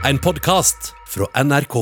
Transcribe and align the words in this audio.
En 0.00 0.16
podkast 0.18 0.94
fra 1.12 1.26
NRK. 1.44 1.74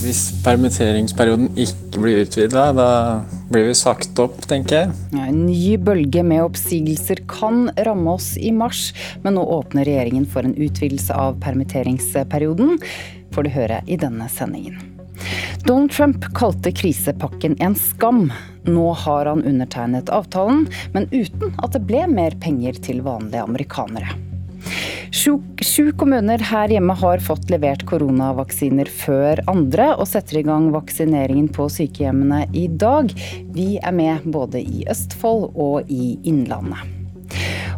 Hvis 0.00 0.22
permitteringsperioden 0.40 1.50
ikke 1.52 2.00
blir 2.00 2.22
utvida, 2.22 2.70
da 2.72 2.88
blir 3.52 3.68
vi 3.68 3.76
sagt 3.76 4.16
opp, 4.24 4.40
tenker 4.48 4.78
jeg. 4.78 4.96
Ja, 5.12 5.28
en 5.28 5.44
ny 5.44 5.76
bølge 5.76 6.24
med 6.24 6.46
oppsigelser 6.46 7.20
kan 7.28 7.68
ramme 7.84 8.16
oss 8.16 8.32
i 8.40 8.56
mars, 8.56 8.86
men 9.20 9.36
nå 9.36 9.44
åpner 9.60 9.84
regjeringen 9.84 10.24
for 10.24 10.48
en 10.48 10.56
utvidelse 10.56 11.12
av 11.12 11.36
permitteringsperioden, 11.44 12.80
får 13.36 13.44
du 13.44 13.54
høre 13.60 13.84
i 13.84 14.00
denne 14.00 14.32
sendingen. 14.32 14.93
Donald 15.66 15.90
Trump 15.90 16.24
kalte 16.34 16.72
krisepakken 16.72 17.56
en 17.58 17.74
skam. 17.74 18.32
Nå 18.62 18.92
har 18.92 19.26
han 19.26 19.44
undertegnet 19.44 20.10
avtalen, 20.12 20.66
men 20.92 21.08
uten 21.10 21.54
at 21.56 21.72
det 21.72 21.80
ble 21.88 22.02
mer 22.10 22.36
penger 22.40 22.76
til 22.84 23.00
vanlige 23.06 23.46
amerikanere. 23.46 24.12
Sju, 25.08 25.38
sju, 25.64 25.92
kommuner 25.96 26.42
her 26.50 26.72
hjemme 26.74 26.92
har 27.00 27.22
fått 27.24 27.48
levert 27.52 27.86
koronavaksiner 27.88 28.90
før 28.92 29.40
andre, 29.48 29.94
og 29.96 30.08
setter 30.10 30.42
i 30.42 30.44
gang 30.44 30.68
vaksineringen 30.74 31.48
på 31.48 31.70
sykehjemmene 31.72 32.42
i 32.52 32.66
dag. 32.68 33.14
Vi 33.56 33.78
er 33.80 33.96
med 33.96 34.28
både 34.36 34.60
i 34.60 34.84
Østfold 34.92 35.48
og 35.54 35.88
i 35.88 36.18
Innlandet. 36.28 36.93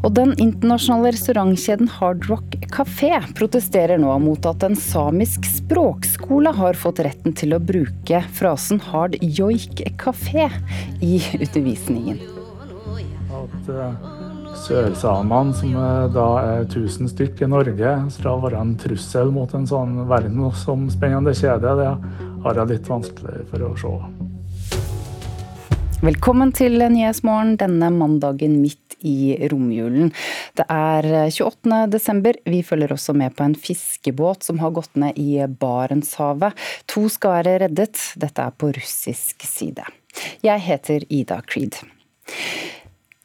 Og 0.02 0.12
den 0.16 0.34
internasjonale 0.42 1.14
restaurantkjeden 1.14 1.90
Hard 1.96 2.26
Rock 2.30 2.58
Café 2.74 3.14
protesterer 3.38 4.00
nå 4.02 4.12
mot 4.22 4.48
at 4.48 4.66
en 4.66 4.76
samisk 4.78 5.46
språkskole 5.48 6.52
har 6.56 6.78
fått 6.78 7.02
retten 7.06 7.36
til 7.36 7.56
å 7.56 7.62
bruke 7.62 8.22
frasen 8.36 8.82
hard 8.90 9.16
joik 9.20 9.84
kafé 10.00 10.50
i 11.04 11.20
undervisningen. 11.40 12.20
At, 13.36 13.72
uh 13.72 14.16
sørsamene, 14.66 15.54
som 15.56 15.74
da 16.14 16.26
er 16.42 16.64
1000 16.66 17.10
stykk 17.12 17.44
i 17.44 17.50
Norge, 17.50 17.92
skal 18.14 18.40
være 18.44 18.62
en 18.62 18.74
trussel 18.80 19.32
mot 19.34 19.52
en 19.56 19.68
sånn 19.68 19.98
verdensomspennende 20.10 21.34
kjede, 21.36 21.76
det 21.80 21.92
har 22.46 22.62
jeg 22.62 22.72
litt 22.72 22.90
vanskelig 22.90 23.44
for 23.50 23.68
å 23.68 23.74
se. 23.80 23.94
Velkommen 26.04 26.50
til 26.52 26.76
Nyhetsmorgen 26.76 27.54
denne 27.56 27.86
mandagen 27.88 28.58
midt 28.60 28.98
i 29.00 29.32
romjulen. 29.48 30.10
Det 30.52 30.66
er 30.68 31.06
28. 31.32 31.78
desember. 31.88 32.36
Vi 32.44 32.58
følger 32.60 32.92
også 32.92 33.14
med 33.16 33.32
på 33.32 33.46
en 33.46 33.54
fiskebåt 33.56 34.44
som 34.44 34.58
har 34.60 34.74
gått 34.76 34.92
ned 35.00 35.16
i 35.16 35.40
Barentshavet. 35.48 36.52
To 36.92 37.06
skal 37.08 37.38
være 37.38 37.54
reddet. 37.64 37.96
Dette 38.20 38.44
er 38.44 38.52
på 38.52 38.68
russisk 38.76 39.46
side. 39.48 39.86
Jeg 40.44 40.60
heter 40.66 41.06
Ida 41.08 41.38
Creed. 41.48 41.78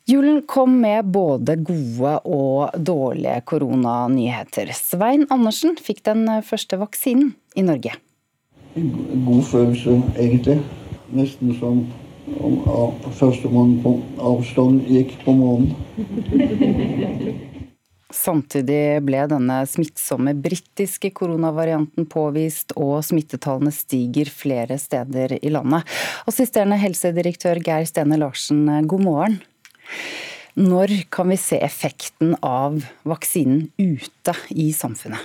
Julen 0.08 0.40
kom 0.48 0.78
med 0.80 1.10
både 1.12 1.58
gode 1.60 2.14
og 2.24 2.78
dårlige 2.80 3.42
koronanyheter. 3.52 4.72
Svein 4.72 5.28
Andersen 5.28 5.76
fikk 5.76 6.06
den 6.08 6.24
første 6.48 6.80
vaksinen 6.80 7.34
i 7.52 7.68
Norge. 7.68 7.98
God 8.80 9.44
følelse, 9.52 9.98
egentlig. 10.16 10.62
Nesten 11.12 11.52
som 11.60 11.84
om 11.84 11.84
førstemann 13.18 13.78
på 13.84 13.96
avstand 14.18 14.86
gikk 14.90 15.16
på 15.26 15.34
månen. 15.38 15.76
Samtidig 18.12 19.00
ble 19.08 19.22
denne 19.32 19.62
smittsomme 19.70 20.34
britiske 20.36 21.14
koronavarianten 21.16 22.08
påvist, 22.12 22.74
og 22.76 23.00
smittetallene 23.08 23.72
stiger 23.72 24.28
flere 24.28 24.76
steder 24.82 25.38
i 25.40 25.52
landet. 25.54 25.88
Assisterende 26.28 26.80
helsedirektør 26.82 27.62
Geir 27.64 27.88
Stene 27.88 28.20
Larsen, 28.20 28.66
god 28.84 29.06
morgen. 29.06 29.40
Når 30.60 30.92
kan 31.14 31.32
vi 31.32 31.38
se 31.40 31.62
effekten 31.64 32.36
av 32.44 32.82
vaksinen 33.08 33.70
ute 33.80 34.36
i 34.52 34.74
samfunnet? 34.76 35.24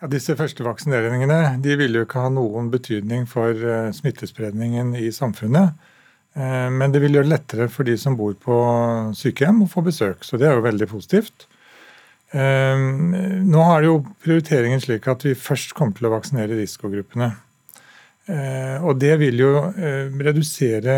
Ja, 0.00 0.08
disse 0.08 0.32
første 0.32 0.64
vaksineringene 0.64 1.58
de 1.60 1.74
ville 1.76 2.00
jo 2.00 2.06
ikke 2.06 2.22
ha 2.24 2.30
noen 2.32 2.70
betydning 2.72 3.26
for 3.28 3.52
uh, 3.52 3.90
smittespredningen 3.92 4.94
i 4.96 5.10
samfunnet. 5.12 5.76
Uh, 6.36 6.68
men 6.72 6.92
det 6.94 7.02
vil 7.02 7.16
gjøre 7.16 7.28
det 7.28 7.34
lettere 7.34 7.68
for 7.72 7.88
de 7.88 7.96
som 7.98 8.16
bor 8.18 8.36
på 8.38 8.56
sykehjem 9.18 9.64
å 9.64 9.70
få 9.70 9.84
besøk. 9.86 10.24
Så 10.26 10.38
det 10.40 10.48
er 10.48 10.58
jo 10.58 10.66
veldig 10.66 10.88
positivt. 10.90 11.46
Uh, 12.30 12.78
nå 13.46 13.64
har 13.66 13.86
jo 13.86 14.00
prioriteringen 14.22 14.82
slik 14.82 15.08
at 15.10 15.26
vi 15.26 15.34
først 15.38 15.74
kommer 15.78 15.98
til 15.98 16.10
å 16.10 16.14
vaksinere 16.16 16.58
risikogruppene. 16.60 17.32
Og 18.30 18.94
det 19.00 19.16
vil 19.18 19.40
jo 19.40 19.48
redusere 19.74 20.92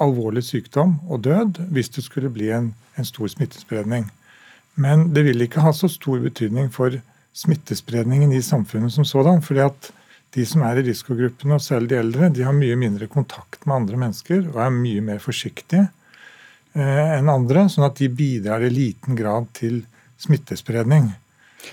alvorlig 0.00 0.46
sykdom 0.46 0.94
og 1.12 1.26
død 1.26 1.58
hvis 1.74 1.90
det 1.92 2.06
skulle 2.06 2.30
bli 2.32 2.46
en, 2.56 2.70
en 2.96 3.04
stor 3.04 3.28
smittespredning. 3.28 4.06
Men 4.80 5.10
det 5.12 5.26
vil 5.26 5.44
ikke 5.44 5.60
ha 5.60 5.74
så 5.76 5.90
stor 5.92 6.22
betydning 6.24 6.70
for 6.72 6.96
smittespredningen 7.36 8.32
i 8.32 8.42
samfunnet 8.42 8.92
som 8.92 9.04
sådan. 9.04 9.42
fordi 9.42 9.60
at 9.60 9.90
de 10.34 10.44
som 10.46 10.62
er 10.66 10.80
i 10.80 10.84
risikogruppene, 10.90 11.56
og 11.56 11.64
selv 11.64 11.90
de 11.90 11.98
eldre, 11.98 12.30
de 12.30 12.44
har 12.46 12.54
mye 12.54 12.76
mindre 12.78 13.08
kontakt 13.10 13.64
med 13.66 13.82
andre 13.82 14.02
mennesker 14.04 14.44
og 14.52 14.60
er 14.62 14.74
mye 14.74 15.02
mer 15.04 15.22
forsiktige 15.22 15.88
eh, 16.74 17.16
enn 17.16 17.32
andre, 17.32 17.66
sånn 17.72 17.88
at 17.88 17.98
de 17.98 18.10
bidrar 18.12 18.62
i 18.66 18.70
liten 18.72 19.18
grad 19.18 19.50
til 19.58 19.82
smittespredning. 20.20 21.10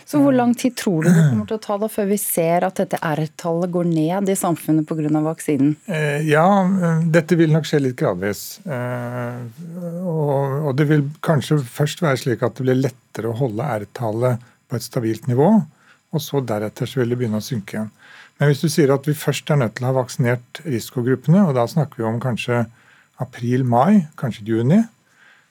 Så 0.06 0.20
hvor 0.20 0.36
lang 0.36 0.54
tid 0.56 0.76
tror 0.76 1.04
du 1.04 1.10
det 1.10 1.30
kommer 1.30 1.48
til 1.48 1.58
å 1.58 1.64
ta 1.64 1.78
da 1.80 1.88
før 1.92 2.10
vi 2.10 2.18
ser 2.20 2.66
at 2.68 2.80
dette 2.80 3.00
R-tallet 3.00 3.72
går 3.72 3.88
ned 3.88 4.32
i 4.32 4.36
samfunnet 4.36 4.88
pga. 4.88 5.22
vaksinen? 5.24 5.76
Eh, 5.86 6.28
ja, 6.28 6.48
eh, 6.66 7.06
dette 7.14 7.38
vil 7.40 7.54
nok 7.54 7.68
skje 7.68 7.82
litt 7.84 7.98
gradvis. 8.00 8.60
Eh, 8.66 9.40
og 10.04 10.74
det 10.78 10.90
vil 10.92 11.08
kanskje 11.24 11.60
først 11.64 12.04
være 12.04 12.22
slik 12.24 12.44
at 12.44 12.58
det 12.58 12.68
blir 12.68 12.82
lettere 12.82 13.32
å 13.32 13.38
holde 13.40 13.64
R-tallet 13.82 14.44
på 14.68 14.76
et 14.76 14.88
stabilt 14.88 15.28
nivå. 15.32 15.54
Og 16.16 16.24
så 16.24 16.42
deretter 16.44 16.88
så 16.88 17.02
vil 17.02 17.12
det 17.12 17.20
begynne 17.20 17.42
å 17.42 17.48
synke 17.48 17.78
igjen. 17.78 17.92
Men 18.38 18.52
hvis 18.52 18.62
du 18.62 18.70
sier 18.70 18.94
at 18.94 19.08
vi 19.10 19.18
først 19.18 19.50
er 19.50 19.62
nødt 19.62 19.78
til 19.78 19.88
å 19.88 19.92
ha 19.92 19.98
vaksinert 19.98 20.62
risikogruppene, 20.66 21.48
og 21.48 21.56
da 21.58 21.66
snakker 21.70 22.04
vi 22.04 22.06
om 22.10 22.20
kanskje 22.22 22.66
april-mai, 23.24 24.06
kanskje 24.20 24.46
juni, 24.46 24.84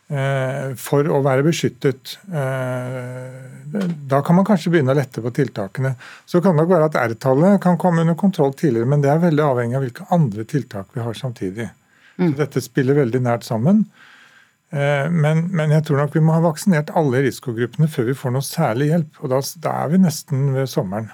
Eh, 0.07 0.75
for 0.79 1.09
å 1.11 1.19
være 1.25 1.43
beskyttet. 1.43 2.13
Eh, 2.31 3.79
da 4.07 4.21
kan 4.23 4.37
man 4.39 4.47
kanskje 4.47 4.71
begynne 4.71 4.95
å 4.95 4.99
lette 4.99 5.23
på 5.23 5.33
tiltakene. 5.35 5.97
Så 6.31 6.39
kan 6.39 6.55
det 6.55 6.63
nok 6.63 6.71
være 6.71 6.91
at 6.93 6.99
R-tallet 7.01 7.59
kan 7.63 7.79
komme 7.81 8.05
under 8.05 8.15
kontroll 8.19 8.55
tidligere, 8.55 8.87
men 8.87 9.03
det 9.03 9.11
er 9.11 9.25
veldig 9.25 9.43
avhengig 9.43 9.79
av 9.79 9.83
hvilke 9.83 10.07
andre 10.15 10.47
tiltak 10.47 10.95
vi 10.95 11.03
har 11.03 11.19
samtidig. 11.19 11.67
Så 12.15 12.29
mm. 12.31 12.37
dette 12.39 12.63
spiller 12.63 13.01
veldig 13.01 13.23
nært 13.27 13.49
sammen. 13.49 13.83
Eh, 14.71 15.11
men, 15.11 15.49
men, 15.51 15.75
jeg 15.75 15.89
tror 15.89 16.05
nok 16.05 16.15
vi 16.15 16.23
må 16.23 16.39
ha 16.39 16.45
vaksinert 16.45 16.95
alle 16.95 17.25
risikogruppene 17.27 17.91
før 17.91 18.13
vi 18.13 18.19
får 18.23 18.37
noe 18.37 18.47
særlig 18.47 18.93
hjelp. 18.93 19.21
Og 19.25 19.35
da, 19.35 19.43
da 19.67 19.75
er 19.83 19.91
vi 19.91 20.03
nesten 20.07 20.53
ved 20.55 20.71
sommeren. 20.71 21.11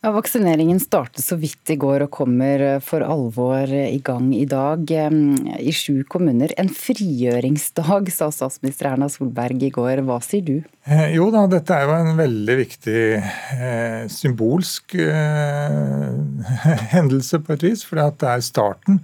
Ja, 0.00 0.14
vaksineringen 0.16 0.78
startet 0.80 1.20
så 1.20 1.36
vidt 1.36 1.68
i 1.68 1.76
går 1.76 2.06
og 2.06 2.12
kommer 2.14 2.62
eh, 2.64 2.78
for 2.80 3.04
alvor 3.04 3.68
i 3.68 3.98
gang 4.00 4.30
i 4.32 4.46
dag 4.48 4.88
i 4.90 5.74
sju 5.76 6.06
kommuner. 6.08 6.54
En 6.56 6.70
frigjøringsdag, 6.72 8.08
sa 8.14 8.30
statsminister 8.32 8.88
Erna 8.94 9.10
Solberg 9.12 9.60
i 9.66 9.72
går. 9.74 10.00
Hva 10.08 10.16
sier 10.24 10.46
du? 10.46 10.54
Eh, 10.88 11.10
jo 11.18 11.28
da, 11.34 11.44
dette 11.52 11.76
er 11.76 11.84
jo 11.84 11.98
en 11.98 12.16
veldig 12.16 12.56
viktig 12.62 13.02
eh, 13.20 14.08
symbolsk 14.08 14.96
eh, 15.04 16.08
hendelse 16.96 17.42
på 17.44 17.58
et 17.58 17.68
vis, 17.68 17.84
for 17.84 18.00
det 18.00 18.32
er 18.32 18.46
starten. 18.46 19.02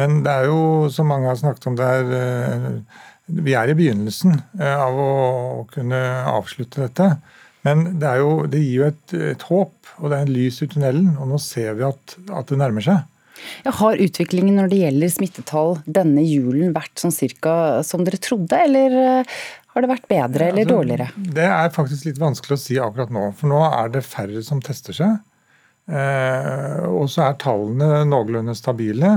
Men 0.00 0.22
det 0.24 0.32
er 0.32 0.48
jo, 0.48 0.88
som 0.88 1.12
mange 1.12 1.28
har 1.28 1.36
snakket 1.36 1.68
om, 1.68 1.76
det 1.76 1.92
er 1.98 2.14
eh, 2.16 3.02
vi 3.32 3.54
er 3.56 3.70
i 3.70 3.76
begynnelsen 3.76 4.34
eh, 4.60 4.80
av 4.80 4.96
å 4.98 5.12
kunne 5.70 6.00
avslutte 6.32 6.82
dette. 6.86 7.12
Men 7.66 7.84
det, 8.02 8.10
jo, 8.18 8.34
det 8.50 8.60
gir 8.62 8.74
jo 8.80 8.90
et, 8.90 9.14
et, 9.32 9.46
håp, 9.46 9.94
og 10.00 10.10
det 10.10 10.18
er 10.18 10.26
en 10.26 10.34
lys 10.34 10.60
i 10.64 10.68
tunnelen. 10.70 11.12
Og 11.22 11.30
nå 11.30 11.40
ser 11.42 11.76
vi 11.78 11.86
at, 11.86 12.16
at 12.34 12.50
det 12.50 12.58
nærmer 12.58 12.84
seg. 12.84 13.08
Ja, 13.64 13.72
har 13.74 13.98
utviklingen 14.02 14.58
når 14.58 14.70
det 14.70 14.80
gjelder 14.84 15.10
smittetall 15.10 15.76
denne 15.86 16.22
julen 16.22 16.74
vært 16.74 17.00
sånn 17.00 17.14
cirka 17.14 17.54
som 17.86 18.04
dere 18.06 18.20
trodde, 18.22 18.58
eller 18.68 18.94
eh, 18.98 19.34
har 19.72 19.84
det 19.84 19.90
vært 19.90 20.08
bedre 20.10 20.50
eller 20.50 20.66
altså, 20.66 20.76
dårligere? 20.76 21.08
Det 21.38 21.48
er 21.48 21.74
faktisk 21.74 22.06
litt 22.06 22.20
vanskelig 22.22 22.58
å 22.58 22.62
si 22.62 22.78
akkurat 22.82 23.12
nå. 23.14 23.28
For 23.38 23.50
nå 23.50 23.62
er 23.70 23.92
det 23.94 24.04
færre 24.06 24.42
som 24.46 24.60
tester 24.62 24.98
seg. 24.98 25.20
Eh, 25.90 26.82
og 26.86 27.08
så 27.10 27.26
er 27.26 27.38
tallene 27.42 28.02
noenlunde 28.08 28.54
stabile. 28.58 29.10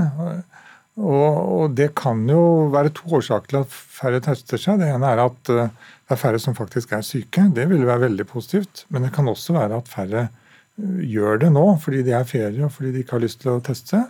Og, 0.96 1.36
og, 1.36 1.74
det 1.76 1.90
kan 1.98 2.22
jo 2.30 2.70
være 2.72 2.94
to 2.96 3.18
årsaker 3.18 3.52
til 3.52 3.60
at 3.60 3.72
færre 3.72 4.22
tester 4.24 4.62
seg. 4.62 4.80
Det 4.80 4.88
ene 4.94 5.12
er 5.12 5.22
at 5.26 5.52
uh, 5.52 5.68
det 6.06 6.16
er 6.16 6.22
færre 6.22 6.40
som 6.40 6.56
faktisk 6.56 6.94
er 6.96 7.04
syke. 7.04 7.48
Det 7.56 7.66
vil 7.72 7.84
være 7.88 8.06
veldig 8.08 8.28
positivt. 8.30 8.86
Men 8.94 9.08
det 9.08 9.12
kan 9.16 9.28
også 9.28 9.58
være 9.58 9.82
at 9.82 9.90
færre 9.92 10.28
øh, 10.80 11.02
gjør 11.04 11.42
det 11.42 11.50
nå 11.56 11.66
fordi 11.84 12.04
de 12.06 12.14
er 12.16 12.30
ferie 12.30 12.64
og 12.64 12.72
fordi 12.76 12.94
de 12.94 13.04
ikke 13.04 13.18
har 13.18 13.26
lyst 13.26 13.42
til 13.44 13.56
å 13.56 13.64
teste 13.66 13.98
seg. 13.98 14.06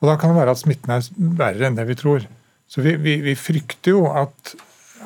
Og 0.00 0.10
da 0.10 0.16
kan 0.20 0.32
det 0.32 0.40
være 0.40 0.56
at 0.56 0.60
smitten 0.60 0.92
er 0.92 1.06
verre 1.38 1.68
enn 1.68 1.78
det 1.78 1.86
vi 1.88 1.98
tror. 1.98 2.26
Så 2.68 2.82
vi, 2.82 2.96
vi, 3.00 3.18
vi 3.22 3.36
frykter 3.38 3.94
jo 3.94 4.08
at, 4.10 4.56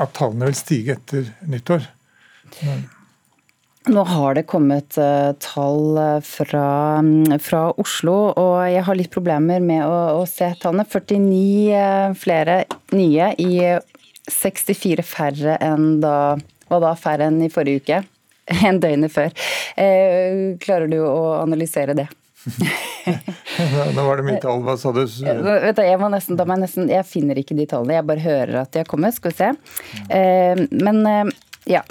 at, 0.00 0.14
tallene 0.16 0.49
vil 0.49 0.58
stige 0.58 0.96
etter 0.96 1.28
nyttår. 1.50 1.84
Men. 2.62 2.87
Nå 3.88 4.03
har 4.05 4.37
det 4.37 4.43
kommet 4.44 4.99
uh, 5.00 5.32
tall 5.41 5.97
fra, 6.27 6.65
um, 7.00 7.25
fra, 7.41 7.62
Oslo, 7.81 8.17
og 8.37 8.59
jeg 8.69 8.85
har 8.85 8.99
litt 8.99 9.12
problemer 9.15 9.62
med 9.65 9.87
å, 9.87 10.21
å 10.21 10.27
se 10.29 10.50
tallene. 10.61 10.85
49 10.85 11.73
uh, 11.73 12.12
flere 12.19 12.59
nye 12.93 13.32
i 13.41 13.55
64 14.31 15.05
færre 15.06 15.56
enn 15.65 15.94
da 16.05 16.37
da, 16.71 16.93
færre 16.94 17.27
enn 17.31 17.41
i 17.43 17.50
forrige 17.53 17.82
uke? 17.82 18.03
En 18.67 18.81
døgnet 18.82 19.12
før. 19.15 19.31
Klarer 20.62 20.91
du 20.91 20.97
å 21.06 21.37
analysere 21.41 21.94
det? 21.94 22.09
Nå 23.94 24.05
var 24.06 24.17
det 24.21 24.25
mitt 24.26 24.41
tall, 24.43 24.62
hva 24.65 24.76
sa 24.81 24.93
du? 24.94 25.03
Jeg, 25.21 25.99
nesten, 26.15 26.41
nesten, 26.41 26.91
jeg, 26.91 27.06
finner 27.09 27.41
ikke 27.41 27.56
de 27.59 27.67
tallene, 27.69 27.99
jeg 27.99 28.06
bare 28.09 28.25
hører 28.25 28.61
at 28.62 28.73
de 28.73 28.83
har 28.83 28.88
kommet. 28.88 29.17
Skal 29.17 29.33
vi 29.33 29.38
se. 29.41 29.50
Eh, 30.12 30.62
men 30.71 31.03
eh, 31.09 31.33
ja. 31.76 31.83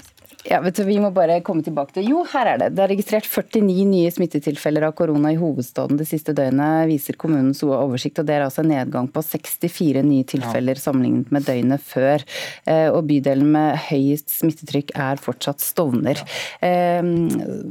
Ja, 0.48 0.62
vet 0.64 0.78
du, 0.78 0.84
Vi 0.88 0.96
må 1.04 1.10
bare 1.12 1.42
komme 1.44 1.64
tilbake 1.66 1.98
til 1.98 2.08
Jo, 2.14 2.22
her 2.32 2.54
er 2.54 2.62
det. 2.62 2.70
Det 2.78 2.84
er 2.84 2.92
registrert 2.94 3.28
49 3.28 3.84
nye 3.90 4.12
smittetilfeller 4.14 4.86
av 4.88 4.94
korona 4.96 5.34
i 5.34 5.40
hovedstaden 5.40 6.00
det 6.00 6.08
siste 6.08 6.36
døgnet, 6.38 6.88
viser 6.88 7.18
kommunens 7.20 7.60
oversikt. 7.66 8.22
og 8.22 8.30
Det 8.30 8.38
er 8.38 8.46
altså 8.46 8.64
en 8.64 8.72
nedgang 8.72 9.10
på 9.12 9.24
64 9.26 10.06
nye 10.08 10.28
tilfeller 10.30 10.80
ja. 10.80 10.84
sammenlignet 10.86 11.34
med 11.36 11.48
døgnet 11.48 11.84
før. 11.84 12.24
Eh, 12.66 12.88
og 12.88 13.04
Bydelen 13.10 13.52
med 13.52 13.82
høyest 13.90 14.32
smittetrykk 14.38 14.96
er 14.96 15.20
fortsatt 15.20 15.60
Stovner. 15.60 16.24
Ja. 16.64 17.02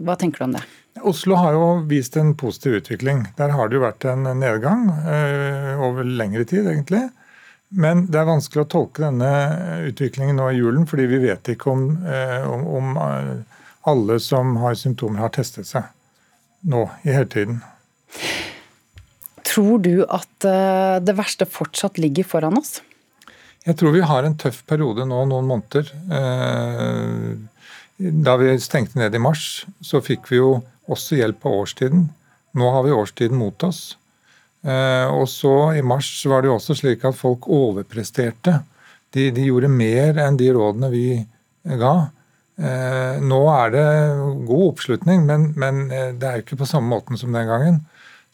Hva 0.04 0.14
tenker 0.20 0.42
du 0.42 0.44
om 0.48 0.54
det? 0.58 0.62
Oslo 1.06 1.36
har 1.38 1.54
jo 1.54 1.66
vist 1.88 2.16
en 2.18 2.34
positiv 2.38 2.78
utvikling. 2.80 3.24
Der 3.38 3.52
har 3.54 3.68
det 3.68 3.78
jo 3.78 3.84
vært 3.84 4.06
en 4.08 4.26
nedgang 4.38 4.88
øh, 4.90 5.82
over 5.88 6.06
lengre 6.06 6.44
tid, 6.48 6.66
egentlig. 6.70 7.06
Men 7.68 8.06
det 8.08 8.20
er 8.20 8.28
vanskelig 8.30 8.64
å 8.64 8.70
tolke 8.72 9.04
denne 9.04 9.28
utviklingen 9.90 10.38
nå 10.40 10.48
i 10.52 10.58
julen, 10.58 10.86
fordi 10.88 11.04
vi 11.10 11.20
vet 11.26 11.50
ikke 11.52 11.72
om, 11.74 11.82
øh, 12.00 12.46
om, 12.48 12.66
om 12.78 13.00
eh, 13.04 13.60
alle 13.88 14.18
som 14.24 14.56
har 14.62 14.78
symptomer, 14.78 15.20
har 15.20 15.34
testet 15.36 15.68
seg 15.68 15.90
nå 16.68 16.86
i 17.04 17.12
hele 17.12 17.28
tiden. 17.28 17.60
Tror 19.46 19.78
du 19.84 20.02
at 20.04 20.44
det 21.04 21.14
verste 21.16 21.46
fortsatt 21.48 22.00
ligger 22.02 22.26
foran 22.26 22.58
oss? 22.58 22.80
Jeg 23.64 23.78
tror 23.80 23.94
vi 23.94 24.02
har 24.04 24.26
en 24.26 24.36
tøff 24.38 24.60
periode 24.68 25.06
nå, 25.08 25.22
noen 25.30 25.48
måneder. 25.48 25.88
Da 27.98 28.36
vi 28.38 28.52
stengte 28.62 29.00
ned 29.00 29.16
i 29.16 29.22
mars, 29.22 29.64
så 29.80 30.02
fikk 30.04 30.28
vi 30.30 30.38
jo 30.38 30.50
også 30.90 31.18
hjelp 31.18 31.46
av 31.46 31.56
årstiden. 31.64 32.04
Nå 32.58 32.70
har 32.74 32.84
vi 32.86 32.94
årstiden 32.94 33.38
mot 33.38 33.64
oss. 33.66 33.96
Eh, 34.66 35.06
og 35.14 35.28
så 35.30 35.72
I 35.78 35.84
mars 35.86 36.10
var 36.26 36.42
det 36.42 36.50
jo 36.50 36.58
også 36.58 36.76
slik 36.80 37.04
at 37.06 37.18
folk 37.18 37.46
overpresterte. 37.52 38.58
De, 39.14 39.30
de 39.34 39.48
gjorde 39.48 39.70
mer 39.72 40.18
enn 40.24 40.38
de 40.38 40.50
rådene 40.54 40.90
vi 40.92 41.06
ga. 41.78 41.94
Eh, 42.58 43.20
nå 43.22 43.42
er 43.54 43.74
det 43.74 43.86
god 44.48 44.64
oppslutning, 44.72 45.22
men, 45.28 45.52
men 45.58 45.86
eh, 45.94 46.10
det 46.18 46.26
er 46.28 46.40
jo 46.40 46.46
ikke 46.46 46.62
på 46.64 46.70
samme 46.70 46.90
måten 46.90 47.20
som 47.20 47.34
den 47.34 47.48
gangen. 47.48 47.84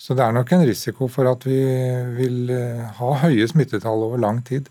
Så 0.00 0.16
det 0.16 0.24
er 0.24 0.34
nok 0.34 0.50
en 0.52 0.64
risiko 0.66 1.06
for 1.12 1.28
at 1.30 1.44
vi 1.46 1.60
vil 2.16 2.50
ha 2.98 3.10
høye 3.22 3.46
smittetall 3.46 4.08
over 4.08 4.18
lang 4.18 4.40
tid. 4.44 4.66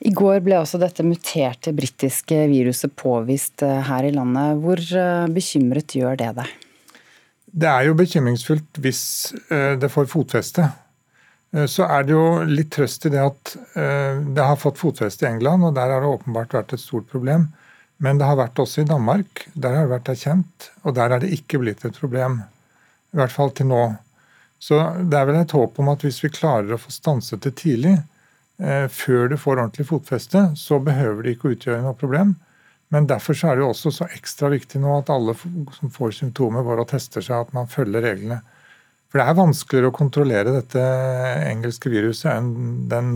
I 0.00 0.14
går 0.16 0.40
ble 0.42 0.56
også 0.62 0.80
dette 0.80 1.04
muterte 1.04 1.74
britiske 1.76 2.38
viruset 2.48 2.94
påvist 2.96 3.60
her 3.60 4.08
i 4.08 4.14
landet. 4.16 4.56
Hvor 4.64 4.80
bekymret 5.36 5.92
gjør 5.94 6.16
det 6.22 6.32
deg? 6.40 6.59
Det 7.50 7.66
er 7.66 7.88
jo 7.88 7.96
bekymringsfullt 7.98 8.78
hvis 8.82 9.02
eh, 9.50 9.74
det 9.80 9.90
får 9.90 10.10
fotfeste. 10.12 10.68
Eh, 11.54 11.66
så 11.70 11.86
er 11.90 12.06
det 12.06 12.14
jo 12.14 12.26
litt 12.46 12.70
trøst 12.74 13.06
i 13.08 13.12
det 13.14 13.22
at 13.22 13.54
eh, 13.78 14.20
det 14.36 14.44
har 14.46 14.60
fått 14.60 14.78
fotfeste 14.78 15.26
i 15.26 15.30
England, 15.32 15.66
og 15.66 15.74
der 15.78 15.90
har 15.90 16.04
det 16.04 16.12
åpenbart 16.12 16.54
vært 16.54 16.76
et 16.76 16.82
stort 16.82 17.08
problem. 17.10 17.48
Men 18.00 18.20
det 18.20 18.28
har 18.28 18.38
vært 18.38 18.60
også 18.62 18.84
i 18.84 18.88
Danmark. 18.88 19.44
Der 19.52 19.74
har 19.76 19.88
det 19.88 19.94
vært 19.96 20.12
erkjent, 20.14 20.70
og 20.84 20.94
der 20.96 21.12
er 21.12 21.24
det 21.24 21.34
ikke 21.36 21.60
blitt 21.60 21.84
et 21.84 21.98
problem. 21.98 22.40
I 23.10 23.20
hvert 23.20 23.34
fall 23.34 23.50
til 23.56 23.68
nå. 23.68 23.82
Så 24.62 24.78
det 25.10 25.18
er 25.18 25.26
vel 25.28 25.40
et 25.40 25.56
håp 25.56 25.80
om 25.82 25.90
at 25.92 26.04
hvis 26.06 26.22
vi 26.22 26.32
klarer 26.32 26.76
å 26.76 26.80
få 26.80 26.92
stanset 26.94 27.42
det 27.44 27.56
tidlig, 27.60 27.98
før 28.92 29.30
det 29.32 29.38
får 29.40 29.56
ordentlig 29.56 29.86
fotfeste, 29.88 30.42
så 30.60 30.76
behøver 30.84 31.24
det 31.24 31.32
ikke 31.32 31.48
å 31.48 31.54
utgjøre 31.54 31.80
noe 31.80 31.96
problem. 31.96 32.34
Men 32.90 33.06
derfor 33.10 33.38
er 33.46 33.56
det 33.56 33.64
jo 33.64 33.70
også 33.70 33.92
så 33.94 34.08
ekstra 34.10 34.50
viktig 34.50 34.80
nå 34.82 34.96
at 34.98 35.12
alle 35.14 35.36
som 35.38 35.92
får 35.94 36.16
symptomer, 36.18 36.66
går 36.66 36.82
og 36.82 36.90
tester 36.90 37.22
seg, 37.22 37.46
at 37.46 37.54
man 37.54 37.70
følger 37.70 38.02
reglene. 38.02 38.40
For 39.10 39.18
det 39.18 39.26
er 39.26 39.38
vanskeligere 39.38 39.90
å 39.90 39.94
kontrollere 39.94 40.54
dette 40.54 40.82
engelske 41.50 41.90
viruset 41.90 42.30
enn 42.32 42.88
den 42.90 43.14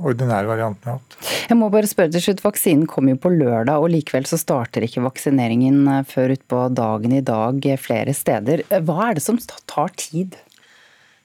ordinære 0.00 0.48
varianten 0.48 0.84
vi 0.84 0.92
har 0.92 1.00
hatt. 1.00 1.16
Jeg 1.50 1.58
må 1.60 1.68
bare 1.72 1.88
spørre 1.90 2.12
til 2.14 2.24
slutt, 2.24 2.44
Vaksinen 2.44 2.86
kom 2.88 3.08
jo 3.10 3.18
på 3.20 3.32
lørdag, 3.34 3.80
og 3.80 3.92
likevel 3.92 4.28
så 4.28 4.38
starter 4.40 4.86
ikke 4.86 5.02
vaksineringen 5.04 5.82
eh, 5.90 6.04
før 6.08 6.36
utpå 6.36 6.62
dagen 6.76 7.16
i 7.16 7.24
dag 7.26 7.66
flere 7.80 8.14
steder. 8.16 8.64
Hva 8.86 9.10
er 9.10 9.18
det 9.18 9.24
som 9.24 9.40
tar 9.40 9.92
tid? 10.00 10.38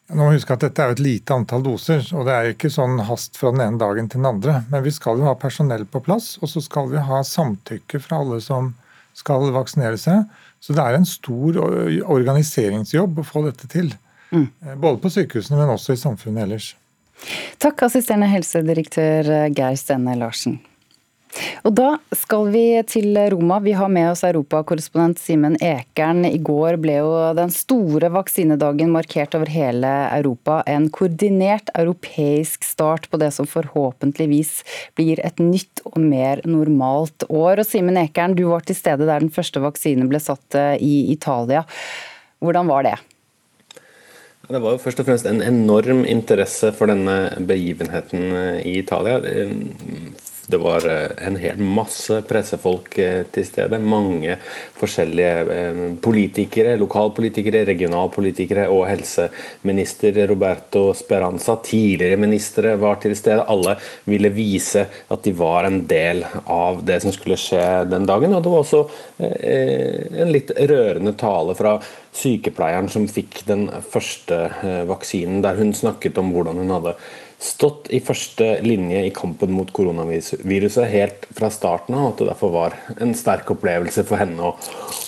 Nå 0.05 0.21
må 0.21 0.29
vi 0.29 0.37
huske 0.37 0.53
at 0.53 0.61
Dette 0.61 0.83
er 0.83 0.91
jo 0.91 0.95
et 0.99 1.01
lite 1.01 1.33
antall 1.33 1.63
doser, 1.65 2.03
og 2.13 2.27
det 2.27 2.33
er 2.33 2.51
ikke 2.51 2.69
sånn 2.69 2.99
hast 3.07 3.39
fra 3.39 3.49
den 3.55 3.63
ene 3.65 3.81
dagen 3.81 4.09
til 4.09 4.21
den 4.21 4.29
andre. 4.29 4.59
Men 4.69 4.83
vi 4.85 4.93
skal 4.93 5.17
jo 5.17 5.25
ha 5.25 5.33
personell 5.39 5.87
på 5.89 6.03
plass, 6.05 6.35
og 6.43 6.51
så 6.51 6.61
skal 6.61 6.91
vi 6.91 7.01
ha 7.07 7.23
samtykke 7.25 8.01
fra 8.03 8.21
alle 8.21 8.37
som 8.43 8.75
skal 9.17 9.49
vaksinere 9.55 9.97
seg. 9.97 10.27
Så 10.61 10.75
det 10.77 10.83
er 10.83 10.97
en 10.97 11.09
stor 11.09 11.57
organiseringsjobb 11.57 13.21
å 13.21 13.25
få 13.25 13.47
dette 13.47 13.69
til. 13.71 13.91
Mm. 14.29 14.45
Eh, 14.45 14.77
både 14.77 15.01
på 15.01 15.11
sykehusene, 15.13 15.57
men 15.57 15.73
også 15.73 15.95
i 15.95 16.01
samfunnet 16.01 16.45
ellers. 16.45 16.71
Takk, 17.63 17.87
assisterende 17.87 18.29
helsedirektør 18.29 19.29
Geir 19.55 19.77
Stene 19.79 20.17
Larsen. 20.19 20.59
Og 21.65 21.73
da 21.75 21.95
skal 22.15 22.49
vi 22.53 22.63
til 22.87 23.17
Roma. 23.31 23.59
Vi 23.63 23.73
har 23.75 23.89
med 23.91 24.11
oss 24.11 24.23
europakorrespondent 24.27 25.19
Simen 25.19 25.57
Ekern. 25.63 26.23
I 26.27 26.39
går 26.39 26.77
ble 26.81 26.99
jo 27.01 27.11
den 27.37 27.51
store 27.53 28.11
vaksinedagen 28.13 28.93
markert 28.93 29.35
over 29.37 29.51
hele 29.51 29.91
Europa. 30.15 30.61
En 30.69 30.87
koordinert 30.93 31.71
europeisk 31.75 32.63
start 32.67 33.09
på 33.11 33.19
det 33.21 33.31
som 33.35 33.49
forhåpentligvis 33.49 34.53
blir 34.97 35.21
et 35.25 35.41
nytt 35.43 35.83
og 35.91 35.99
mer 36.03 36.43
normalt 36.47 37.27
år. 37.29 37.63
Og 37.63 37.67
Simen 37.67 37.99
Ekern, 38.01 38.37
du 38.37 38.45
var 38.51 38.65
til 38.65 38.77
stede 38.77 39.07
der 39.07 39.23
den 39.23 39.33
første 39.33 39.63
vaksinen 39.63 40.11
ble 40.11 40.21
satt 40.23 40.55
eh, 40.59 40.77
i 40.79 41.11
Italia. 41.15 41.65
Hvordan 42.43 42.71
var 42.71 42.87
det? 42.87 42.95
Det 44.45 44.61
var 44.61 44.75
jo 44.75 44.81
først 44.81 44.99
og 45.01 45.07
fremst 45.07 45.25
en 45.25 45.41
enorm 45.41 46.03
interesse 46.05 46.69
for 46.77 46.91
denne 46.91 47.33
begivenheten 47.49 48.25
eh, 48.29 48.59
i 48.61 48.77
Italia. 48.83 49.17
Det 50.47 50.57
var 50.57 50.85
eh, 50.89 51.27
en 51.27 51.35
hel 51.41 51.57
masse 51.57 52.19
pressefolk 52.29 52.97
eh, 53.01 53.23
til 53.33 53.45
stede. 53.47 53.79
Mange 53.81 54.35
forskjellige 54.77 55.31
eh, 55.55 55.79
politikere, 56.01 56.75
lokalpolitikere, 56.77 57.63
regionalpolitikere 57.65 58.67
og 58.69 58.83
helseminister 58.91 60.19
Roberto 60.29 60.91
Speranza, 60.97 61.57
tidligere 61.65 62.21
ministre, 62.21 62.75
var 62.77 63.01
til 63.01 63.17
stede. 63.17 63.47
Alle 63.49 63.73
ville 64.05 64.29
vise 64.35 64.85
at 65.09 65.25
de 65.25 65.33
var 65.33 65.65
en 65.65 65.81
del 65.89 66.21
av 66.45 66.83
det 66.85 67.01
som 67.01 67.15
skulle 67.15 67.39
skje 67.41 67.65
den 67.89 68.05
dagen. 68.05 68.37
Og 68.37 68.45
det 68.45 68.53
var 68.53 68.61
også 68.61 68.85
en 69.17 70.33
litt 70.33 70.53
rørende 70.69 71.15
tale 71.17 71.55
fra 71.57 71.77
sykepleieren 72.15 72.87
som 72.91 73.09
fikk 73.09 73.41
den 73.49 73.65
første 73.89 74.37
vaksinen, 74.87 75.41
der 75.43 75.57
hun 75.57 75.73
snakket 75.75 76.19
om 76.21 76.29
hvordan 76.35 76.61
hun 76.61 76.73
hadde 76.77 76.95
stått 77.45 77.89
i 77.93 78.01
første 78.03 78.47
linje 78.65 79.03
i 79.05 79.13
kampen 79.13 79.53
mot 79.53 79.69
koronaviruset 79.75 80.89
helt 80.89 81.27
fra 81.37 81.51
starten 81.53 81.95
av, 81.97 82.11
at 82.11 82.21
det 82.21 82.29
derfor 82.31 82.53
var 82.53 82.75
en 82.97 83.13
sterk 83.17 83.51
opplevelse 83.53 84.05
for 84.07 84.19
henne 84.21 84.49
å, 84.49 84.55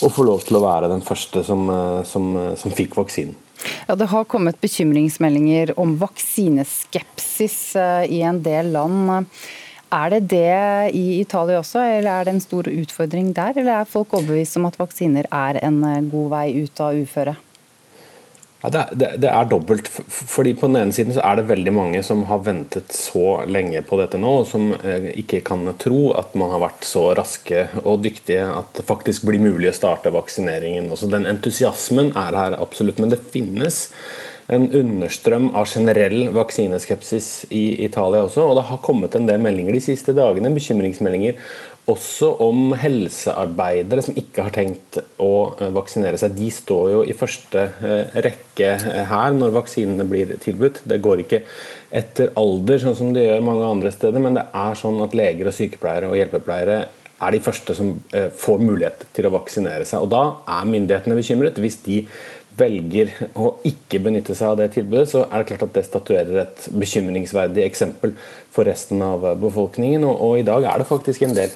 å 0.05 0.11
få 0.13 0.25
lov 0.27 0.45
til 0.45 0.59
å 0.59 0.63
være 0.65 0.91
den 0.91 1.03
første 1.05 1.43
som, 1.47 1.67
eh, 1.73 2.01
som, 2.07 2.29
eh, 2.37 2.55
som 2.59 2.73
fikk 2.73 2.97
vaksinen. 2.99 3.35
Ja, 3.87 3.95
Det 3.95 4.09
har 4.11 4.27
kommet 4.29 4.61
bekymringsmeldinger 4.61 5.73
om 5.81 5.95
vaksineskepsis 5.97 7.75
eh, 7.75 8.03
i 8.19 8.21
en 8.21 8.43
del 8.45 8.71
land. 8.75 9.33
Er 9.87 10.09
det 10.11 10.27
det 10.29 10.93
i 10.99 11.21
Italia 11.21 11.61
også, 11.61 11.79
eller 11.79 12.11
er 12.11 12.27
det 12.27 12.35
en 12.35 12.43
stor 12.43 12.67
utfordring 12.69 13.33
der? 13.33 13.57
Eller 13.57 13.81
er 13.81 13.89
folk 13.89 14.13
overbevist 14.13 14.59
om 14.59 14.67
at 14.69 14.77
vaksiner 14.77 15.29
er 15.31 15.61
en 15.63 15.81
god 16.11 16.29
vei 16.35 16.47
ut 16.59 16.81
av 16.83 16.99
uføret? 16.99 17.46
Ja, 18.61 18.69
det, 18.73 18.83
det, 18.97 19.09
det, 19.21 19.29
er 19.29 19.49
dobbelt. 19.49 19.89
fordi 20.09 20.55
På 20.57 20.67
den 20.67 20.79
ene 20.79 20.95
siden 20.95 21.13
så 21.13 21.21
er 21.21 21.37
det 21.37 21.49
veldig 21.51 21.73
mange 21.75 22.01
som 22.05 22.23
har 22.29 22.41
ventet 22.45 22.93
så 22.95 23.43
lenge 23.45 23.83
på 23.85 23.99
dette 24.01 24.17
nå, 24.17 24.31
og 24.41 24.47
som 24.49 24.71
eh, 24.81 25.11
ikke 25.21 25.43
kan 25.45 25.67
tro 25.77 26.11
at 26.17 26.33
man 26.39 26.55
har 26.55 26.63
vært 26.65 26.87
så 26.87 27.11
raske 27.17 27.67
og 27.83 28.01
dyktige 28.05 28.47
at 28.49 28.71
det 28.79 28.87
faktisk 28.87 29.27
blir 29.29 29.43
mulig 29.43 29.69
å 29.69 29.77
starte 29.77 30.13
vaksineringen. 30.15 30.89
Også 30.93 31.09
den 31.11 31.29
entusiasmen 31.29 32.15
er 32.17 32.39
her 32.41 32.57
absolutt, 32.57 32.97
men 33.03 33.13
det 33.13 33.21
finnes 33.29 33.85
en 34.47 34.69
understrøm 34.71 35.49
av 35.59 35.67
generell 35.67 36.29
vaksineskepsis 36.33 37.49
i 37.53 37.83
Italia 37.85 38.23
også. 38.25 38.45
Og 38.47 38.57
det 38.57 38.67
har 38.69 38.83
kommet 38.83 39.15
en 39.19 39.27
del 39.27 39.43
meldinger 39.43 39.75
de 39.75 39.83
siste 39.83 40.15
dagene, 40.17 40.53
bekymringsmeldinger 40.55 41.37
også 41.87 42.33
om 42.43 42.73
helsearbeidere 42.75 44.03
som 44.03 44.17
ikke 44.19 44.43
har 44.43 44.53
tenkt 44.55 44.99
å 45.23 45.31
eh, 45.55 45.71
vaksinere 45.75 46.19
seg. 46.19 46.35
De 46.35 46.49
står 46.51 46.89
jo 46.91 47.01
i 47.07 47.15
første 47.15 47.63
eh, 47.79 48.17
rekke 48.25 48.73
eh, 48.75 49.03
her 49.07 49.35
når 49.35 49.55
vaksinene 49.55 50.07
blir 50.09 50.35
tilbudt. 50.43 50.81
Det 50.87 50.99
går 51.03 51.23
ikke 51.23 51.41
etter 51.95 52.33
alder, 52.39 52.81
sånn 52.83 52.97
som 52.99 53.13
det 53.15 53.23
gjør 53.29 53.45
mange 53.47 53.71
andre 53.71 53.93
steder, 53.95 54.23
men 54.23 54.35
det 54.35 54.43
er 54.51 54.79
sånn 54.79 54.99
at 55.05 55.15
leger 55.15 55.47
og 55.47 55.55
sykepleiere 55.55 56.11
og 56.11 56.19
hjelpepleiere 56.19 56.79
er 57.17 57.33
de 57.33 57.39
første 57.41 57.73
som 57.73 57.95
får 58.37 58.59
mulighet 58.61 59.07
til 59.15 59.25
å 59.25 59.31
vaksinere 59.33 59.87
seg. 59.89 60.03
Og 60.05 60.11
Da 60.11 60.59
er 60.59 60.67
myndighetene 60.69 61.15
bekymret. 61.17 61.57
Hvis 61.57 61.79
de 61.87 62.03
velger 62.57 63.11
å 63.37 63.51
ikke 63.67 64.01
benytte 64.03 64.35
seg 64.37 64.53
av 64.53 64.61
det 64.61 64.71
tilbudet, 64.75 65.09
så 65.11 65.25
er 65.27 65.41
det 65.41 65.49
klart 65.51 65.67
at 65.67 65.75
det 65.77 65.85
statuerer 65.87 66.41
et 66.43 66.69
bekymringsverdig 66.73 67.65
eksempel 67.65 68.15
for 68.53 68.67
resten 68.69 69.03
av 69.05 69.29
befolkningen. 69.41 70.07
Og, 70.07 70.23
og 70.29 70.41
i 70.41 70.47
dag 70.47 70.65
er 70.65 70.81
det 70.81 70.89
faktisk 70.89 71.27
en 71.27 71.37
del 71.37 71.53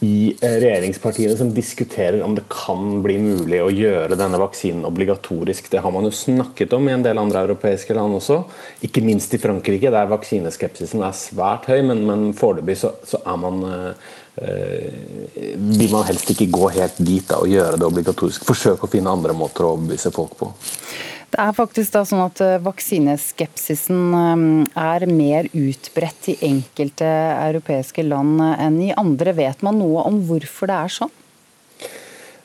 i 0.00 0.32
eh, 0.40 0.54
regjeringspartiene 0.62 1.36
som 1.36 1.50
diskuterer 1.52 2.22
om 2.24 2.34
det 2.36 2.46
kan 2.52 3.02
bli 3.04 3.18
mulig 3.20 3.60
å 3.60 3.72
gjøre 3.72 4.16
denne 4.16 4.40
vaksinen 4.40 4.86
obligatorisk. 4.88 5.68
Det 5.72 5.82
har 5.84 5.92
man 5.92 6.08
jo 6.08 6.14
snakket 6.14 6.72
om 6.76 6.88
i 6.88 6.94
en 6.94 7.04
del 7.04 7.20
andre 7.20 7.44
europeiske 7.44 7.96
land 7.96 8.16
også. 8.16 8.40
Ikke 8.86 9.04
minst 9.04 9.34
i 9.36 9.42
Frankrike, 9.42 9.92
der 9.92 10.08
vaksineskepsisen 10.10 11.04
er 11.04 11.16
svært 11.16 11.68
høy. 11.68 11.82
Men, 11.90 12.06
men 12.08 12.26
foreløpig 12.36 12.78
så, 12.80 12.94
så, 13.04 13.20
er 13.28 13.40
man 13.44 13.60
øh, 13.68 14.08
vil 14.40 15.90
man 15.92 16.06
helst 16.08 16.30
ikke 16.32 16.48
gå 16.52 16.70
helt 16.72 16.98
dit 16.98 17.26
da, 17.28 17.42
og 17.42 17.50
gjøre 17.50 17.76
det 17.76 17.86
obligatorisk. 17.86 18.46
Forsøke 18.48 18.86
å 18.86 18.92
finne 18.92 19.12
andre 19.12 19.36
måter 19.36 19.66
å 19.66 19.74
overbevise 19.74 20.12
folk 20.14 20.36
på. 20.40 20.50
Det 21.30 21.38
er 21.38 21.54
faktisk 21.54 21.94
da 21.94 22.02
sånn 22.06 22.24
at 22.24 22.40
eh, 22.42 22.58
vaksineskepsisen 22.64 24.00
eh, 24.18 24.80
er 24.82 25.06
mer 25.06 25.46
utbredt 25.54 26.32
i 26.32 26.36
enkelte 26.48 27.06
europeiske 27.06 28.02
land 28.02 28.42
enn 28.50 28.80
i 28.88 28.90
andre. 28.98 29.36
Vet 29.38 29.62
man 29.66 29.78
noe 29.78 30.02
om 30.10 30.18
hvorfor 30.26 30.70
det 30.70 30.78
er 30.80 30.94
sånn? 30.96 31.14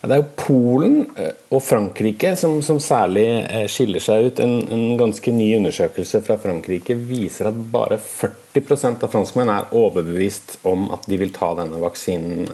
Det 0.05 0.13
er 0.13 0.21
jo 0.21 0.27
Polen 0.37 0.99
eh, 1.17 1.33
og 1.49 1.63
Frankrike 1.65 2.35
som, 2.37 2.59
som 2.61 2.77
særlig 2.83 3.25
skiller 3.73 4.05
seg 4.05 4.29
ut. 4.29 4.43
En, 4.45 4.59
en, 4.69 4.85
ganske 5.01 5.33
ny 5.33 5.49
undersøkelse 5.57 6.21
fra 6.27 6.37
Frankrike 6.43 6.93
viser 7.09 7.49
at 7.49 7.57
bare 7.73 7.97
40 7.97 8.44
av 8.55 9.09
franskmenn 9.11 9.51
er 9.51 9.69
overbevist 9.75 10.57
om 10.67 10.87
at 10.95 11.05
de 11.09 11.19
vil 11.19 11.33
ta 11.35 11.51
denne 11.57 11.79
vaksinen 11.81 12.45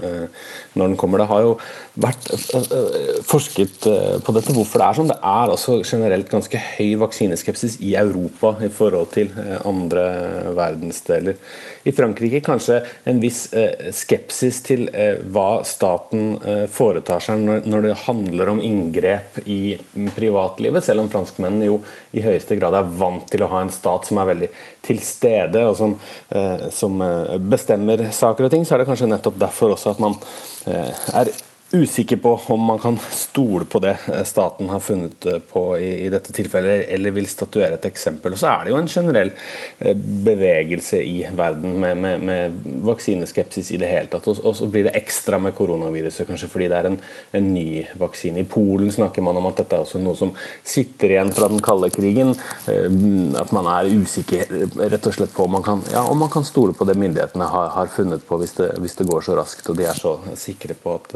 når 0.74 0.86
den 0.92 0.98
kommer. 1.00 1.22
Det 1.22 1.30
har 1.30 1.46
jo 1.46 1.52
vært 2.02 2.30
forsket 3.28 3.88
på 4.26 4.36
dette, 4.36 4.56
hvorfor 4.56 4.82
det 4.82 4.88
er 4.88 4.98
sånn. 5.00 5.12
Det 5.12 5.20
er 5.32 5.54
også 5.54 5.78
generelt 5.84 6.32
ganske 6.32 6.62
høy 6.78 6.96
vaksineskepsis 7.02 7.78
i 7.86 7.94
Europa 8.00 8.56
i 8.66 8.72
forhold 8.74 9.12
til 9.14 9.32
andre 9.68 10.06
verdensdeler. 10.58 11.38
I 11.86 11.94
Frankrike 11.96 12.44
kanskje 12.46 12.82
en 13.10 13.22
viss 13.22 13.44
skepsis 13.98 14.62
til 14.66 14.88
hva 15.34 15.62
staten 15.68 16.36
foretar 16.72 17.24
seg 17.24 17.42
når 17.42 17.88
det 17.88 18.00
handler 18.06 18.54
om 18.54 18.62
inngrep 18.64 19.42
i 19.46 19.78
privatlivet, 20.16 20.86
selv 20.86 21.06
om 21.06 21.12
franskmennene 21.12 21.70
jo 21.70 21.82
i 22.16 22.24
høyeste 22.26 22.58
grad 22.60 22.76
er 22.78 22.92
vant 23.00 23.28
til 23.32 23.46
å 23.46 23.52
ha 23.52 23.62
en 23.64 23.74
stat 23.74 24.08
som 24.08 24.20
er 24.22 24.30
veldig 24.34 24.50
til 24.84 25.00
stede, 25.06 25.62
og 25.70 25.76
som, 25.78 25.96
som 26.74 27.04
bestemmer 27.52 28.08
saker 28.12 28.48
og 28.48 28.52
ting, 28.54 28.66
så 28.66 28.76
er 28.76 28.82
det 28.82 28.88
kanskje 28.90 29.10
nettopp 29.12 29.38
derfor 29.42 29.76
også 29.76 29.94
at 29.94 30.02
man 30.02 30.18
er 30.66 31.30
usikker 31.74 32.18
på 32.18 32.42
om 32.48 32.60
man 32.60 32.80
kan 32.80 33.00
stole 33.12 33.66
på 33.66 33.80
det 33.80 33.98
staten 34.26 34.70
har 34.70 34.80
funnet 34.80 35.26
eh, 35.26 35.40
på 35.40 35.64
i, 35.80 36.06
i, 36.06 36.10
dette 36.12 36.34
tilfellet, 36.36 36.86
eller 36.92 37.14
vil 37.16 37.28
statuere 37.30 37.78
et 37.78 37.88
eksempel. 37.88 38.36
Og 38.36 38.42
så 38.42 38.50
er 38.52 38.66
det 38.66 38.74
jo 38.74 38.80
en 38.82 38.90
generell 38.92 39.32
eh, 39.80 39.96
bevegelse 39.96 41.02
i 41.04 41.22
verden 41.38 41.78
med, 41.80 41.98
med, 42.04 42.26
med 42.28 42.58
vaksineskepsis 42.88 43.72
i 43.72 43.80
det 43.82 43.92
hele 43.92 44.12
tatt. 44.12 44.28
Og, 44.28 44.42
og, 44.44 44.56
så 44.58 44.68
blir 44.72 44.88
det 44.88 44.96
ekstra 45.00 45.40
med 45.42 45.56
koronaviruset, 45.58 46.28
kanskje 46.28 46.52
fordi 46.52 46.70
det 46.72 46.80
er 46.80 46.90
en, 46.92 47.00
en, 47.40 47.50
ny 47.52 47.86
vaksine. 48.00 48.44
I 48.44 48.50
Polen 48.52 48.92
snakker 48.92 49.24
man 49.26 49.40
om 49.40 49.50
at 49.50 49.64
dette 49.64 49.78
er 49.78 49.86
også 49.86 50.02
noe 50.04 50.18
som 50.20 50.36
sitter 50.68 51.16
igjen 51.16 51.34
fra 51.36 51.50
den 51.52 51.64
kalde 51.64 51.92
krigen. 51.94 52.36
Eh, 52.72 52.90
at 53.42 53.56
man 53.56 53.70
er 53.72 53.92
usikker 53.92 54.52
rett 54.92 55.08
og 55.08 55.16
slett 55.16 55.36
på 55.36 55.48
om 55.48 55.56
man 55.56 55.66
kan, 55.66 55.86
ja, 55.94 56.04
om 56.08 56.20
man 56.20 56.32
kan 56.34 56.46
stole 56.48 56.76
på 56.76 56.88
det 56.90 57.00
myndighetene 57.00 57.48
har, 57.48 57.72
har 57.78 57.92
funnet 57.96 58.28
på 58.28 58.40
hvis 58.42 58.58
det, 58.60 58.74
hvis 58.84 59.00
det 59.00 59.08
går 59.10 59.24
så 59.26 59.40
raskt 59.40 59.72
og 59.72 59.78
de 59.80 59.88
er 59.88 59.98
så 59.98 60.18
sikre 60.40 60.76
på 60.78 60.98
at 61.00 61.14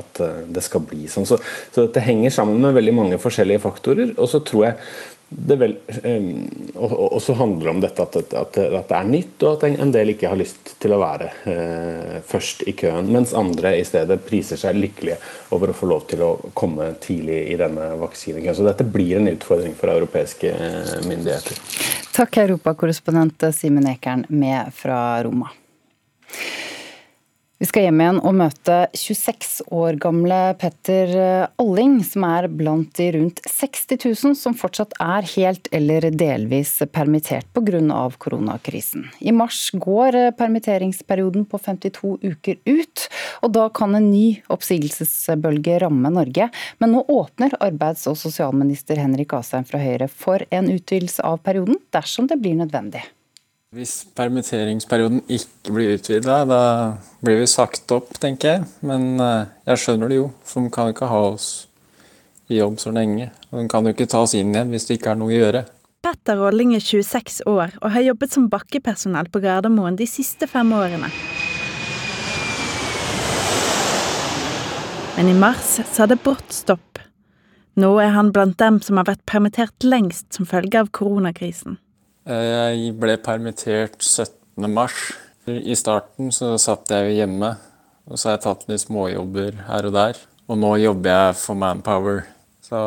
at 0.00 0.22
eh, 0.24 0.44
det 0.56 0.64
skal 0.64 0.84
bli 0.88 1.08
sånn. 1.10 1.26
Så, 1.28 1.40
så 1.74 1.86
dette 1.86 2.04
henger 2.04 2.34
sammen 2.34 2.62
med 2.62 2.76
veldig 2.78 2.94
mange 2.96 3.20
forskjellige 3.22 3.64
faktorer. 3.64 4.14
Og 4.18 4.30
så 4.30 4.42
tror 4.46 4.70
jeg 4.70 4.78
det 5.28 5.56
vel, 5.58 5.72
um, 6.04 6.44
og, 6.74 7.22
så 7.22 7.34
handler 7.34 7.64
det 7.64 7.70
om 7.72 7.80
dette 7.82 8.02
at, 8.04 8.16
at, 8.16 8.58
at, 8.58 8.58
det 8.90 8.98
er 8.98 9.08
nytt, 9.08 9.42
og 9.42 9.56
at 9.56 9.80
en 9.80 9.92
del 9.94 10.12
ikke 10.12 10.30
har 10.30 10.38
lyst 10.38 10.74
til 10.82 10.94
å 10.94 11.00
være 11.00 11.30
uh, 11.48 12.20
først 12.28 12.62
i 12.70 12.74
køen. 12.78 13.10
Mens 13.14 13.34
andre 13.36 13.74
i 13.80 13.86
stedet 13.88 14.20
priser 14.28 14.60
seg 14.60 14.78
lykkelige 14.78 15.18
over 15.56 15.72
å 15.72 15.76
få 15.76 15.88
lov 15.90 16.06
til 16.12 16.22
å 16.26 16.30
komme 16.54 16.92
tidlig 17.02 17.40
i 17.50 17.58
denne 17.58 17.94
vaksinekøen. 18.02 18.58
Så 18.60 18.68
dette 18.68 18.86
blir 18.86 19.18
en 19.18 19.32
utfordring 19.32 19.74
for 19.78 19.94
europeiske 19.94 20.54
uh, 20.54 20.94
myndigheter. 21.08 21.58
Takk, 22.14 22.38
europakorrespondent 22.44 23.48
Simen 23.56 23.88
Ekern 23.90 24.28
med 24.30 24.70
fra 24.76 25.00
Roma. 25.26 25.50
Vi 27.64 27.68
skal 27.70 27.86
hjem 27.86 28.00
igjen 28.02 28.18
og 28.20 28.34
møte 28.36 28.74
26 28.92 29.70
år 29.72 29.96
gamle 29.96 30.38
Petter 30.60 31.14
Alling, 31.62 31.94
som 32.04 32.26
er 32.28 32.44
blant 32.52 32.90
de 32.98 33.06
rundt 33.14 33.40
60 33.48 33.94
000 34.02 34.36
som 34.36 34.56
fortsatt 34.60 34.92
er 35.00 35.24
helt 35.30 35.70
eller 35.72 36.10
delvis 36.12 36.74
permittert 36.92 37.48
pga. 37.56 38.02
koronakrisen. 38.20 39.08
I 39.24 39.32
mars 39.32 39.70
går 39.72 40.36
permitteringsperioden 40.36 41.48
på 41.48 41.62
52 41.64 42.12
uker 42.34 42.60
ut, 42.68 43.08
og 43.40 43.56
da 43.56 43.70
kan 43.72 43.96
en 43.96 44.12
ny 44.12 44.42
oppsigelsesbølge 44.52 45.80
ramme 45.86 46.12
Norge. 46.12 46.52
Men 46.84 46.92
nå 46.98 47.06
åpner 47.08 47.56
arbeids- 47.64 48.04
og 48.12 48.20
sosialminister 48.20 49.00
Henrik 49.00 49.32
Asheim 49.32 49.64
fra 49.64 49.80
Høyre 49.80 50.12
for 50.12 50.44
en 50.50 50.68
utvidelse 50.68 51.24
av 51.24 51.40
perioden, 51.40 51.80
dersom 51.96 52.28
det 52.28 52.42
blir 52.44 52.60
nødvendig. 52.60 53.06
Hvis 53.74 54.04
permitteringsperioden 54.14 55.24
ikke 55.26 55.72
blir 55.74 55.96
utvida, 55.96 56.36
da 56.46 56.58
blir 57.26 57.40
vi 57.40 57.46
sagt 57.50 57.90
opp, 57.90 58.12
tenker 58.22 58.52
jeg. 58.52 58.66
Men 58.86 59.18
eh, 59.18 59.48
jeg 59.66 59.80
skjønner 59.82 60.12
det 60.12 60.18
jo, 60.20 60.28
for 60.46 60.62
de 60.62 60.70
kan 60.70 60.92
ikke 60.92 61.08
ha 61.10 61.22
oss 61.32 61.48
i 62.46 62.60
jobb 62.60 62.78
så 62.78 62.92
lenge. 62.94 63.32
Og 63.50 63.58
de 63.58 63.64
kan 63.72 63.82
jo 63.82 63.90
ikke 63.96 64.06
ta 64.12 64.20
oss 64.22 64.36
inn 64.38 64.54
igjen 64.54 64.70
hvis 64.70 64.86
det 64.86 65.00
ikke 65.00 65.16
er 65.16 65.18
noe 65.18 65.32
å 65.32 65.34
gjøre. 65.34 65.64
Petter 66.06 66.38
Rolling 66.38 66.76
er 66.78 66.86
26 66.86 67.40
år 67.50 67.74
og 67.80 67.90
har 67.96 68.06
jobbet 68.06 68.36
som 68.36 68.46
bakkepersonell 68.52 69.32
på 69.34 69.42
Gardermoen 69.42 69.98
de 69.98 70.06
siste 70.06 70.46
fem 70.46 70.70
årene. 70.76 71.10
Men 75.16 75.32
i 75.32 75.38
mars 75.42 75.80
sa 75.82 76.06
det 76.06 76.22
brått 76.22 76.54
stopp. 76.54 77.02
Nå 77.74 77.96
er 77.98 78.14
han 78.14 78.30
blant 78.30 78.60
dem 78.62 78.78
som 78.86 79.02
har 79.02 79.10
vært 79.10 79.26
permittert 79.26 79.82
lengst 79.82 80.30
som 80.36 80.46
følge 80.46 80.78
av 80.78 80.94
koronakrisen. 80.94 81.80
Eh, 82.24 82.72
jeg 82.72 82.94
ble 82.96 83.18
permittert 83.20 83.98
17. 84.00 84.64
mars. 84.72 85.12
I 85.44 85.74
starten 85.76 86.30
så 86.32 86.54
satt 86.56 86.88
jeg 86.88 87.18
hjemme, 87.18 87.50
og 88.08 88.16
så 88.16 88.30
har 88.30 88.38
jeg 88.38 88.44
tatt 88.46 88.62
litt 88.70 88.80
småjobber 88.86 89.58
her 89.66 89.90
og 89.90 89.92
der. 89.92 90.20
Og 90.48 90.56
nå 90.60 90.70
jobber 90.80 91.12
jeg 91.12 91.36
for 91.42 91.60
Manpower. 91.60 92.22
Så 92.64 92.80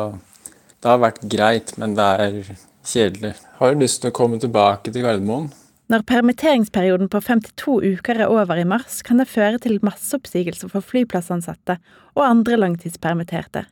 det 0.82 0.90
har 0.90 0.98
vært 1.04 1.22
greit, 1.30 1.76
men 1.78 1.94
det 1.94 2.08
er 2.18 2.40
kjedelig. 2.82 3.36
Har 3.60 3.72
jo 3.72 3.80
lyst 3.84 4.02
til 4.02 4.10
å 4.10 4.18
komme 4.18 4.42
tilbake 4.42 4.90
til 4.90 5.06
Gardermoen. 5.06 5.52
Når 5.88 6.02
permitteringsperioden 6.10 7.08
på 7.08 7.22
52 7.24 7.78
uker 7.94 8.18
er 8.20 8.34
over 8.34 8.58
i 8.58 8.66
mars, 8.68 9.00
kan 9.06 9.22
det 9.22 9.30
føre 9.30 9.62
til 9.62 9.78
masseoppsigelser 9.86 10.68
for 10.74 10.84
flyplassansatte 10.84 11.78
og 12.18 12.26
andre 12.26 12.58
langtidspermitterte. 12.58 13.68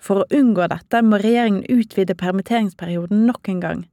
For 0.00 0.22
å 0.22 0.28
unngå 0.32 0.64
dette 0.72 1.04
må 1.04 1.20
regjeringen 1.20 1.68
utvide 1.68 2.16
permitteringsperioden 2.18 3.26
nok 3.28 3.52
en 3.52 3.64
gang. 3.68 3.88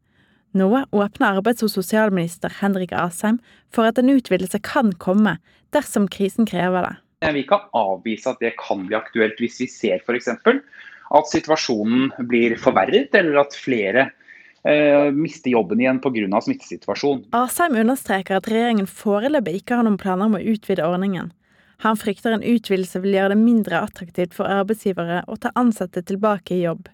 Nå 0.57 0.69
åpner 0.91 1.37
arbeids- 1.37 1.63
og 1.65 1.69
sosialminister 1.69 2.53
Henrik 2.61 2.93
Asheim 2.95 3.37
for 3.73 3.89
at 3.89 3.99
en 4.01 4.09
utvidelse 4.09 4.59
kan 4.65 4.93
komme, 4.97 5.37
dersom 5.75 6.07
krisen 6.09 6.47
krever 6.49 6.87
det. 6.87 6.95
Vi 7.33 7.43
kan 7.49 7.65
avvise 7.77 8.29
at 8.31 8.41
det 8.41 8.55
kan 8.61 8.85
bli 8.87 8.97
aktuelt 8.97 9.39
hvis 9.41 9.59
vi 9.61 9.67
ser 9.69 10.03
f.eks. 10.05 10.29
at 10.37 11.31
situasjonen 11.31 12.11
blir 12.29 12.57
forverret, 12.61 13.15
eller 13.15 13.41
at 13.41 13.55
flere 13.57 14.09
eh, 14.67 15.09
mister 15.13 15.51
jobben 15.51 15.81
igjen 15.81 16.01
pga. 16.03 16.41
smittesituasjonen. 16.41 17.25
Asheim 17.31 17.77
understreker 17.77 18.37
at 18.37 18.49
regjeringen 18.51 18.89
foreløpig 18.89 19.61
ikke 19.61 19.79
har 19.79 19.87
noen 19.87 20.01
planer 20.01 20.29
om 20.29 20.37
å 20.37 20.43
utvide 20.43 20.85
ordningen. 20.85 21.33
Han 21.85 21.97
frykter 21.97 22.33
en 22.33 22.45
utvidelse 22.45 23.01
vil 23.03 23.13
gjøre 23.13 23.35
det 23.35 23.41
mindre 23.43 23.81
attraktivt 23.85 24.33
for 24.33 24.49
arbeidsgivere 24.49 25.23
å 25.29 25.37
ta 25.37 25.51
ansatte 25.55 26.01
tilbake 26.01 26.55
i 26.55 26.63
jobb. 26.63 26.87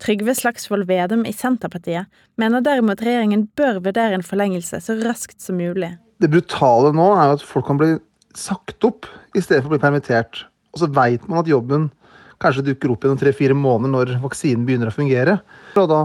Trygve 0.00 0.34
Slagsvold 0.34 0.86
Vedum 0.88 1.26
i 1.28 1.32
Senterpartiet 1.36 2.08
mener 2.40 2.62
derimot 2.64 3.02
regjeringen 3.04 3.44
bør 3.58 3.82
vurdere 3.84 4.16
en 4.16 4.24
forlengelse 4.24 4.80
så 4.80 4.96
raskt 5.02 5.42
som 5.44 5.58
mulig. 5.60 5.92
Det 6.20 6.30
brutale 6.32 6.94
nå 6.96 7.10
er 7.18 7.34
at 7.34 7.44
folk 7.44 7.68
kan 7.68 7.80
bli 7.80 7.94
sagt 8.36 8.84
opp 8.86 9.08
i 9.36 9.42
stedet 9.42 9.60
for 9.60 9.68
å 9.68 9.74
bli 9.74 9.82
permittert. 9.82 10.46
Og 10.72 10.82
så 10.82 10.88
veit 10.94 11.26
man 11.28 11.42
at 11.42 11.50
jobben 11.50 11.90
kanskje 12.40 12.64
dukker 12.70 12.94
opp 12.94 13.04
igjen 13.04 13.20
tre-fire 13.20 13.56
måneder 13.56 13.92
når 13.92 14.14
vaksinen 14.24 14.64
begynner 14.68 14.88
å 14.88 14.96
fungere. 14.96 15.36
Og 15.76 15.90
da 15.92 16.00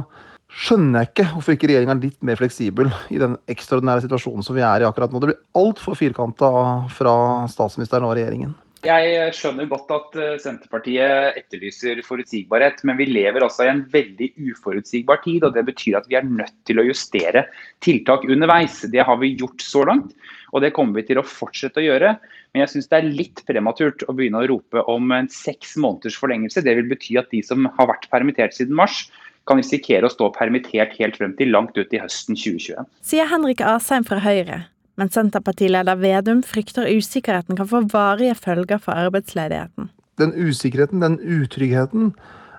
skjønner 0.66 1.04
jeg 1.04 1.12
ikke 1.12 1.30
hvorfor 1.32 1.56
ikke 1.56 1.72
regjeringa 1.72 1.96
er 1.96 2.04
litt 2.04 2.20
mer 2.28 2.40
fleksibel 2.40 2.92
i 3.16 3.22
den 3.22 3.40
ekstraordinære 3.52 4.06
situasjonen 4.06 4.44
som 4.46 4.58
vi 4.58 4.64
er 4.66 4.84
i 4.84 4.90
akkurat 4.90 5.12
nå. 5.12 5.24
Det 5.24 5.32
blir 5.32 5.42
altfor 5.56 5.96
firkanta 6.00 6.52
fra 6.96 7.16
statsministeren 7.52 8.08
og 8.08 8.16
regjeringen. 8.20 8.56
Jeg 8.86 9.34
skjønner 9.34 9.66
godt 9.70 9.92
at 9.96 10.18
eh, 10.22 10.36
Senterpartiet 10.42 11.40
etterlyser 11.40 12.02
forutsigbarhet, 12.06 12.84
men 12.86 13.00
vi 13.00 13.08
lever 13.10 13.46
også 13.46 13.66
i 13.66 13.72
en 13.72 13.82
veldig 13.90 14.28
uforutsigbar 14.52 15.24
tid. 15.24 15.48
og 15.48 15.56
Det 15.56 15.64
betyr 15.66 15.98
at 15.98 16.10
vi 16.12 16.20
er 16.20 16.28
nødt 16.28 16.54
til 16.70 16.82
å 16.82 16.86
justere 16.86 17.48
tiltak 17.86 18.28
underveis. 18.30 18.84
Det 18.94 19.02
har 19.08 19.18
vi 19.22 19.34
gjort 19.40 19.66
så 19.66 19.86
langt, 19.90 20.14
og 20.54 20.62
det 20.62 20.74
kommer 20.78 21.00
vi 21.00 21.08
til 21.10 21.22
å 21.22 21.26
fortsette 21.26 21.82
å 21.82 21.86
gjøre. 21.88 22.14
Men 22.54 22.66
jeg 22.66 22.76
syns 22.76 22.92
det 22.92 23.00
er 23.00 23.10
litt 23.22 23.42
prematurt 23.50 24.06
å 24.06 24.16
begynne 24.18 24.44
å 24.44 24.50
rope 24.54 24.86
om 24.92 25.16
en 25.18 25.32
seks 25.34 25.74
måneders 25.82 26.20
forlengelse. 26.22 26.64
Det 26.66 26.78
vil 26.78 26.92
bety 26.92 27.18
at 27.22 27.34
de 27.34 27.42
som 27.46 27.66
har 27.80 27.90
vært 27.90 28.06
permittert 28.14 28.54
siden 28.58 28.78
mars, 28.78 29.08
kan 29.46 29.60
risikere 29.62 30.08
å 30.08 30.14
stå 30.14 30.32
permittert 30.34 30.96
helt 30.98 31.18
frem 31.20 31.36
til 31.38 31.52
langt 31.54 31.76
ut 31.78 31.92
i 31.94 32.02
høsten 32.02 32.38
2021. 32.38 32.88
Sier 33.06 33.30
Henrik 33.30 33.62
Asheim 33.62 34.06
fra 34.08 34.22
Høyre 34.26 34.64
men 34.96 35.12
Senterpartileder 35.12 36.00
Vedum 36.00 36.42
frykter 36.46 36.88
usikkerheten 36.88 37.58
kan 37.60 37.68
få 37.68 37.84
varige 37.92 38.36
følger 38.40 38.80
for 38.82 38.96
arbeidsledigheten. 38.96 39.90
Den 40.20 40.32
usikkerheten, 40.34 41.04
den 41.04 41.18
utryggheten, 41.20 42.14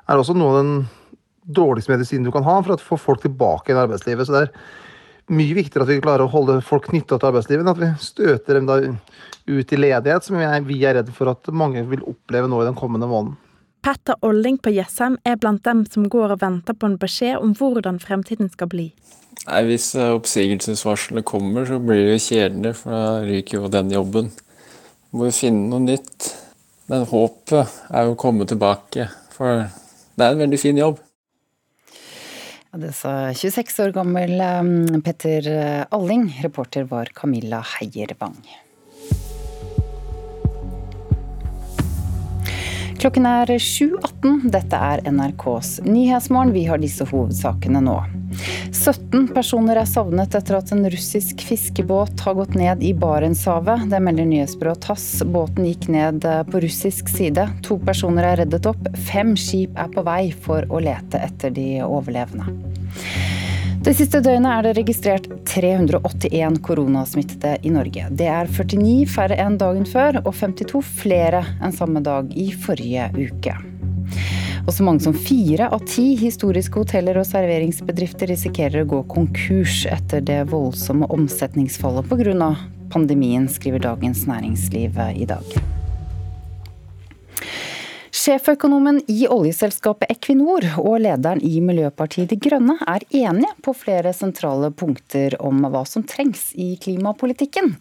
er 0.07 0.21
også 0.21 0.37
noe 0.37 0.53
av 0.53 0.59
den 0.61 0.75
dårligste 1.47 1.95
medisinen 1.95 2.27
du 2.27 2.35
kan 2.35 2.45
ha 2.45 2.59
for 2.61 2.75
å 2.75 2.83
få 2.83 2.99
folk 3.01 3.23
tilbake 3.25 3.73
i 3.73 3.79
arbeidslivet. 3.81 4.29
Så 4.29 4.35
det 4.35 4.43
er 4.45 4.53
mye 5.37 5.57
viktigere 5.57 5.87
at 5.87 5.95
vi 5.95 6.03
klarer 6.05 6.27
å 6.27 6.33
holde 6.33 6.59
folk 6.67 6.91
knytta 6.91 7.17
til 7.17 7.31
arbeidslivet, 7.31 7.65
enn 7.65 7.73
at 7.73 7.81
vi 7.81 7.91
støter 8.03 8.61
dem 8.61 8.99
ut 9.47 9.73
i 9.73 9.81
ledighet, 9.81 10.27
som 10.27 10.37
vi 10.69 10.83
er 10.85 11.01
redd 11.01 11.11
for 11.17 11.33
at 11.33 11.49
mange 11.55 11.87
vil 11.89 12.05
oppleve 12.07 12.51
nå 12.51 12.61
i 12.63 12.69
den 12.69 12.79
kommende 12.79 13.09
måneden. 13.11 13.41
Petter 13.87 14.17
Olling 14.27 14.57
på 14.59 14.73
Jessheim 14.75 15.15
er 15.23 15.37
blant 15.39 15.63
dem 15.63 15.85
som 15.87 16.09
går 16.11 16.33
og 16.35 16.41
venter 16.41 16.75
på 16.75 16.89
en 16.89 16.97
beskjed 16.99 17.37
om 17.39 17.53
hvordan 17.55 18.01
fremtiden 18.03 18.49
skal 18.51 18.67
bli. 18.73 18.87
Nei, 19.45 19.61
Hvis 19.69 19.93
eh, 19.95 20.11
oppsigelsesvarselet 20.11 21.23
kommer, 21.29 21.69
så 21.69 21.79
blir 21.79 22.03
det 22.03 22.17
jo 22.17 22.25
kjedelig, 22.25 22.73
for 22.81 22.97
da 22.97 23.23
ryker 23.23 23.61
jo 23.61 23.71
den 23.71 23.95
jobben. 23.95 24.33
Må 25.15 25.31
jo 25.31 25.37
finne 25.39 25.71
noe 25.71 25.85
nytt. 25.85 26.33
Men 26.91 27.07
håpet 27.07 27.79
er 27.95 28.09
jo 28.09 28.17
å 28.17 28.19
komme 28.19 28.51
tilbake, 28.51 29.07
for 29.31 29.63
det 29.71 30.27
er 30.27 30.35
en 30.35 30.43
veldig 30.43 30.63
fin 30.65 30.83
jobb. 30.83 30.99
Det 32.83 32.91
sa 32.93 33.17
26 33.39 33.83
år 33.87 33.95
gammel 33.95 34.35
eh, 34.51 35.01
Petter 35.07 35.53
Alling. 35.95 36.33
Reporter 36.43 36.91
var 36.91 37.15
Camilla 37.15 37.63
Heier-Wang. 37.77 38.43
Klokken 42.97 43.27
er 43.29 43.51
7.18. 43.61 44.47
Dette 44.53 44.79
er 44.81 45.03
NRKs 45.11 45.81
Nyhetsmorgen. 45.85 46.53
Vi 46.57 46.65
har 46.65 46.81
disse 46.81 47.05
hovedsakene 47.09 47.83
nå. 47.85 47.97
17 48.73 49.29
personer 49.37 49.81
er 49.81 49.89
savnet 49.89 50.35
etter 50.37 50.59
at 50.59 50.73
en 50.75 50.85
russisk 50.93 51.45
fiskebåt 51.47 52.25
har 52.25 52.37
gått 52.39 52.57
ned 52.59 52.83
i 52.85 52.93
Barentshavet. 52.97 53.87
Det 53.91 54.01
melder 54.03 54.29
nyhetsbyrået 54.29 54.83
TASS. 54.89 55.23
Båten 55.29 55.69
gikk 55.69 55.89
ned 55.93 56.25
på 56.51 56.63
russisk 56.65 57.13
side. 57.13 57.49
To 57.69 57.79
personer 57.85 58.33
er 58.33 58.41
reddet 58.43 58.69
opp. 58.69 58.89
Fem 59.09 59.37
skip 59.41 59.77
er 59.77 59.93
på 59.93 60.05
vei 60.07 60.31
for 60.33 60.67
å 60.73 60.83
lete 60.83 61.21
etter 61.29 61.53
de 61.57 61.69
overlevende. 61.87 62.66
Det 63.87 63.93
siste 63.95 64.19
døgnet 64.19 64.51
er 64.51 64.65
det 64.67 64.71
registrert 64.81 65.27
381 65.47 66.57
koronasmittede 66.67 67.53
i 67.63 67.71
Norge. 67.71 68.09
Det 68.19 68.27
er 68.27 68.49
49 68.51 69.05
færre 69.07 69.37
enn 69.39 69.61
dagen 69.61 69.87
før, 69.87 70.19
og 70.25 70.33
52 70.35 70.81
flere 71.05 71.45
enn 71.63 71.77
samme 71.77 72.03
dag 72.03 72.33
i 72.35 72.49
forrige 72.51 73.07
uke. 73.15 73.55
Og 74.67 74.73
så 74.75 74.83
mange 74.83 75.07
som 75.07 75.15
fire 75.15 75.71
av 75.71 75.87
ti 75.87 76.09
historiske 76.19 76.83
hoteller 76.83 77.23
og 77.23 77.29
serveringsbedrifter 77.31 78.33
risikerer 78.35 78.83
å 78.83 78.91
gå 78.97 79.05
konkurs 79.15 79.85
etter 79.87 80.27
det 80.33 80.43
voldsomme 80.51 81.07
omsetningsfallet 81.07 82.11
pga. 82.11 82.51
pandemien, 82.91 83.47
skriver 83.47 83.87
Dagens 83.87 84.27
Næringsliv 84.27 84.99
i 85.15 85.31
dag. 85.31 85.76
Sjeføkonomen 88.27 88.97
i 89.07 89.29
oljeselskapet 89.31 90.11
Equinor 90.11 90.65
og 90.81 90.97
lederen 91.05 91.39
i 91.47 91.61
Miljøpartiet 91.63 92.33
De 92.33 92.39
Grønne 92.43 92.75
er 92.83 93.05
enige 93.15 93.53
på 93.63 93.71
flere 93.79 94.11
sentrale 94.17 94.73
punkter 94.75 95.37
om 95.39 95.61
hva 95.71 95.85
som 95.87 96.03
trengs 96.03 96.49
i 96.59 96.73
klimapolitikken. 96.83 97.77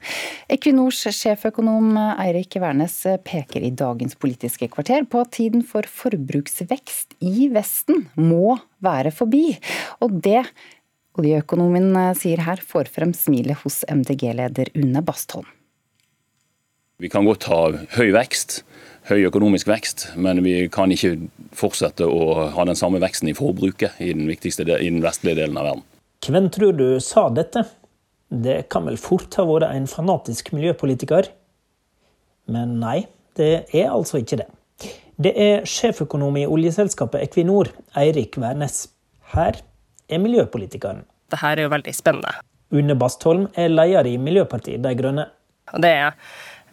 Equinors 0.53 0.99
sjeføkonom 1.17 1.97
Eirik 1.97 2.59
Wærnes 2.61 2.99
peker 3.25 3.65
i 3.65 3.73
dagens 3.73 4.13
Politiske 4.21 4.69
kvarter 4.75 5.09
på 5.09 5.23
at 5.23 5.33
tiden 5.39 5.65
for 5.65 5.89
forbruksvekst 5.89 7.17
i 7.25 7.49
Vesten 7.55 8.05
må 8.13 8.59
være 8.85 9.15
forbi. 9.17 9.47
Og 10.05 10.13
det 10.29 10.43
oljeøkonomen 11.17 11.89
sier 12.21 12.45
her, 12.45 12.61
får 12.61 12.93
frem 12.93 13.17
smilet 13.17 13.65
hos 13.65 13.81
MDG-leder 13.89 14.75
Une 14.77 15.01
Bastholm. 15.01 15.49
Vi 17.01 17.09
kan 17.09 17.25
godt 17.25 17.49
ha 17.49 17.63
høy 17.97 18.13
vekst 18.13 18.61
høy 19.09 19.25
økonomisk 19.27 19.69
vekst, 19.69 20.07
men 20.17 20.41
vi 20.45 20.57
kan 20.73 20.91
ikke 20.93 21.15
fortsette 21.55 22.07
å 22.09 22.49
ha 22.55 22.65
den 22.67 22.77
samme 22.77 23.01
veksten 23.03 23.29
i 23.29 23.35
forbruket 23.37 23.99
i 24.01 24.11
den, 24.15 24.25
viktigste, 24.29 24.65
i 24.65 24.89
den 24.89 25.03
vestlige 25.05 25.43
delen 25.43 25.59
av 25.61 25.69
verden. 25.69 25.85
Hvem 26.25 26.49
tror 26.53 26.73
du 26.77 26.87
sa 27.03 27.27
dette? 27.29 27.67
Det 28.29 28.63
kan 28.73 28.87
vel 28.89 28.97
fort 28.97 29.35
ha 29.37 29.45
vært 29.45 29.69
en 29.69 29.85
fanatisk 29.89 30.49
miljøpolitiker? 30.55 31.29
Men 32.49 32.79
nei, 32.81 33.05
det 33.37 33.67
er 33.75 33.93
altså 33.93 34.21
ikke 34.21 34.41
det. 34.41 34.49
Det 35.21 35.31
er 35.39 35.69
sjeføkonom 35.69 36.35
i 36.41 36.47
oljeselskapet 36.49 37.23
Equinor, 37.29 37.69
Eirik 37.95 38.35
Wærnes. 38.41 38.87
Her 39.31 39.61
er 40.09 40.21
miljøpolitikeren. 40.21 41.05
Dette 41.31 41.53
er 41.53 41.63
jo 41.63 41.71
veldig 41.71 41.93
spennende. 41.95 42.33
Une 42.75 42.97
Bastholm 42.99 43.47
er 43.55 43.71
leder 43.71 44.09
i 44.09 44.17
Miljøpartiet 44.21 44.83
De 44.83 44.91
Grønne. 44.97 45.29
Det 45.81 45.91
er 45.91 46.13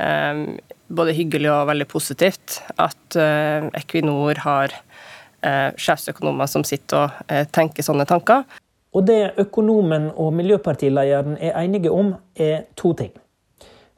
um, 0.00 0.46
både 0.92 1.14
hyggelig 1.16 1.50
og 1.52 1.68
veldig 1.70 1.88
positivt 1.90 2.60
at 2.80 3.16
uh, 3.18 3.68
Equinor 3.78 4.42
har 4.44 4.74
uh, 4.74 5.70
sjefsøkonomer 5.80 6.50
som 6.50 6.64
sitter 6.68 7.06
og 7.06 7.22
uh, 7.32 7.44
tenker 7.52 7.86
sånne 7.86 8.06
tanker. 8.08 8.44
Og 8.92 9.06
det 9.08 9.32
økonomen 9.40 10.10
og 10.20 10.34
miljøpartilederen 10.36 11.38
er 11.40 11.56
enige 11.62 11.92
om, 11.92 12.12
er 12.36 12.66
to 12.76 12.92
ting. 12.98 13.12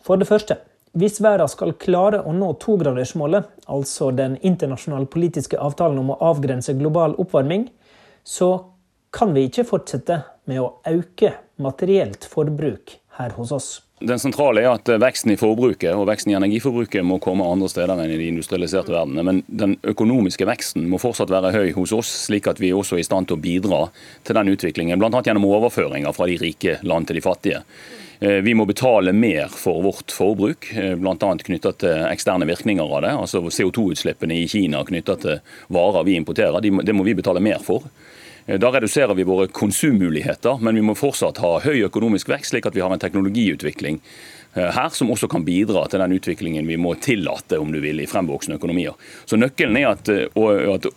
For 0.04 0.20
det 0.20 0.28
første, 0.28 0.60
hvis 0.94 1.18
verden 1.24 1.50
skal 1.50 1.74
klare 1.80 2.20
å 2.22 2.32
nå 2.36 2.52
togradersmålet, 2.62 3.48
altså 3.66 4.12
den 4.14 4.36
internasjonale 4.46 5.10
politiske 5.10 5.58
avtalen 5.58 5.98
om 5.98 6.12
å 6.14 6.20
avgrense 6.30 6.76
global 6.78 7.16
oppvarming, 7.18 7.66
så 8.22 8.52
kan 9.14 9.34
vi 9.34 9.48
ikke 9.48 9.66
fortsette 9.66 10.20
med 10.50 10.62
å 10.62 10.76
øke 10.86 11.32
materielt 11.62 12.26
forbruk 12.30 12.94
her 13.18 13.34
hos 13.34 13.50
oss. 13.54 13.68
Den 14.02 14.18
sentrale 14.18 14.64
er 14.64 14.72
at 14.74 14.88
veksten 14.98 15.30
i 15.30 15.36
forbruket 15.38 15.94
og 15.94 16.08
veksten 16.08 16.32
i 16.32 16.34
energiforbruket 16.34 17.04
må 17.06 17.20
komme 17.22 17.46
andre 17.46 17.68
steder 17.70 17.94
enn 17.94 18.10
i 18.10 18.18
de 18.18 18.26
industrialiserte 18.32 18.90
verdenene. 18.90 19.22
Men 19.22 19.42
den 19.46 19.76
økonomiske 19.86 20.48
veksten 20.48 20.88
må 20.90 20.98
fortsatt 20.98 21.30
være 21.30 21.52
høy 21.54 21.70
hos 21.76 21.92
oss, 21.94 22.10
slik 22.26 22.48
at 22.50 22.58
vi 22.60 22.72
også 22.74 22.98
er 22.98 23.04
i 23.04 23.06
stand 23.06 23.30
til 23.30 23.38
å 23.38 23.44
bidra 23.44 23.84
til 24.26 24.34
den 24.40 24.50
utviklingen. 24.50 24.98
Bl.a. 24.98 25.22
gjennom 25.22 25.46
overføringer 25.46 26.16
fra 26.16 26.26
de 26.26 26.40
rike 26.42 26.80
land 26.82 27.06
til 27.06 27.20
de 27.20 27.22
fattige. 27.24 27.62
Eh, 28.18 28.40
vi 28.42 28.56
må 28.58 28.66
betale 28.66 29.14
mer 29.14 29.54
for 29.54 29.78
vårt 29.86 30.10
forbruk, 30.12 30.72
eh, 30.74 30.96
bl.a. 30.98 31.14
knyttet 31.46 31.78
til 31.86 32.04
eksterne 32.10 32.50
virkninger 32.50 32.98
av 32.98 33.06
det. 33.06 33.14
Altså 33.14 33.44
CO2-utslippene 33.46 34.42
i 34.42 34.50
Kina 34.50 34.82
knyttet 34.90 35.22
til 35.22 35.38
varer 35.70 36.06
vi 36.10 36.18
importerer, 36.18 36.58
det 36.60 36.98
må 36.98 37.06
vi 37.06 37.14
betale 37.14 37.42
mer 37.44 37.62
for. 37.62 37.86
Eh, 38.46 38.58
da 38.58 38.72
reduserer 38.72 39.14
vi 39.14 39.24
våre 39.24 39.46
konsummuligheter, 39.46 40.58
men 40.60 40.74
vi 40.74 40.84
må 40.84 40.94
fortsatt 40.98 41.40
ha 41.40 41.56
høy 41.64 41.84
økonomisk 41.86 42.28
vekst, 42.32 42.52
slik 42.52 42.68
at 42.68 42.76
vi 42.76 42.82
har 42.84 42.92
en 42.92 43.00
teknologiutvikling 43.00 44.00
eh, 44.54 44.70
her 44.76 44.92
som 44.92 45.12
også 45.12 45.30
kan 45.32 45.46
bidra 45.46 45.86
til 45.88 46.02
den 46.04 46.16
utviklingen 46.18 46.68
vi 46.68 46.78
må 46.80 46.94
tillate 47.00 47.58
om 47.60 47.72
du 47.72 47.80
vil, 47.80 48.02
i 48.04 48.08
fremvoksende 48.10 48.60
økonomier. 48.60 48.96
Så 49.24 49.40
Nøkkelen 49.40 49.80
er 49.80 49.90
at, 49.94 50.12
eh, 50.12 50.28
at 50.74 50.88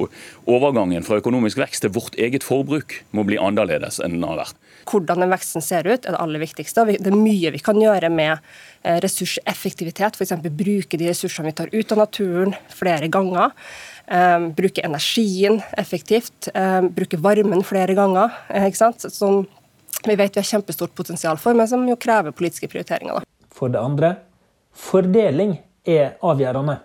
overgangen 0.45 1.07
fra 1.07 1.21
økonomisk 1.21 1.63
vekst 1.63 1.86
til 1.86 1.95
vårt 1.95 2.19
eget 2.19 2.45
forbruk 2.47 3.01
må 3.15 3.23
bli 3.27 3.39
annerledes 3.39 4.01
enn 4.03 4.19
den 4.19 4.27
har 4.27 4.43
vært. 4.43 4.63
Hvordan 4.88 5.23
den 5.23 5.31
veksten 5.36 5.63
ser 5.63 5.88
ut, 5.88 6.05
er 6.05 6.15
det 6.15 6.19
aller 6.23 6.39
viktigste. 6.39 6.86
Det 6.95 7.12
er 7.12 7.15
mye 7.15 7.51
vi 7.51 7.60
kan 7.60 7.75
gjøre 7.75 8.07
med 8.07 8.39
ressurseffektivitet, 9.03 10.15
f.eks. 10.15 10.31
bruke 10.47 10.99
de 10.99 11.10
ressursene 11.10 11.49
vi 11.49 11.57
tar 11.57 11.73
ut 11.73 11.91
av 11.91 11.99
naturen 12.05 12.53
flere 12.71 13.10
ganger. 13.12 13.51
Um, 14.08 14.54
bruke 14.56 14.80
energien 14.88 15.58
effektivt, 15.76 16.48
um, 16.56 16.88
bruke 16.96 17.17
varmen 17.20 17.63
flere 17.67 17.91
ganger. 17.98 18.32
Eh, 18.48 18.70
ikke 18.70 18.80
sant? 18.80 19.04
Som 19.12 19.41
vi 20.08 20.15
vet 20.15 20.32
vi 20.32 20.39
har 20.39 20.48
kjempestort 20.48 20.93
potensial 20.96 21.39
for, 21.41 21.58
men 21.58 21.67
som 21.67 21.84
jo 21.89 21.98
krever 22.00 22.32
politiske 22.32 22.70
prioriteringer. 22.72 23.20
Da. 23.20 23.48
For 23.52 23.74
det 23.74 23.82
andre, 23.82 24.13
fordeling 24.72 25.58
er 25.84 26.15
avgjørende 26.24 26.78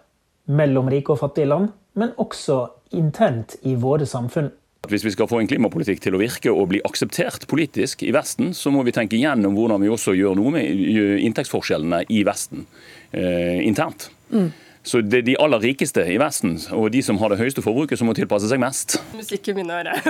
mellom 0.51 0.91
rike 0.91 1.15
og 1.15 1.21
fattige 1.21 1.51
land, 1.53 1.71
men 1.95 2.11
også 2.19 2.65
internt 2.99 3.55
i 3.69 3.77
våre 3.79 4.09
samfunn. 4.09 4.51
Hvis 4.91 5.05
vi 5.07 5.13
skal 5.15 5.29
få 5.31 5.39
en 5.39 5.47
klimapolitikk 5.47 6.01
til 6.03 6.17
å 6.17 6.21
virke 6.21 6.51
og 6.51 6.73
bli 6.73 6.81
akseptert 6.83 7.47
politisk 7.51 8.03
i 8.03 8.11
Vesten, 8.15 8.51
så 8.51 8.73
må 8.75 8.83
vi 8.83 8.95
tenke 8.95 9.15
igjennom 9.15 9.55
hvordan 9.55 9.85
vi 9.85 9.93
også 9.93 10.17
gjør 10.19 10.35
noe 10.41 10.57
med 10.57 10.83
inntektsforskjellene 11.23 12.03
i 12.11 12.25
Vesten 12.27 12.67
eh, 13.15 13.63
internt. 13.63 14.09
Mm. 14.35 14.51
Så 14.83 15.03
det 15.07 15.23
er 15.23 15.27
de 15.27 15.37
aller 15.42 15.62
rikeste 15.62 16.03
i 16.11 16.18
Vesten 16.21 16.57
og 16.75 16.90
de 16.95 17.03
som 17.07 17.21
har 17.23 17.33
det 17.33 17.38
høyeste 17.38 17.62
forbruket, 17.64 18.01
som 18.01 18.11
må 18.11 18.16
tilpasse 18.18 18.51
seg 18.51 18.61
mest. 18.62 18.99
Musikk 19.14 19.53
i 19.53 19.55
mine 19.57 19.79
ører. 19.79 20.03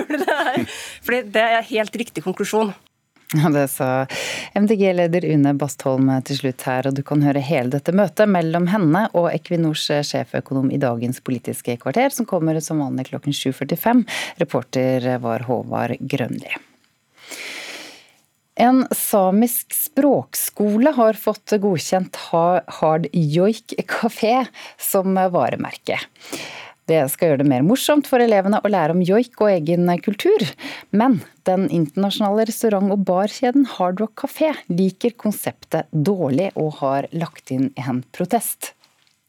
For 1.05 1.19
det 1.35 1.45
er 1.59 1.69
helt 1.69 2.01
riktig 2.01 2.25
konklusjon. 2.25 2.73
Ja, 3.33 3.49
Det 3.49 3.69
sa 3.73 4.07
MDG-leder 4.55 5.25
Une 5.25 5.55
Bastholm 5.57 6.11
til 6.29 6.37
slutt 6.37 6.65
her, 6.69 6.89
og 6.89 6.97
du 6.97 7.01
kan 7.07 7.23
høre 7.25 7.41
hele 7.41 7.73
dette 7.73 7.95
møtet 7.97 8.29
mellom 8.29 8.69
henne 8.69 9.07
og 9.17 9.31
Equinors 9.33 9.87
sjeføkonom 9.89 10.69
i 10.73 10.81
dagens 10.81 11.23
Politiske 11.25 11.79
kvarter, 11.81 12.13
som 12.13 12.29
kommer 12.29 12.61
som 12.61 12.83
vanlig 12.85 13.09
klokken 13.09 13.33
7.45. 13.33 14.05
Reporter 14.43 15.09
var 15.25 15.49
Håvard 15.49 15.97
Grønli. 16.01 16.72
En 18.61 18.83
samisk 18.93 19.73
språkskole 19.73 20.93
har 20.93 21.17
fått 21.17 21.55
godkjent 21.63 22.19
Hard 22.29 23.07
Joik 23.13 23.73
kafé 23.89 24.43
som 24.77 25.17
varemerke. 25.17 25.97
Det 26.91 26.99
skal 27.09 27.31
gjøre 27.31 27.41
det 27.41 27.49
mer 27.49 27.63
morsomt 27.65 28.09
for 28.11 28.21
elevene 28.21 28.59
å 28.61 28.69
lære 28.69 28.93
om 28.93 29.01
joik 29.07 29.39
og 29.41 29.53
egen 29.55 29.89
kultur. 30.03 30.43
Men 30.91 31.21
den 31.49 31.69
internasjonale 31.71 32.45
restaurant- 32.51 32.93
og 32.93 33.07
barkjeden 33.09 33.65
Hard 33.79 34.03
Rock 34.03 34.27
Café 34.27 34.51
liker 34.69 35.15
konseptet 35.17 35.89
dårlig 35.93 36.51
og 36.59 36.83
har 36.83 37.09
lagt 37.15 37.55
inn 37.55 37.71
en 37.81 38.03
protest. 38.13 38.75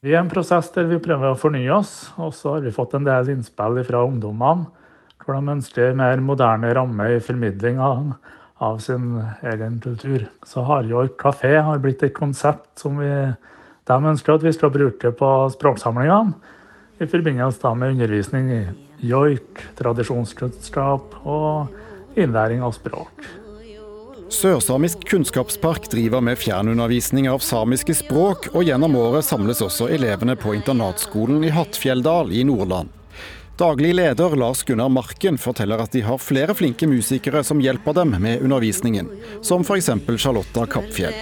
Vi 0.03 0.11
er 0.11 0.19
en 0.19 0.33
prosess 0.33 0.73
der 0.75 0.89
vi 0.89 0.99
prøver 0.99 1.31
å 1.31 1.39
fornye 1.39 1.71
oss, 1.77 2.11
og 2.19 2.33
så 2.35 2.57
har 2.57 2.65
vi 2.65 2.75
fått 2.75 2.97
en 2.97 3.05
del 3.07 3.29
innspill 3.37 3.79
fra 3.87 4.03
ungdommene. 4.03 4.67
Hvor 5.23 5.37
de 5.37 5.53
ønsker 5.53 5.93
mer 5.95 6.19
moderne 6.19 6.73
ramme 6.75 7.05
i 7.13 7.21
formidlinga 7.23 7.85
av 7.85 8.09
sin 8.83 9.17
egen 9.43 9.79
kultur. 9.83 10.25
Så 10.47 10.63
Harjork 10.67 11.17
kafé 11.21 11.55
har 11.63 11.81
blitt 11.83 12.03
et 12.05 12.15
konsept 12.15 12.81
som 12.81 12.97
vi, 13.01 13.11
de 13.89 13.99
ønsker 14.13 14.37
at 14.37 14.45
vi 14.45 14.55
skal 14.55 14.73
bruke 14.73 15.13
på 15.19 15.31
språksamlingene 15.53 16.33
i 17.03 17.09
forbindelse 17.09 17.75
med 17.75 17.95
undervisning 17.95 18.51
i 18.53 18.63
joik, 19.03 19.63
tradisjonskunnskap 19.79 21.15
og 21.27 22.19
innlæring 22.19 22.63
av 22.63 22.75
språk. 22.77 23.25
Sørsamisk 24.33 25.03
kunnskapspark 25.11 25.89
driver 25.91 26.23
med 26.23 26.39
fjernundervisning 26.41 27.27
av 27.29 27.43
samiske 27.45 27.93
språk, 27.99 28.47
og 28.55 28.65
gjennom 28.65 28.95
året 28.97 29.27
samles 29.27 29.61
også 29.61 29.91
elevene 29.93 30.33
på 30.39 30.55
internatskolen 30.57 31.43
i 31.45 31.51
Hattfjelldal 31.53 32.33
i 32.33 32.41
Nordland. 32.47 32.89
Daglig 33.57 33.95
leder 33.95 34.35
Lars 34.35 34.63
Gunnar 34.63 34.89
Marken 34.89 35.37
forteller 35.37 35.77
at 35.77 35.91
de 35.93 36.01
har 36.01 36.17
flere 36.17 36.55
flinke 36.57 36.87
musikere 36.89 37.43
som 37.45 37.59
hjelper 37.61 37.93
dem 37.93 38.15
med 38.17 38.41
undervisningen, 38.41 39.11
som 39.45 39.61
f.eks. 39.61 39.91
Charlotta 40.17 40.65
Kappfjell. 40.65 41.13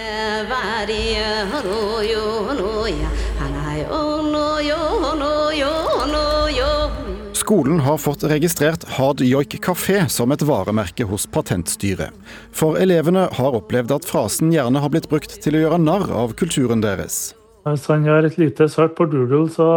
Skolen 7.42 7.80
har 7.84 7.98
fått 8.00 8.24
registrert 8.24 8.86
Hard 8.96 9.20
Joik 9.20 9.58
kafé 9.60 10.06
som 10.08 10.32
et 10.32 10.44
varemerke 10.48 11.04
hos 11.04 11.26
Patentstyret. 11.28 12.16
For 12.48 12.80
elevene 12.80 13.26
har 13.36 13.58
opplevd 13.60 13.92
at 13.98 14.08
frasen 14.08 14.54
gjerne 14.54 14.80
har 14.80 14.94
blitt 14.94 15.10
brukt 15.12 15.36
til 15.44 15.58
å 15.58 15.62
gjøre 15.66 15.82
narr 15.84 16.08
av 16.08 16.32
kulturen 16.40 16.80
deres. 16.80 17.34
Hvis 17.68 17.84
han 17.92 18.08
gjør 18.08 18.30
et 18.30 18.40
lite 18.40 18.70
søk 18.72 18.96
på 18.96 19.04
Doodle, 19.12 19.44
så 19.52 19.68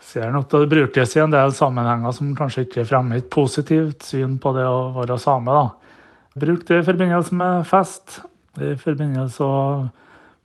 ser 0.00 0.30
nok 0.32 0.48
det 0.50 0.66
brukes 0.70 1.16
i 1.16 1.22
en 1.22 1.34
del 1.34 1.52
sammenhenger 1.56 2.14
som 2.16 2.34
kanskje 2.36 2.66
ikke 2.66 2.86
fremmer 2.88 3.20
et 3.20 3.30
positivt 3.32 4.06
syn 4.08 4.38
på 4.42 4.54
det 4.56 4.66
å 4.66 4.90
være 4.96 5.18
same. 5.20 5.54
Da. 5.54 5.98
Bruk 6.40 6.64
det 6.68 6.80
i 6.80 6.86
forbindelse 6.86 7.36
med 7.36 7.66
fest, 7.68 8.20
i 8.60 8.74
forbindelse 8.80 9.50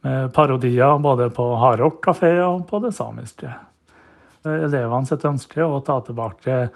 med 0.05 0.33
parodier 0.35 0.99
både 1.01 1.31
på 1.33 1.47
Hardrock 1.61 2.03
kafé 2.05 2.35
og 2.45 2.67
på 2.69 2.83
det 2.83 2.93
samiske 2.97 3.53
elevene 4.45 5.07
sitt 5.09 5.25
ønske 5.25 5.65
å 5.65 5.81
ta 5.85 5.99
tilbake 6.05 6.67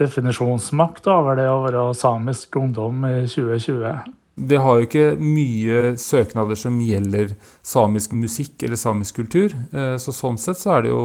definisjonsmakt 0.00 1.08
over 1.12 1.36
det 1.36 1.48
å 1.50 1.60
være 1.66 1.84
samisk 1.98 2.56
ungdom 2.60 3.04
i 3.08 3.14
2020. 3.28 4.16
Det 4.40 4.60
har 4.62 4.78
jo 4.78 4.86
ikke 4.86 5.08
mye 5.20 5.94
søknader 6.00 6.56
som 6.56 6.78
gjelder 6.80 7.34
samisk 7.66 8.14
musikk 8.16 8.62
eller 8.64 8.80
samisk 8.80 9.18
kultur. 9.20 9.52
Eh, 9.52 9.96
så 10.00 10.14
sånn 10.16 10.38
sett 10.40 10.60
så 10.60 10.78
er 10.78 10.86
det 10.86 10.94
jo 10.94 11.02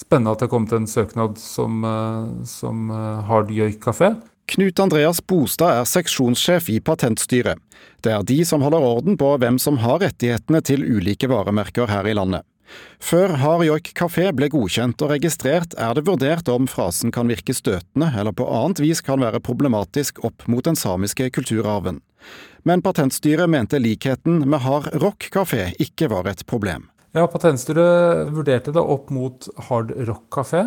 spennende 0.00 0.34
at 0.34 0.40
det 0.42 0.48
har 0.48 0.54
kommet 0.54 0.72
en 0.76 0.88
søknad 0.90 1.38
som, 1.40 1.84
eh, 1.84 2.44
som 2.48 2.90
eh, 2.90 3.20
Hard 3.28 3.50
Joik 3.50 3.80
kafé. 3.84 4.14
Knut 4.46 4.80
Andreas 4.80 5.22
Bostad 5.24 5.72
er 5.72 5.86
seksjonssjef 5.88 6.68
i 6.68 6.80
Patentstyret. 6.84 7.60
Det 8.04 8.12
er 8.12 8.26
de 8.28 8.42
som 8.44 8.60
holder 8.60 8.84
orden 8.84 9.16
på 9.16 9.30
hvem 9.40 9.56
som 9.58 9.78
har 9.80 10.02
rettighetene 10.02 10.60
til 10.60 10.84
ulike 10.84 11.30
varemerker 11.30 11.88
her 11.88 12.04
i 12.10 12.16
landet. 12.16 12.44
Før 13.00 13.34
Hard 13.40 13.64
Joik 13.66 13.90
kafé 13.96 14.30
ble 14.36 14.48
godkjent 14.52 15.00
og 15.04 15.12
registrert, 15.12 15.76
er 15.76 15.96
det 15.96 16.06
vurdert 16.08 16.48
om 16.52 16.68
frasen 16.68 17.12
kan 17.14 17.28
virke 17.30 17.54
støtende 17.56 18.10
eller 18.18 18.32
på 18.36 18.46
annet 18.48 18.80
vis 18.84 19.04
kan 19.04 19.20
være 19.20 19.42
problematisk 19.44 20.22
opp 20.24 20.46
mot 20.48 20.64
den 20.64 20.76
samiske 20.76 21.30
kulturarven. 21.36 22.00
Men 22.64 22.80
Patentstyret 22.82 23.50
mente 23.52 23.78
likheten 23.80 24.42
med 24.48 24.64
Hard 24.64 24.88
Rock 25.02 25.28
kafé 25.32 25.70
ikke 25.80 26.08
var 26.12 26.28
et 26.30 26.44
problem. 26.48 26.88
Ja, 27.14 27.28
Patentstyret 27.30 28.32
vurderte 28.34 28.72
det 28.74 28.82
opp 28.82 29.12
mot 29.14 29.46
Hard 29.68 29.92
Rock 30.08 30.24
kafé, 30.34 30.64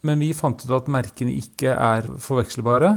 men 0.00 0.22
vi 0.24 0.30
fant 0.32 0.62
ut 0.64 0.70
at 0.72 0.88
merkene 0.88 1.34
ikke 1.36 1.74
er 1.76 2.08
forvekselbare. 2.16 2.94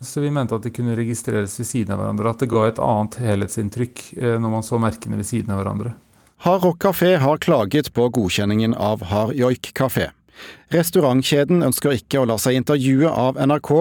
Så 0.00 0.22
vi 0.24 0.30
mente 0.32 0.56
at 0.56 0.64
de 0.64 0.72
kunne 0.72 0.96
registreres 0.96 1.58
ved 1.60 1.68
siden 1.68 1.92
av 1.92 2.00
hverandre. 2.00 2.30
At 2.32 2.40
det 2.40 2.48
ga 2.48 2.62
et 2.64 2.80
annet 2.80 3.18
helhetsinntrykk 3.20 4.00
eh, 4.16 4.38
når 4.40 4.54
man 4.54 4.64
så 4.64 4.80
merkene 4.80 5.20
ved 5.20 5.28
siden 5.28 5.52
av 5.52 5.60
hverandre. 5.60 5.92
Hard 6.40 6.64
Rock 6.64 6.78
Café 6.80 7.10
har 7.20 7.42
klaget 7.44 7.92
på 7.92 8.06
godkjenningen 8.16 8.72
av 8.72 9.04
Hard 9.10 9.36
Joik 9.36 9.74
kafé. 9.76 10.08
Restaurantkjeden 10.70 11.64
ønsker 11.66 11.96
ikke 11.96 12.20
å 12.20 12.28
la 12.30 12.36
seg 12.38 12.58
intervjue 12.60 13.10
av 13.10 13.40
NRK, 13.40 13.72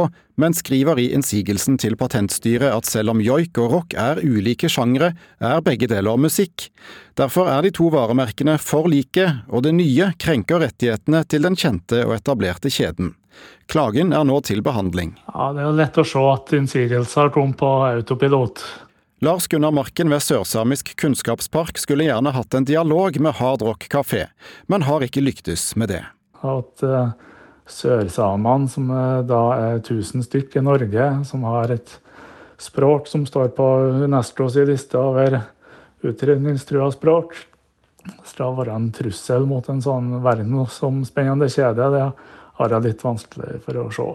men 0.41 0.55
skriver 0.57 0.99
i 1.01 1.09
innsigelsen 1.13 1.77
til 1.81 1.97
Patentstyret 1.99 2.71
at 2.71 2.89
selv 2.89 3.13
om 3.13 3.21
joik 3.21 3.59
og 3.61 3.73
rock 3.75 3.95
er 3.99 4.21
ulike 4.23 4.71
sjangre, 4.71 5.11
er 5.37 5.63
begge 5.65 5.89
deler 5.91 6.17
musikk. 6.17 6.69
Derfor 7.19 7.51
er 7.51 7.65
de 7.65 7.73
to 7.75 7.91
varemerkene 7.93 8.57
for 8.63 8.89
like, 8.89 9.27
og 9.51 9.67
det 9.67 9.75
nye 9.77 10.11
krenker 10.17 10.63
rettighetene 10.65 11.25
til 11.29 11.45
den 11.45 11.59
kjente 11.59 12.03
og 12.07 12.17
etablerte 12.17 12.71
kjeden. 12.73 13.13
Klagen 13.69 14.13
er 14.15 14.25
nå 14.25 14.39
til 14.47 14.63
behandling. 14.65 15.13
Ja, 15.29 15.53
Det 15.53 15.61
er 15.61 15.67
jo 15.69 15.77
lett 15.77 15.97
å 16.01 16.07
se 16.07 16.21
at 16.33 16.53
innsigelser 16.57 17.29
kom 17.35 17.53
på 17.53 17.69
autopilot. 17.85 18.63
Lars 19.21 19.47
Gunnar 19.47 19.71
Marken 19.75 20.09
ved 20.09 20.23
Sørsamisk 20.23 20.95
kunnskapspark 20.95 21.77
skulle 21.77 22.07
gjerne 22.07 22.31
hatt 22.31 22.55
en 22.55 22.65
dialog 22.65 23.19
med 23.19 23.35
Hard 23.35 23.61
Rock 23.67 23.89
kafé, 23.91 24.29
men 24.71 24.87
har 24.87 25.03
ikke 25.03 25.21
lyktes 25.21 25.75
med 25.75 25.91
det. 25.91 26.05
At 26.45 26.83
uh, 26.85 27.11
sørsamene, 27.69 28.69
som 28.71 28.91
uh, 28.93 29.19
da 29.27 29.41
er 29.57 29.81
1000 29.81 30.25
stykk 30.27 30.59
i 30.59 30.65
Norge, 30.65 31.09
som 31.27 31.43
har 31.49 31.73
et 31.75 31.95
språk 32.59 33.07
som 33.07 33.25
står 33.27 33.53
på 33.57 33.67
Unescos 34.05 34.57
liste 34.67 34.99
over 34.99 35.41
utrydningstrua 36.03 36.89
språk, 36.95 37.35
skal 38.25 38.55
være 38.57 38.75
en 38.75 38.89
trussel 38.95 39.45
mot 39.47 39.65
en 39.69 39.81
sånn 39.83 40.15
verdensomspennende 40.23 41.49
kjede, 41.51 41.89
det 41.93 42.05
har 42.59 42.75
jeg 42.75 42.85
litt 42.87 43.03
vanskelig 43.03 43.59
for 43.65 43.79
å 43.79 43.85
se. 43.93 44.07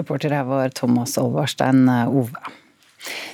Reporter 0.00 0.32
her 0.32 0.48
var 0.48 0.72
Thomas 0.72 1.18
Olvarstein 1.20 1.84
Ove. 2.08 2.52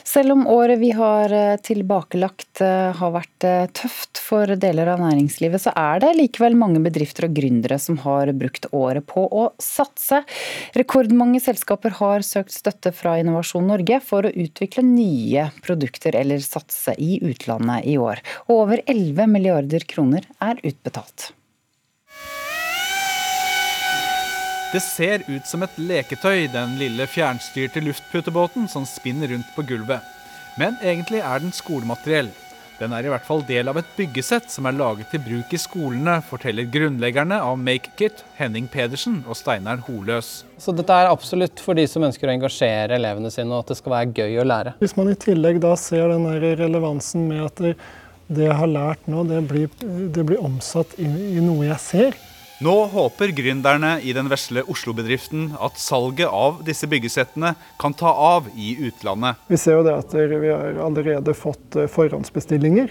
Selv 0.09 0.33
om 0.33 0.47
året 0.49 0.81
vi 0.81 0.91
har 0.97 1.33
eh, 1.33 1.59
tilbakelagt 1.61 2.63
eh, 2.65 2.95
har 2.97 3.11
vært 3.13 3.45
eh, 3.45 3.67
tøft 3.77 4.18
for 4.29 4.51
deler 4.61 4.91
av 4.93 5.01
næringslivet, 5.03 5.63
så 5.63 5.73
er 5.79 6.03
det 6.03 6.13
likevel 6.19 6.57
mange 6.59 6.83
bedrifter 6.85 7.29
og 7.29 7.37
gründere 7.39 7.79
som 7.81 7.99
har 8.05 8.33
brukt 8.37 8.69
året 8.77 9.07
på 9.09 9.25
å 9.25 9.49
satse. 9.63 10.21
Rekordmange 10.77 11.41
selskaper 11.43 11.97
har 12.01 12.27
søkt 12.27 12.53
støtte 12.53 12.93
fra 12.97 13.17
Innovasjon 13.23 13.69
Norge 13.71 14.01
for 14.05 14.29
å 14.29 14.35
utvikle 14.35 14.85
nye 14.87 15.49
produkter 15.65 16.19
eller 16.21 16.45
satse 16.45 16.95
i 17.01 17.19
utlandet 17.25 17.89
i 17.89 17.97
år. 18.01 18.23
Og 18.49 18.65
over 18.67 18.85
11 18.85 19.33
milliarder 19.33 19.89
kroner 19.89 20.29
er 20.45 20.61
utbetalt. 20.63 21.33
Det 24.69 24.83
ser 24.85 25.23
ut 25.33 25.47
som 25.49 25.63
et 25.65 25.79
leketøy, 25.81 26.51
den 26.53 26.75
lille 26.77 27.07
fjernstyrte 27.09 27.81
luftputebåten 27.87 28.67
som 28.69 28.85
spinner 28.85 29.33
rundt 29.33 29.49
på 29.55 29.65
gulvet. 29.71 30.05
Men 30.61 30.77
egentlig 30.85 31.23
er 31.25 31.41
den 31.41 31.55
skolemateriell. 31.57 32.29
Den 32.79 32.93
er 32.95 33.03
i 33.03 33.11
hvert 33.11 33.25
fall 33.27 33.41
del 33.43 33.67
av 33.73 33.79
et 33.81 33.89
byggesett 33.97 34.53
som 34.55 34.69
er 34.71 34.77
laget 34.79 35.09
til 35.11 35.23
bruk 35.25 35.51
i 35.51 35.59
skolene, 35.59 36.21
forteller 36.23 36.69
grunnleggerne 36.71 37.41
av 37.43 37.57
MakeKit, 37.59 38.23
Henning 38.39 38.69
Pedersen 38.71 39.17
og 39.27 39.35
Steinar 39.35 39.83
Holøs. 39.89 40.45
Så 40.63 40.75
dette 40.79 40.95
er 40.95 41.11
absolutt 41.11 41.59
for 41.59 41.75
de 41.75 41.89
som 41.91 42.07
ønsker 42.07 42.31
å 42.31 42.37
engasjere 42.37 42.95
elevene 43.01 43.33
sine, 43.35 43.51
og 43.51 43.65
at 43.65 43.73
det 43.73 43.79
skal 43.81 43.97
være 43.97 44.13
gøy 44.21 44.39
å 44.39 44.47
lære. 44.47 44.77
Hvis 44.79 44.95
man 44.95 45.11
i 45.11 45.19
tillegg 45.19 45.59
da 45.65 45.75
ser 45.81 46.07
den 46.13 46.29
relevansen 46.63 47.27
med 47.33 47.49
at 47.49 47.65
det, 47.67 47.75
jeg 48.45 48.59
har 48.61 48.71
lært 48.71 49.11
nå, 49.11 49.27
det 49.27 49.43
blir, 49.51 49.67
det 50.15 50.29
blir 50.29 50.39
omsatt 50.47 50.95
i, 51.03 51.09
i 51.09 51.43
noe 51.43 51.67
jeg 51.67 51.83
ser, 51.83 52.23
nå 52.65 52.75
håper 52.91 53.31
gründerne 53.37 54.01
i 54.03 54.13
den 54.17 54.27
vesle 54.31 54.65
Oslo-bedriften 54.67 55.53
at 55.63 55.79
salget 55.79 56.27
av 56.27 56.59
disse 56.67 56.89
byggesettene 56.91 57.53
kan 57.79 57.95
ta 57.95 58.11
av 58.11 58.49
i 58.59 58.73
utlandet. 58.89 59.39
Vi 59.47 59.59
ser 59.61 59.79
jo 59.79 59.85
det 59.87 59.95
at 59.95 60.17
vi 60.17 60.51
har 60.51 60.81
allerede 60.83 61.35
fått 61.39 61.79
eh, 61.79 61.87
forhåndsbestillinger, 61.93 62.91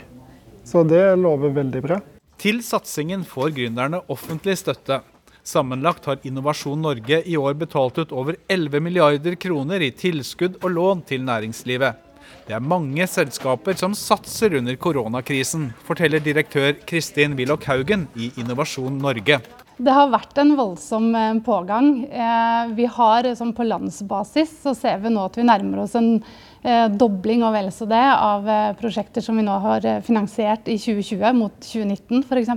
så 0.63 0.85
det 0.87 1.03
lover 1.19 1.51
veldig 1.59 1.83
bra. 1.83 1.99
Til 2.39 2.61
satsingen 2.63 3.25
får 3.27 3.51
gründerne 3.57 3.99
offentlig 4.13 4.55
støtte. 4.61 5.01
Sammenlagt 5.47 6.07
har 6.07 6.23
Innovasjon 6.27 6.81
Norge 6.83 7.21
i 7.27 7.35
år 7.39 7.59
betalt 7.59 7.99
ut 7.99 8.11
over 8.15 8.35
11 8.47 8.83
milliarder 8.83 9.35
kroner 9.35 9.83
i 9.83 9.93
tilskudd 9.95 10.59
og 10.61 10.71
lån 10.75 11.03
til 11.11 11.23
næringslivet. 11.27 12.06
Det 12.47 12.55
er 12.55 12.63
mange 12.63 13.03
selskaper 13.11 13.75
som 13.75 13.91
satser 13.91 14.53
under 14.55 14.77
koronakrisen, 14.79 15.65
forteller 15.83 16.21
direktør 16.23 16.77
Kristin 16.87 17.33
Willoch 17.35 17.65
Haugen 17.67 18.05
i 18.15 18.29
Innovasjon 18.39 19.01
Norge. 19.03 19.41
Det 19.77 19.91
har 19.91 20.07
vært 20.13 20.39
en 20.39 20.53
voldsom 20.55 21.09
eh, 21.11 21.41
pågang. 21.43 21.89
Eh, 22.07 22.69
vi 22.77 22.87
har 22.87 23.27
sånn 23.35 23.51
På 23.57 23.65
landsbasis 23.67 24.53
så 24.63 24.71
ser 24.79 25.03
vi 25.03 25.11
nå 25.11 25.25
at 25.27 25.35
vi 25.35 25.43
nærmer 25.43 25.83
oss 25.83 25.97
en 25.99 26.21
eh, 26.63 26.87
dobling 26.87 27.43
og 27.43 27.51
vel 27.57 27.67
så 27.75 27.89
det 27.91 27.99
av 27.99 28.47
prosjekter 28.79 29.27
som 29.27 29.35
vi 29.35 29.43
nå 29.43 29.59
har 29.67 29.89
finansiert 30.07 30.71
i 30.71 30.79
2020 30.79 31.35
mot 31.35 31.59
2019 31.67 32.23
f.eks. 32.23 32.55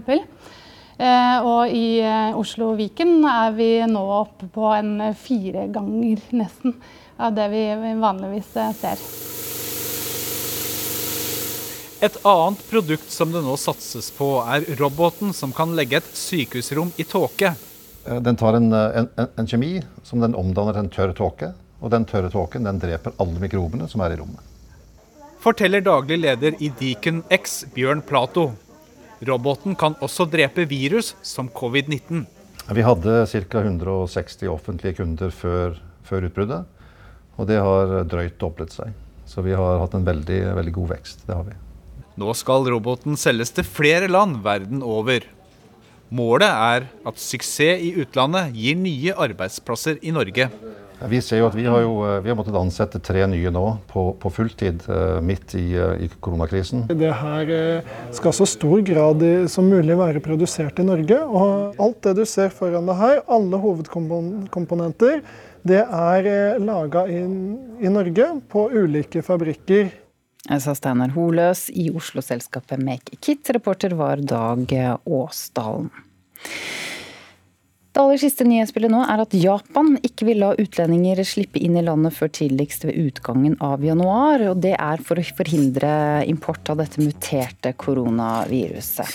Og 1.01 1.75
i 1.75 2.03
Oslo 2.37 2.75
og 2.75 2.79
Viken 2.79 3.25
er 3.27 3.55
vi 3.57 3.71
nå 3.91 4.07
oppe 4.21 4.47
på 4.55 4.71
en 4.77 5.11
fire 5.17 5.67
ganger 5.73 6.23
nesten 6.37 6.77
av 7.19 7.35
det 7.35 7.51
vi 7.51 7.67
vanligvis 8.05 8.55
ser. 8.85 9.07
Et 12.01 12.15
annet 12.25 12.61
produkt 12.71 13.11
som 13.13 13.29
det 13.33 13.43
nå 13.45 13.55
satses 13.61 14.07
på, 14.17 14.39
er 14.49 14.65
roboten 14.79 15.35
som 15.37 15.51
kan 15.53 15.75
legge 15.77 15.99
et 15.99 16.15
sykehusrom 16.17 16.95
i 16.97 17.05
tåke. 17.05 17.53
Eh, 18.07 18.21
den 18.25 18.39
tar 18.41 18.57
en, 18.57 18.73
eh, 18.73 19.03
en, 19.03 19.29
en, 19.37 19.47
kjemi 19.47 19.83
som 20.03 20.25
den 20.25 20.35
omdanner 20.35 20.73
til 20.73 20.87
en 20.87 20.89
tørr 20.95 21.13
tåke. 21.19 21.53
Og 21.81 21.93
den 21.93 22.09
tørre 22.09 22.33
tåken 22.33 22.65
den 22.65 22.81
dreper 22.81 23.13
alle 23.21 23.45
mikrobene 23.45 23.89
som 23.89 24.01
er 24.01 24.15
i 24.15 24.19
rommet. 24.21 24.41
Forteller 25.45 25.85
daglig 25.85 26.23
leder 26.25 26.57
i 26.61 26.73
Deacon 26.81 27.23
X, 27.29 27.65
Bjørn 27.77 28.01
Plato. 28.01 28.51
Roboten 29.21 29.77
kan 29.77 29.97
også 30.01 30.25
drepe 30.29 30.65
virus 30.69 31.15
som 31.21 31.53
covid-19. 31.53 32.25
Vi 32.73 32.85
hadde 32.85 33.27
ca. 33.29 33.61
160 33.61 34.49
offentlige 34.49 35.03
kunder 35.03 35.33
før, 35.33 35.77
før 36.09 36.29
utbruddet. 36.29 36.65
Og 37.37 37.49
det 37.49 37.61
har 37.61 37.99
drøyt 38.09 38.41
doblet 38.41 38.73
seg. 38.73 38.97
Så 39.29 39.45
vi 39.45 39.53
har 39.53 39.81
hatt 39.85 39.97
en 39.97 40.09
veldig, 40.09 40.47
veldig 40.57 40.81
god 40.81 40.97
vekst. 40.97 41.27
Det 41.29 41.37
har 41.37 41.45
vi. 41.45 41.61
Nå 42.21 42.35
skal 42.37 42.67
roboten 42.69 43.17
selges 43.17 43.53
til 43.57 43.65
flere 43.65 44.09
land 44.11 44.43
verden 44.45 44.83
over. 44.85 45.25
Målet 46.13 46.51
er 46.51 46.89
at 47.07 47.21
suksess 47.23 47.81
i 47.81 47.95
utlandet 48.03 48.51
gir 48.53 48.77
nye 48.77 49.15
arbeidsplasser 49.25 50.03
i 50.05 50.13
Norge. 50.13 50.51
Vi 51.09 51.21
ser 51.25 51.41
jo 51.41 51.47
at 51.49 51.57
vi 51.57 51.65
har, 51.65 51.81
jo, 51.81 51.95
eh, 52.05 52.19
vi 52.21 52.29
har 52.29 52.37
måttet 52.37 52.59
ansette 52.61 53.01
tre 53.01 53.23
nye 53.31 53.53
nå 53.55 53.63
på, 53.89 54.03
på 54.21 54.33
fulltid 54.37 54.83
uh, 54.91 55.17
midt 55.25 55.55
i, 55.57 55.63
uh, 55.81 55.95
i, 55.97 56.11
koronakrisen. 56.21 56.83
Det 56.93 57.15
her 57.23 57.55
skal 58.13 58.37
så 58.37 58.45
stor 58.53 58.85
grad 58.85 59.25
som 59.49 59.71
mulig 59.73 59.97
være 59.97 60.21
produsert 60.21 60.83
i 60.83 60.89
Norge. 60.91 61.23
Og 61.25 61.81
alt 61.81 62.03
det 62.05 62.19
du 62.21 62.27
ser 62.29 62.53
foran 62.53 62.91
deg 62.91 63.01
her, 63.01 63.23
alle 63.33 63.63
hovedkomponenter, 63.65 65.25
det 65.65 65.81
er 65.87 66.61
laga 66.61 67.09
i, 67.09 67.25
i 67.81 67.97
Norge 67.97 68.29
på 68.53 68.69
ulike 68.77 69.25
fabrikker 69.25 69.89
sa 70.59 70.75
Steinar 70.75 71.15
Holøs 71.15 71.69
i 71.71 71.87
Oslo-selskapet 71.95 72.83
Make 72.83 73.21
Kit. 73.23 73.53
Reporter 73.55 73.95
var 73.95 74.19
Dag 74.19 74.75
Åsdalen. 75.07 75.93
Det 77.91 77.99
aller 77.99 78.21
siste 78.23 78.45
nyhetsbildet 78.47 78.93
nå 78.93 79.01
er 79.03 79.21
at 79.25 79.33
Japan 79.35 79.97
ikke 80.07 80.29
vil 80.29 80.39
la 80.45 80.53
utlendinger 80.55 81.19
slippe 81.27 81.59
inn 81.59 81.75
i 81.75 81.83
landet 81.83 82.15
før 82.15 82.31
tidligst 82.39 82.87
ved 82.87 82.95
utgangen 83.03 83.57
av 83.67 83.83
januar. 83.83 84.45
og 84.53 84.63
Det 84.63 84.77
er 84.77 85.03
for 85.03 85.19
å 85.19 85.25
forhindre 85.41 85.91
import 86.31 86.71
av 86.71 86.79
dette 86.79 87.03
muterte 87.03 87.75
koronaviruset. 87.75 89.11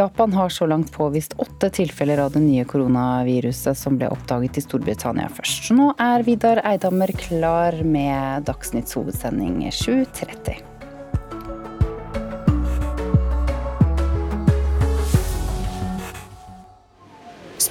Japan 0.00 0.32
har 0.40 0.48
så 0.48 0.64
langt 0.66 0.90
påvist 0.96 1.36
åtte 1.36 1.68
tilfeller 1.82 2.24
av 2.24 2.32
det 2.32 2.46
nye 2.46 2.64
koronaviruset 2.64 3.76
som 3.76 4.00
ble 4.00 4.08
oppdaget 4.08 4.56
i 4.56 4.64
Storbritannia 4.64 5.28
først. 5.28 5.68
Så 5.68 5.76
nå 5.76 5.92
er 6.00 6.24
Vidar 6.24 6.64
Eidhammer 6.64 7.12
klar 7.28 7.76
med 7.84 8.48
Dagsnytts 8.48 8.96
hovedsending 8.96 9.66
7.30. 9.68 10.73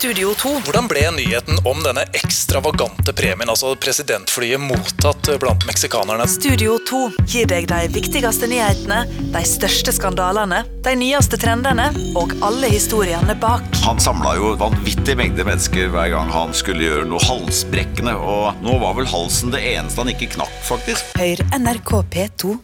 Studio 0.03 0.33
2. 0.35 0.49
Hvordan 0.65 0.87
ble 0.91 1.01
nyheten 1.15 1.61
om 1.63 1.77
denne 1.79 2.01
ekstravagante 2.11 3.13
premien, 3.15 3.47
altså 3.47 3.69
presidentflyet, 3.79 4.59
mottatt 4.59 5.29
blant 5.39 5.63
meksikanerne? 5.63 6.25
Studio 6.27 6.73
2 6.89 6.99
gir 7.31 7.47
deg 7.47 7.69
de 7.71 7.87
viktigste 7.93 8.49
nyhetene, 8.51 9.05
de 9.31 9.43
største 9.47 9.93
skandalene, 9.95 10.65
de 10.83 10.97
nyeste 10.99 11.39
trendene 11.39 11.87
og 12.19 12.35
alle 12.43 12.73
historiene 12.75 13.37
bak. 13.39 13.63
Han 13.87 14.03
samla 14.03 14.35
jo 14.41 14.51
vanvittig 14.59 15.15
mengde 15.23 15.47
mennesker 15.47 15.87
hver 15.95 16.11
gang 16.17 16.35
han 16.35 16.51
skulle 16.51 16.83
gjøre 16.83 17.07
noe 17.07 17.23
halsbrekkende, 17.23 18.19
og 18.19 18.59
nå 18.59 18.75
var 18.83 18.99
vel 18.99 19.07
halsen 19.07 19.55
det 19.55 19.63
eneste 19.71 20.03
han 20.03 20.11
ikke 20.11 20.33
knakk, 20.35 20.63
faktisk. 20.67 21.15
Hør 21.15 21.47
NRK 21.55 21.95
P2 22.11 22.57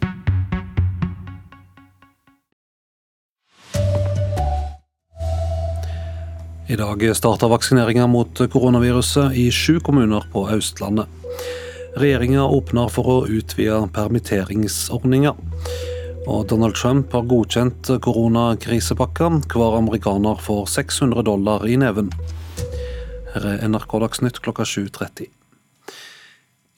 I 6.70 6.76
dag 6.76 7.16
starter 7.16 7.48
vaksineringa 7.50 8.04
mot 8.06 8.38
koronaviruset 8.52 9.32
i 9.34 9.48
sju 9.50 9.80
kommuner 9.82 10.22
på 10.30 10.44
Østlandet. 10.54 11.08
Regjeringa 11.98 12.44
åpner 12.46 12.92
for 12.94 13.10
å 13.10 13.16
utvide 13.26 13.80
permitteringsordninga. 13.96 15.32
Og 16.30 16.46
Donald 16.52 16.78
Trump 16.78 17.10
har 17.16 17.26
godkjent 17.26 17.90
koronakrisepakka. 18.06 19.32
Hver 19.50 19.80
amerikaner 19.80 20.38
får 20.38 20.70
600 20.76 21.26
dollar 21.26 21.66
i 21.66 21.74
neven. 21.74 22.14
Her 23.34 23.50
er 23.56 23.66
NRK 23.66 23.98
Dagsnytt 24.06 24.38
klokka 24.38 24.62
7.30. 24.62 25.39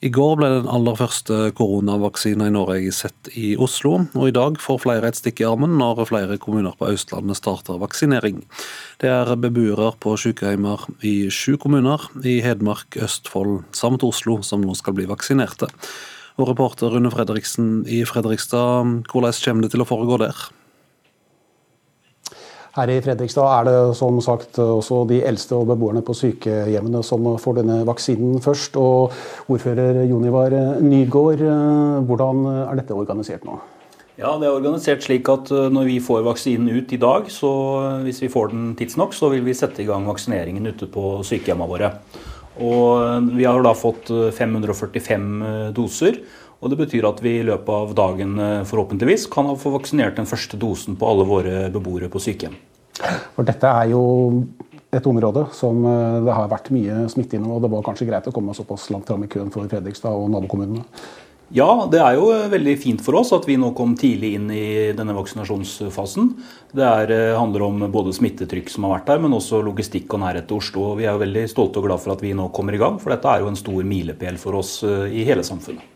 I 0.03 0.09
går 0.11 0.33
ble 0.35 0.47
den 0.51 0.65
aller 0.67 0.97
første 0.99 1.35
koronavaksina 1.55 2.49
i 2.49 2.51
Norge 2.51 2.91
sett 2.91 3.29
i 3.39 3.53
Oslo, 3.55 4.01
og 4.11 4.25
i 4.27 4.33
dag 4.35 4.57
får 4.59 4.81
flere 4.83 5.07
et 5.07 5.15
stikk 5.15 5.39
i 5.39 5.45
armen 5.47 5.77
når 5.79 6.01
flere 6.09 6.35
kommuner 6.43 6.75
på 6.75 6.89
Østlandet 6.91 7.39
starter 7.39 7.79
vaksinering. 7.79 8.41
Det 8.99 9.07
er 9.07 9.31
beboere 9.39 9.93
på 10.03 10.17
sykehjemmer 10.19 10.83
i 11.07 11.29
sju 11.31 11.55
kommuner 11.55 12.03
i 12.19 12.41
Hedmark, 12.43 12.97
Østfold 12.99 13.61
samt 13.71 14.03
Oslo 14.03 14.41
som 14.43 14.65
nå 14.65 14.75
skal 14.75 14.97
bli 14.97 15.07
vaksinerte. 15.07 15.71
Og 16.35 16.51
reporter 16.51 16.91
Rune 16.91 17.13
Fredriksen 17.13 17.85
i 17.87 18.01
Fredrikstad, 18.09 19.07
hvordan 19.07 19.39
kommer 19.45 19.63
det 19.63 19.71
til 19.71 19.85
å 19.85 19.87
foregå 19.87 20.19
der? 20.25 20.43
Her 22.73 22.89
i 22.89 23.01
Fredrikstad 23.05 23.45
er 23.45 23.67
det 23.67 23.75
som 23.99 24.17
sagt 24.25 24.57
også 24.57 25.03
de 25.09 25.19
eldste 25.21 25.59
og 25.59 25.67
beboerne 25.69 26.01
på 26.01 26.15
sykehjemmene 26.17 27.03
som 27.05 27.27
får 27.37 27.59
denne 27.59 27.83
vaksinen 27.85 28.41
først. 28.41 28.79
Og 28.81 29.13
ordfører 29.45 30.01
Jonivar 30.09 30.55
Nygård, 30.81 31.45
hvordan 32.09 32.47
er 32.63 32.81
dette 32.81 32.97
organisert 32.97 33.45
nå? 33.45 33.59
Ja, 34.13 34.35
Det 34.37 34.45
er 34.45 34.53
organisert 34.53 35.01
slik 35.01 35.29
at 35.31 35.49
eh, 35.49 35.71
når 35.73 35.87
vi 35.89 35.95
får 36.03 36.21
vaksinen 36.27 36.69
ut 36.69 36.91
i 36.93 36.99
dag, 37.01 37.25
så 37.33 37.49
hvis 38.05 38.21
vi 38.21 38.29
får 38.29 38.51
den 38.51 38.67
tidsnok, 38.77 39.15
så 39.17 39.31
vil 39.33 39.41
vi 39.45 39.55
sette 39.57 39.81
i 39.81 39.87
gang 39.87 40.05
vaksineringen 40.05 40.69
ute 40.69 40.85
på 40.85 41.23
sykehjemmene 41.25 41.69
våre. 41.71 41.89
Og 42.61 43.01
eh, 43.01 43.31
Vi 43.39 43.47
har 43.49 43.57
da 43.65 43.73
fått 43.73 44.11
545 44.37 45.25
eh, 45.49 45.71
doser. 45.73 46.21
Og 46.63 46.71
Det 46.71 46.79
betyr 46.79 47.05
at 47.09 47.19
vi 47.23 47.37
i 47.39 47.45
løpet 47.45 47.69
av 47.75 47.93
dagen 47.97 48.37
forhåpentligvis 48.69 49.27
kan 49.33 49.51
få 49.59 49.73
vaksinert 49.75 50.15
den 50.15 50.29
første 50.29 50.57
dosen 50.57 50.95
på 50.95 51.09
alle 51.09 51.25
våre 51.27 51.65
beboere 51.73 52.07
på 52.09 52.21
sykehjem. 52.23 52.55
For 53.35 53.43
dette 53.43 53.67
er 53.67 53.91
jo 53.91 54.03
et 54.93 55.09
område 55.09 55.47
som 55.57 55.81
det 55.83 56.37
har 56.37 56.47
vært 56.51 56.71
mye 56.71 57.03
smitte 57.11 57.35
i 57.35 57.41
nå. 57.41 57.57
og 57.57 57.65
Det 57.65 57.71
var 57.73 57.83
kanskje 57.83 58.07
greit 58.07 58.29
å 58.29 58.33
komme 58.35 58.55
såpass 58.55 58.87
langt 58.93 59.09
fram 59.09 59.25
i 59.25 59.29
køen 59.31 59.51
for 59.51 59.67
Fredrikstad 59.67 60.15
og 60.15 60.31
nabokommunene? 60.31 60.85
Ja, 61.53 61.85
det 61.85 61.99
er 62.01 62.15
jo 62.17 62.31
veldig 62.49 62.73
fint 62.81 63.01
for 63.05 63.19
oss 63.19 63.29
at 63.35 63.45
vi 63.45 63.59
nå 63.61 63.73
kom 63.77 63.93
tidlig 63.99 64.31
inn 64.39 64.47
i 64.49 64.89
denne 64.97 65.13
vaksinasjonsfasen. 65.13 66.31
Det 66.73 66.85
er, 66.87 67.11
eh, 67.13 67.37
handler 67.37 67.67
om 67.67 67.83
både 67.93 68.15
smittetrykk 68.15 68.71
som 68.73 68.87
har 68.87 68.95
vært 68.97 69.11
der, 69.11 69.19
men 69.19 69.37
også 69.37 69.61
logistikk 69.61 70.15
og 70.15 70.23
nærhet 70.23 70.47
til 70.47 70.57
Oslo. 70.57 70.95
Vi 70.97 71.05
er 71.05 71.13
jo 71.13 71.21
veldig 71.21 71.45
stolte 71.51 71.77
og 71.77 71.85
glad 71.85 72.01
for 72.01 72.13
at 72.13 72.21
vi 72.21 72.33
nå 72.33 72.51
kommer 72.51 72.73
i 72.73 72.81
gang, 72.81 72.97
for 72.97 73.11
dette 73.11 73.29
er 73.29 73.41
jo 73.41 73.51
en 73.51 73.59
stor 73.59 73.83
milepæl 73.83 74.39
for 74.39 74.57
oss 74.57 74.81
eh, 74.81 75.13
i 75.13 75.23
hele 75.23 75.45
samfunnet. 75.45 75.92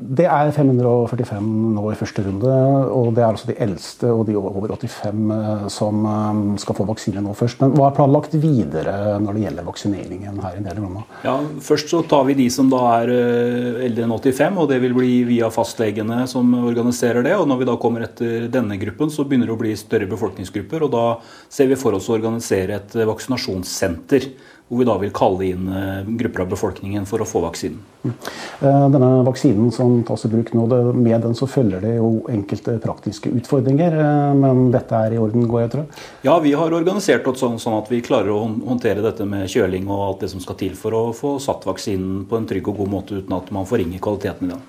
Det 0.00 0.24
er 0.24 0.48
545 0.48 1.48
nå 1.76 1.82
i 1.92 1.96
første 1.98 2.22
runde, 2.24 2.52
og 2.96 3.10
det 3.12 3.20
er 3.20 3.26
altså 3.26 3.50
de 3.50 3.56
eldste 3.60 4.08
og 4.08 4.22
de 4.30 4.36
over 4.38 4.72
85 4.72 5.32
eh, 5.34 5.64
som 5.72 6.06
eh, 6.08 6.38
skal 6.62 6.76
få 6.78 6.86
vaksine 6.88 7.20
nå 7.20 7.34
først. 7.36 7.60
Men 7.60 7.74
hva 7.76 7.90
er 7.90 7.98
planlagt 7.98 8.36
videre 8.40 9.18
når 9.20 9.36
det 9.36 9.42
gjelder 9.44 9.66
vaksineringen 9.66 10.38
her 10.40 10.56
i 10.56 10.62
Nederland? 10.64 11.02
Ja, 11.26 11.34
først 11.66 11.92
så 11.92 12.00
tar 12.08 12.24
vi 12.30 12.38
de 12.38 12.46
som 12.52 12.70
da 12.72 12.80
er 13.02 13.12
eh, 13.12 13.82
eldre 13.90 14.06
enn 14.06 14.14
85, 14.16 14.62
og 14.62 14.70
det 14.72 14.78
vil 14.86 14.96
bli 14.96 15.18
via 15.28 15.50
fastlegene 15.52 16.22
som 16.32 16.48
organiserer 16.62 17.26
det. 17.26 17.36
Og 17.36 17.44
når 17.50 17.60
vi 17.60 17.68
da 17.68 17.76
kommer 17.82 18.06
etter 18.08 18.48
denne 18.48 18.80
gruppen, 18.80 19.12
så 19.12 19.26
begynner 19.28 19.52
det 19.52 19.58
å 19.58 19.60
bli 19.60 19.74
større 19.76 20.08
befolkningsgrupper, 20.08 20.86
og 20.88 20.94
da 20.96 21.04
ser 21.52 21.68
vi 21.68 21.76
for 21.80 21.98
oss 21.98 22.08
å 22.08 22.16
organisere 22.16 22.80
et 22.80 22.96
vaksinasjonssenter 22.96 24.30
hvor 24.70 24.78
vi 24.78 24.86
da 24.86 24.94
vil 25.02 25.10
kalle 25.10 25.46
inn 25.50 25.70
eh, 25.74 26.10
grupper 26.20 26.44
av 26.44 26.50
befolkningen 26.52 27.06
for 27.10 27.18
å 27.18 27.26
få 27.26 27.40
vaksinen. 27.42 27.80
Mm. 28.04 28.12
Eh, 28.14 28.84
denne 28.94 29.08
vaksinen 29.26 29.72
som 29.74 29.96
tas 30.06 30.22
i 30.28 30.30
bruk 30.30 30.52
nå, 30.54 30.68
med 30.94 31.24
den 31.24 31.34
så 31.34 31.48
følger 31.50 31.82
det 31.82 31.96
jo 31.96 32.12
enkelte 32.30 32.76
praktiske 32.78 33.32
utfordringer. 33.34 33.96
Eh, 33.98 34.36
men 34.38 34.68
dette 34.70 34.94
er 34.94 35.16
i 35.16 35.18
orden, 35.18 35.48
går 35.50 35.64
jeg 35.64 35.72
tror? 35.72 36.04
Ja, 36.22 36.36
vi 36.44 36.54
har 36.54 36.78
organisert 36.78 37.26
oss 37.26 37.42
sånn, 37.42 37.58
sånn, 37.58 37.80
at 37.80 37.90
vi 37.90 37.98
klarer 38.06 38.30
å 38.30 38.44
håndtere 38.46 39.02
dette 39.02 39.26
med 39.26 39.50
kjøling 39.50 39.90
og 39.90 40.04
alt 40.06 40.22
det 40.22 40.30
som 40.36 40.44
skal 40.44 40.60
til 40.62 40.78
for 40.78 40.94
å 40.94 41.02
få 41.18 41.34
satt 41.42 41.66
vaksinen 41.66 42.22
på 42.30 42.38
en 42.38 42.46
trygg 42.46 42.70
og 42.70 42.78
god 42.84 42.94
måte 42.94 43.18
uten 43.18 43.34
at 43.40 43.50
man 43.50 43.66
forringer 43.66 43.98
kvaliteten 43.98 44.52
i 44.52 44.54
den. 44.54 44.66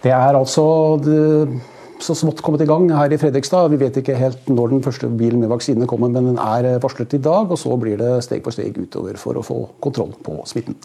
Det 0.00 0.16
er 0.16 0.36
altså 0.36 0.64
det, 1.04 1.60
så 2.02 2.14
smått 2.18 2.42
kommet 2.44 2.64
i 2.64 2.68
gang 2.68 2.88
her 2.92 3.12
i 3.12 3.18
Fredrikstad. 3.20 3.70
Vi 3.72 3.78
vet 3.80 3.98
ikke 4.00 4.16
helt 4.18 4.48
når 4.50 4.74
den 4.74 4.84
første 4.84 5.08
bilen 5.10 5.42
med 5.42 5.52
vaksine 5.52 5.88
kommer, 5.90 6.10
men 6.12 6.32
den 6.32 6.40
er 6.42 6.80
varslet 6.82 7.16
i 7.16 7.22
dag. 7.22 7.50
Og 7.50 7.60
så 7.60 7.76
blir 7.80 8.00
det 8.00 8.12
steg 8.26 8.44
for 8.44 8.54
steg 8.54 8.76
utover 8.78 9.18
for 9.20 9.38
å 9.38 9.44
få 9.46 9.58
kontroll 9.84 10.14
på 10.24 10.40
smitten. 10.50 10.78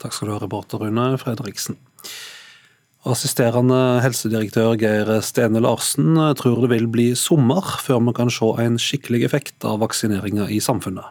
Takk 0.00 0.16
skal 0.16 0.30
du 0.30 0.34
ha, 0.34 0.40
reporter 0.42 0.80
Rune 0.80 1.12
Fredriksen. 1.20 1.76
Assisterende 3.08 4.00
helsedirektør 4.04 4.74
Geir 4.80 5.08
Stene 5.24 5.62
Larsen 5.64 6.18
tror 6.36 6.58
det 6.66 6.74
vil 6.74 6.88
bli 6.92 7.06
sommer 7.16 7.64
før 7.80 8.02
vi 8.08 8.16
kan 8.18 8.32
se 8.32 8.50
en 8.60 8.76
skikkelig 8.80 9.22
effekt 9.28 9.64
av 9.64 9.80
vaksineringa 9.80 10.50
i 10.52 10.60
samfunnet. 10.60 11.08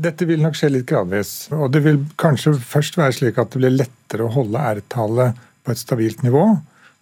Dette 0.00 0.26
vil 0.28 0.42
nok 0.44 0.58
skje 0.58 0.68
litt 0.74 0.88
gradvis. 0.88 1.48
Og 1.56 1.72
det 1.74 1.82
vil 1.86 2.02
kanskje 2.20 2.52
først 2.60 2.98
være 3.00 3.16
slik 3.16 3.40
at 3.40 3.52
det 3.52 3.62
blir 3.62 3.74
lettere 3.74 4.26
å 4.26 4.34
holde 4.34 4.60
R-tallet 4.76 5.40
på 5.64 5.72
et 5.72 5.80
stabilt 5.80 6.22
nivå, 6.24 6.44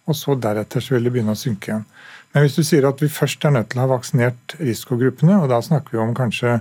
og 0.09 0.17
så 0.17 0.35
deretter 0.39 0.83
så 0.83 0.95
vil 0.95 1.07
det 1.07 1.13
begynne 1.15 1.35
å 1.35 1.39
synke 1.39 1.71
igjen. 1.71 1.87
Men 2.33 2.45
hvis 2.45 2.59
du 2.59 2.65
sier 2.65 2.85
at 2.89 3.01
vi 3.01 3.09
først 3.09 3.45
er 3.45 3.55
nødt 3.55 3.71
til 3.71 3.81
å 3.81 3.85
ha 3.87 3.93
vaksinert 3.95 4.57
risikogruppene, 4.59 5.39
og 5.41 5.49
da 5.49 5.61
snakker 5.65 5.95
vi 5.95 6.03
om 6.03 6.13
kanskje 6.17 6.59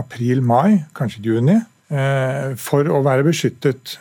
april-mai, 0.00 0.86
kanskje 0.96 1.24
juni, 1.26 1.58
eh, 1.92 2.54
for 2.56 2.88
å 2.88 3.02
være 3.04 3.26
beskyttet. 3.26 3.98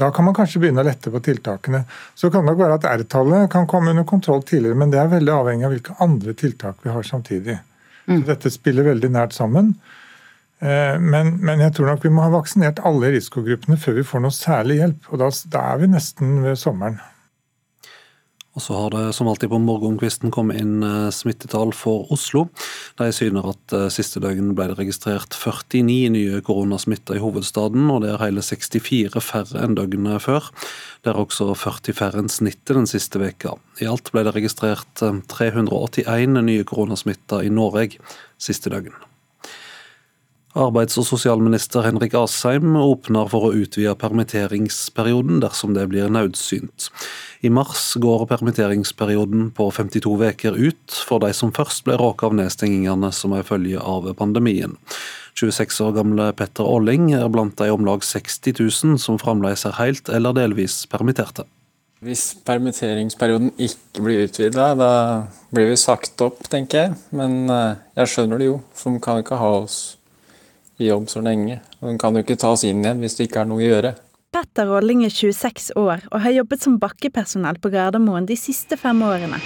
Da 0.00 0.08
kan 0.14 0.24
man 0.24 0.36
kanskje 0.36 0.62
begynne 0.62 0.80
å 0.80 0.88
lette 0.88 1.12
på 1.12 1.20
tiltakene. 1.24 1.82
Så 2.16 2.32
kan 2.32 2.46
det 2.46 2.54
nok 2.54 2.62
være 2.62 2.78
at 2.80 2.88
R-tallet 2.94 3.50
kan 3.52 3.68
komme 3.68 3.92
under 3.92 4.08
kontroll 4.08 4.42
tidligere, 4.42 4.78
men 4.80 4.94
det 4.94 5.02
er 5.02 5.12
veldig 5.12 5.34
avhengig 5.34 5.68
av 5.68 5.76
hvilke 5.76 5.98
andre 6.00 6.36
tiltak 6.38 6.80
vi 6.84 6.96
har 6.96 7.04
samtidig. 7.04 7.58
Så 8.08 8.22
dette 8.24 8.50
spiller 8.50 8.88
veldig 8.88 9.10
nært 9.12 9.36
sammen. 9.36 9.74
Eh, 10.64 10.96
men, 10.98 11.36
men, 11.44 11.60
jeg 11.60 11.76
tror 11.76 11.92
nok 11.92 12.06
vi 12.06 12.10
må 12.14 12.24
ha 12.24 12.32
vaksinert 12.32 12.80
alle 12.88 13.12
risikogruppene 13.14 13.76
før 13.78 14.00
vi 14.00 14.08
får 14.08 14.24
noe 14.24 14.34
særlig 14.34 14.80
hjelp. 14.80 15.12
Og 15.12 15.20
da, 15.20 15.30
da 15.52 15.64
er 15.74 15.82
vi 15.82 15.92
nesten 15.92 16.38
ved 16.46 16.56
sommeren. 16.58 16.98
Og 18.58 18.62
så 18.62 18.74
har 18.74 18.90
det 18.90 19.12
som 19.14 19.28
alltid 19.30 19.52
på 19.52 19.58
morgenkvisten 19.62 20.32
kommet 20.34 20.58
inn 20.58 20.82
eh, 20.82 21.12
smittetall 21.14 21.70
for 21.78 22.08
Oslo. 22.10 22.48
De 22.98 23.06
syner 23.14 23.46
at 23.52 23.74
eh, 23.76 23.84
siste 23.94 24.18
døgn 24.18 24.50
ble 24.58 24.66
det 24.72 24.80
registrert 24.80 25.36
49 25.38 26.10
nye 26.10 26.40
koronasmitta 26.42 27.14
i 27.14 27.22
hovedstaden, 27.22 27.86
og 27.94 28.02
det 28.02 28.10
er 28.10 28.24
hele 28.24 28.42
64 28.42 29.22
færre 29.22 29.62
enn 29.62 29.78
døgnet 29.78 30.24
før. 30.26 30.50
Det 31.06 31.12
er 31.12 31.20
også 31.22 31.52
40 31.54 31.94
færre 32.00 32.24
enn 32.24 32.32
snittet 32.34 32.74
den 32.74 32.90
siste 32.90 33.22
veka. 33.22 33.54
I 33.78 33.86
alt 33.92 34.10
ble 34.10 34.26
det 34.26 34.34
registrert 34.34 35.06
381 35.30 36.42
nye 36.42 36.66
koronasmitta 36.66 37.44
i 37.46 37.54
Norge 37.54 38.02
siste 38.42 38.74
døgn. 38.74 39.07
Arbeids- 40.56 40.96
og 40.96 41.04
sosialminister 41.04 41.84
Henrik 41.84 42.14
Asheim 42.16 42.72
åpner 42.80 43.28
for 43.28 43.48
å 43.48 43.52
utvide 43.52 43.92
permitteringsperioden 44.00 45.42
dersom 45.44 45.74
det 45.76 45.84
blir 45.92 46.08
nødsynt. 46.08 46.88
I 47.44 47.50
mars 47.52 47.92
går 48.00 48.24
permitteringsperioden 48.30 49.50
på 49.52 49.68
52 49.76 50.14
uker 50.24 50.56
ut 50.56 50.96
for 51.04 51.20
de 51.20 51.34
som 51.36 51.52
først 51.52 51.84
ble 51.84 51.98
råket 52.00 52.30
av 52.30 52.38
nedstengingene 52.40 53.12
som 53.12 53.36
er 53.36 53.44
følge 53.44 53.78
av 53.78 54.08
pandemien. 54.16 54.78
26 55.36 55.82
år 55.84 55.92
gamle 56.00 56.32
Petter 56.32 56.66
Olling 56.66 57.12
er 57.14 57.28
blant 57.28 57.54
de 57.60 57.68
om 57.70 57.84
lag 57.84 58.02
60 58.02 58.56
000 58.58 58.98
som 58.98 59.20
fremdeles 59.20 59.66
er 59.68 59.76
helt 59.78 60.08
eller 60.08 60.32
delvis 60.32 60.80
permitterte. 60.90 61.44
Hvis 62.00 62.32
permitteringsperioden 62.46 63.52
ikke 63.58 64.02
blir 64.02 64.24
utvida, 64.28 64.72
da 64.78 64.90
blir 65.50 65.72
vi 65.72 65.78
sagt 65.78 66.20
opp, 66.22 66.44
tenker 66.48 66.78
jeg. 66.78 66.98
Men 67.10 67.50
eh, 67.50 67.78
jeg 67.98 68.14
skjønner 68.14 68.38
det 68.38 68.52
jo, 68.52 68.60
for 68.72 68.94
vi 68.94 69.02
kan 69.02 69.18
ikke 69.22 69.38
ha 69.40 69.56
oss 69.58 69.97
i 70.78 70.88
jobb 70.90 71.08
så 71.10 71.22
lenge. 71.24 71.60
Og 71.80 71.90
den 71.90 71.98
kan 72.00 72.14
jo 72.14 72.22
ikke 72.24 72.38
tas 72.40 72.64
inn 72.66 72.84
igjen 72.84 73.02
hvis 73.02 73.18
det 73.18 73.28
ikke 73.28 73.42
er 73.42 73.50
noe 73.50 73.62
å 73.62 73.66
gjøre. 73.66 73.94
Petter 74.34 74.68
Rolling 74.68 75.06
er 75.06 75.12
26 75.14 75.72
år 75.80 76.04
og 76.10 76.20
har 76.20 76.34
jobbet 76.36 76.64
som 76.64 76.76
bakkepersonell 76.80 77.58
på 77.62 77.70
Gardermoen 77.72 78.28
de 78.28 78.36
siste 78.36 78.76
fem 78.76 79.00
årene. 79.02 79.40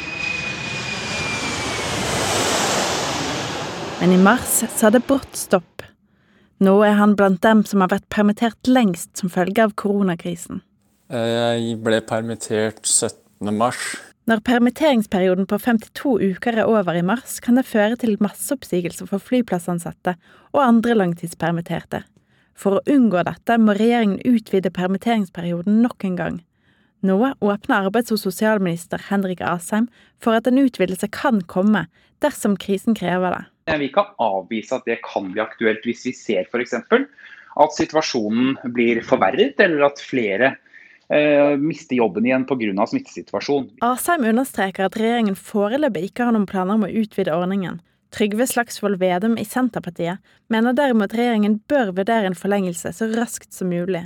Men 4.02 4.16
i 4.16 4.18
mars 4.18 4.64
sa 4.74 4.90
det 4.90 5.04
brått 5.06 5.36
stopp. 5.38 5.84
Nå 6.62 6.74
er 6.86 6.96
han 6.98 7.14
blant 7.18 7.38
dem 7.42 7.62
som 7.66 7.82
har 7.84 7.92
vært 7.92 8.08
permittert 8.10 8.70
lengst 8.70 9.14
som 9.18 9.30
følge 9.30 9.62
av 9.62 9.76
koronakrisen. 9.78 10.60
Jeg 11.12 11.76
ble 11.84 12.00
permittert 12.06 12.82
17. 12.82 13.52
mars. 13.54 13.94
Når 14.30 14.38
permitteringsperioden 14.46 15.48
på 15.50 15.56
52 15.58 16.12
uker 16.22 16.60
er 16.62 16.68
over 16.70 16.94
i 16.94 17.02
mars, 17.02 17.40
kan 17.42 17.56
det 17.58 17.66
føre 17.66 17.96
til 17.98 18.14
masseoppsigelser 18.22 19.08
for 19.10 19.18
flyplassansatte 19.18 20.14
og 20.52 20.60
andre 20.62 20.94
langtidspermitterte. 20.94 22.04
For 22.54 22.78
å 22.78 22.84
unngå 22.86 23.24
dette 23.26 23.56
må 23.58 23.74
regjeringen 23.74 24.20
utvide 24.22 24.70
permitteringsperioden 24.70 25.82
nok 25.82 26.06
en 26.06 26.16
gang. 26.20 26.38
Nå 27.02 27.18
åpner 27.42 27.88
arbeids- 27.88 28.14
og 28.14 28.22
sosialminister 28.22 29.02
Henrik 29.08 29.42
Asheim 29.42 29.88
for 30.22 30.38
at 30.38 30.46
en 30.46 30.62
utvidelse 30.62 31.10
kan 31.10 31.42
komme 31.50 31.88
dersom 32.22 32.54
krisen 32.54 32.94
krever 32.94 33.34
det. 33.34 33.44
Vi 33.82 33.90
kan 33.90 34.14
avvise 34.22 34.78
at 34.78 34.86
det 34.86 35.00
kan 35.02 35.32
bli 35.32 35.42
aktuelt 35.42 35.82
hvis 35.82 36.06
vi 36.06 36.14
ser 36.14 36.46
f.eks. 36.46 36.78
at 36.78 37.74
situasjonen 37.74 38.54
blir 38.70 39.02
forverret, 39.02 39.58
eller 39.58 39.88
at 39.90 39.98
flere 39.98 40.54
eh, 41.12 41.54
mister 41.60 41.96
jobben 41.98 42.26
igjen 42.26 42.46
pga. 42.48 42.86
smittesituasjonen. 42.86 43.70
Asheim 43.84 44.24
understreker 44.28 44.88
at 44.88 44.98
regjeringen 44.98 45.36
foreløpig 45.38 46.10
ikke 46.10 46.28
har 46.28 46.36
noen 46.36 46.48
planer 46.48 46.78
om 46.78 46.86
å 46.86 46.92
utvide 47.02 47.34
ordningen. 47.34 47.80
Trygve 48.12 48.46
Slagsvold 48.46 48.98
Vedum 49.00 49.38
i 49.40 49.44
Senterpartiet 49.48 50.20
mener 50.52 50.76
derimot 50.76 51.14
regjeringen 51.16 51.60
bør 51.68 51.94
vurdere 51.96 52.28
en 52.28 52.36
forlengelse 52.36 52.92
så 52.92 53.08
raskt 53.14 53.54
som 53.56 53.70
mulig. 53.72 54.04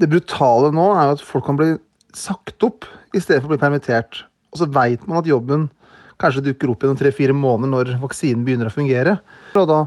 Det 0.00 0.08
brutale 0.08 0.72
nå 0.72 0.86
er 0.96 1.12
at 1.12 1.24
folk 1.24 1.44
kan 1.46 1.58
bli 1.60 1.74
sagt 2.16 2.64
opp 2.64 2.88
i 3.12 3.20
stedet 3.20 3.42
for 3.42 3.50
å 3.50 3.54
bli 3.54 3.60
permittert. 3.60 4.24
Og 4.52 4.62
så 4.62 4.68
veit 4.72 5.04
man 5.08 5.20
at 5.20 5.28
jobben 5.28 5.68
kanskje 6.22 6.44
dukker 6.48 6.72
opp 6.72 6.82
igjen 6.82 6.94
om 6.94 7.00
tre-fire 7.00 7.36
måneder 7.36 7.72
når 7.72 7.92
vaksinen 8.02 8.44
begynner 8.46 8.70
å 8.70 8.74
fungere. 8.74 9.18
Og 9.58 9.68
da 9.68 9.82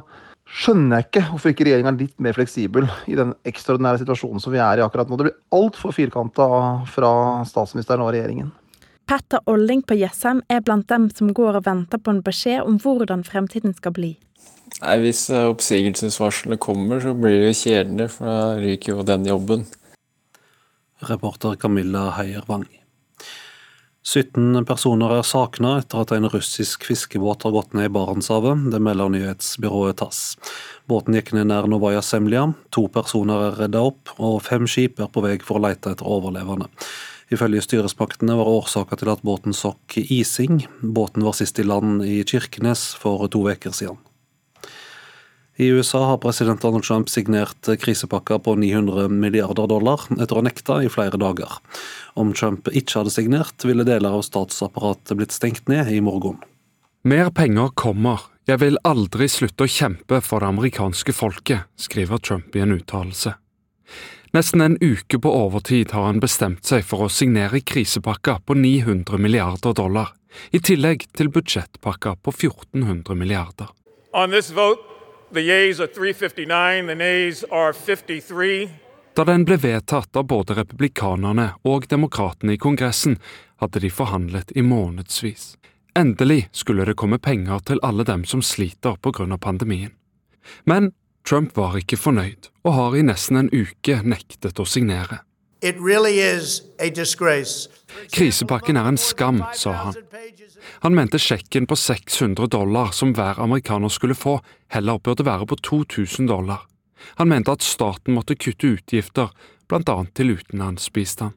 skjønner 0.46 1.00
jeg 1.02 1.08
ikke 1.08 1.24
hvorfor 1.32 1.52
ikke 1.52 1.66
regjeringa 1.68 1.92
er 1.92 2.02
litt 2.04 2.20
mer 2.22 2.36
fleksibel 2.38 2.86
i 3.10 3.18
den 3.18 3.34
ekstraordinære 3.50 4.04
situasjonen 4.04 4.44
som 4.44 4.54
vi 4.54 4.62
er 4.62 4.80
i 4.80 4.86
akkurat 4.86 5.10
nå. 5.10 5.18
Det 5.18 5.28
blir 5.28 5.40
altfor 5.58 5.96
firkanta 5.96 6.48
fra 6.92 7.12
statsministeren 7.50 8.06
og 8.06 8.14
regjeringen. 8.14 8.54
Petter 9.06 9.42
Olling 9.50 9.84
på 9.86 9.98
Jessheim 10.00 10.42
er 10.50 10.64
blant 10.66 10.88
dem 10.90 11.10
som 11.14 11.30
går 11.38 11.60
og 11.60 11.68
venter 11.68 12.02
på 12.02 12.14
en 12.14 12.24
beskjed 12.26 12.66
om 12.66 12.80
hvordan 12.82 13.26
fremtiden 13.26 13.76
skal 13.78 13.94
bli. 13.98 14.16
Nei, 14.82 14.96
Hvis 15.04 15.28
eh, 15.30 15.46
oppsigelsesvarselet 15.50 16.60
kommer, 16.62 17.02
så 17.04 17.14
blir 17.14 17.38
det 17.38 17.52
jo 17.52 17.60
kjedelig, 17.62 18.10
for 18.16 18.30
da 18.30 18.56
ryker 18.62 18.96
jo 18.96 19.06
den 19.06 19.28
jobben. 19.30 19.68
Reporter 21.06 21.56
Camilla 21.62 22.10
Heier 22.18 22.46
Wang. 22.50 22.66
17 24.06 24.68
personer 24.70 25.16
er 25.18 25.26
savna 25.26 25.80
etter 25.80 26.04
at 26.04 26.12
en 26.14 26.28
russisk 26.30 26.84
fiskebåt 26.86 27.42
har 27.48 27.56
gått 27.56 27.74
ned 27.74 27.90
i 27.90 27.94
Barentshavet. 27.96 28.68
Det 28.70 28.78
melder 28.78 29.10
nyhetsbyrået 29.10 29.98
TASS. 29.98 30.20
Båten 30.86 31.18
gikk 31.18 31.34
ned 31.34 31.50
nær 31.50 31.66
Novaja 31.66 32.04
Semlja. 32.06 32.46
To 32.78 32.86
personer 32.94 33.48
er 33.48 33.60
redda 33.64 33.82
opp, 33.90 34.14
og 34.22 34.44
fem 34.46 34.70
skip 34.70 35.02
er 35.02 35.10
på 35.10 35.26
vei 35.26 35.40
for 35.42 35.58
å 35.58 35.66
lete 35.66 35.96
etter 35.96 36.06
overlevende. 36.06 36.70
Ifølge 37.34 37.64
styresmaktene 37.66 38.38
var 38.38 38.52
årsaka 38.52 39.02
til 39.02 39.10
at 39.10 39.26
båten 39.26 39.58
sokk 39.58 39.98
ising. 39.98 40.62
Båten 40.86 41.26
var 41.26 41.34
sist 41.34 41.58
i 41.58 41.66
land 41.66 42.06
i 42.06 42.20
Kirkenes 42.30 42.92
for 43.02 43.26
to 43.34 43.48
uker 43.50 43.74
siden. 43.74 43.98
I 45.58 45.68
USA 45.72 46.06
har 46.06 46.18
president 46.18 46.62
Donald 46.62 46.84
Trump 46.84 47.10
signert 47.10 47.70
krisepakker 47.80 48.42
på 48.44 48.56
900 48.60 49.08
milliarder 49.08 49.70
dollar, 49.72 50.02
etter 50.12 50.36
å 50.36 50.42
ha 50.42 50.48
nekta 50.50 50.82
i 50.84 50.90
flere 50.92 51.16
dager. 51.22 51.54
Om 52.20 52.34
Trump 52.36 52.68
ikke 52.68 53.00
hadde 53.00 53.14
signert, 53.16 53.64
ville 53.64 53.86
deler 53.88 54.18
av 54.18 54.26
statsapparatet 54.28 55.16
blitt 55.16 55.36
stengt 55.36 55.70
ned 55.72 55.88
i 55.96 56.02
morgen. 56.04 56.42
Mer 57.08 57.32
penger 57.32 57.72
kommer. 57.80 58.26
Jeg 58.46 58.60
vil 58.62 58.76
aldri 58.84 59.30
slutte 59.32 59.64
å 59.64 59.72
kjempe 59.72 60.20
for 60.22 60.44
det 60.44 60.50
amerikanske 60.52 61.16
folket, 61.16 61.70
skriver 61.80 62.20
Trump 62.20 62.56
i 62.56 62.62
en 62.66 62.76
uttalelse. 62.76 63.38
Nesten 64.36 64.62
en 64.62 64.76
uke 64.82 65.22
på 65.24 65.32
overtid 65.32 65.94
har 65.96 66.10
han 66.10 66.20
bestemt 66.20 66.68
seg 66.68 66.84
for 66.84 67.06
å 67.06 67.14
signere 67.14 67.62
krisepakker 67.64 68.44
på 68.44 68.58
900 68.60 69.22
milliarder 69.24 69.78
dollar, 69.78 70.12
i 70.52 70.60
tillegg 70.60 71.08
til 71.16 71.32
budsjettpakker 71.32 72.20
på 72.20 72.36
1400 72.36 73.16
milliarder. 73.16 73.72
Da 79.16 79.24
den 79.24 79.46
ble 79.48 79.58
vedtatt 79.58 80.16
av 80.16 80.26
både 80.28 80.56
republikanerne 80.58 81.48
og 81.64 81.88
demokratene 81.92 82.56
i 82.56 82.60
Kongressen, 82.60 83.18
hadde 83.64 83.80
de 83.84 83.92
forhandlet 83.92 84.52
i 84.56 84.64
månedsvis. 84.64 85.56
Endelig 85.96 86.50
skulle 86.52 86.86
det 86.88 86.98
komme 87.00 87.20
penger 87.24 87.62
til 87.68 87.80
alle 87.84 88.04
dem 88.04 88.26
som 88.28 88.42
sliter 88.44 88.98
pga. 89.00 89.38
pandemien. 89.38 89.92
Men 90.64 90.92
Trump 91.28 91.56
var 91.58 91.78
ikke 91.80 91.98
fornøyd, 91.98 92.52
og 92.64 92.74
har 92.74 92.96
i 92.96 93.02
nesten 93.02 93.38
en 93.38 93.50
uke 93.50 94.02
nektet 94.04 94.60
å 94.60 94.66
signere. 94.66 95.24
Really 95.64 96.20
Krisepakken 98.12 98.78
er 98.78 98.88
en 98.88 98.98
skam, 98.98 99.44
sa 99.54 99.72
han. 99.72 99.96
Han 100.84 100.96
mente 100.96 101.20
sjekken 101.20 101.66
på 101.68 101.76
600 101.76 102.48
dollar 102.48 102.92
som 102.92 103.14
hver 103.14 103.40
amerikaner 103.40 103.90
skulle 103.90 104.16
få, 104.16 104.40
heller 104.68 105.00
burde 105.00 105.26
være 105.26 105.48
på 105.48 105.56
2000 105.56 106.28
dollar. 106.28 106.68
Han 107.16 107.30
mente 107.30 107.52
at 107.52 107.64
staten 107.64 108.14
måtte 108.14 108.36
kutte 108.36 108.68
utgifter, 108.68 109.32
bl.a. 109.68 110.06
til 110.14 110.36
utenlandsbistand. 110.38 111.34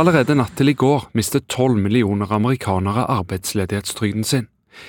Allerede 0.00 0.34
natt 0.38 0.54
til 0.56 0.70
i 0.70 0.76
går 0.78 1.10
mistet 1.18 1.48
tolv 1.50 1.76
millioner 1.76 2.30
amerikanere 2.32 3.04
arbeidsledighetstrygden 3.10 4.24
sin. 4.24 4.46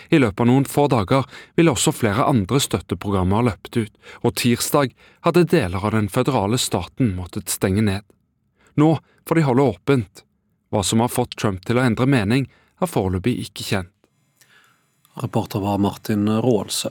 I 0.10 0.20
løpet 0.22 0.44
av 0.44 0.50
noen 0.50 0.68
få 0.70 0.88
dager 0.92 1.28
ville 1.58 1.74
også 1.74 1.94
flere 1.96 2.28
andre 2.30 2.62
støtteprogrammer 2.62 3.48
løpt 3.50 3.78
ut, 3.78 3.94
og 4.22 4.36
tirsdag 4.42 4.94
hadde 5.28 5.48
deler 5.54 5.84
av 5.84 5.96
den 5.96 6.10
føderale 6.12 6.60
staten 6.62 7.16
måttet 7.18 7.52
stenge 7.54 7.84
ned. 7.86 8.06
Nå 8.80 8.96
får 9.28 9.40
de 9.40 9.48
holde 9.48 9.70
åpent. 9.74 10.26
Hva 10.72 10.84
som 10.88 11.04
har 11.04 11.12
fått 11.12 11.36
Trump 11.36 11.66
til 11.68 11.80
å 11.80 11.84
endre 11.84 12.08
mening, 12.08 12.48
er 12.82 12.90
foreløpig 12.90 13.36
ikke 13.46 13.68
kjent. 13.68 13.92
Reporter 15.20 15.60
var 15.60 15.82
Martin 15.84 16.30
Råalsø. 16.30 16.90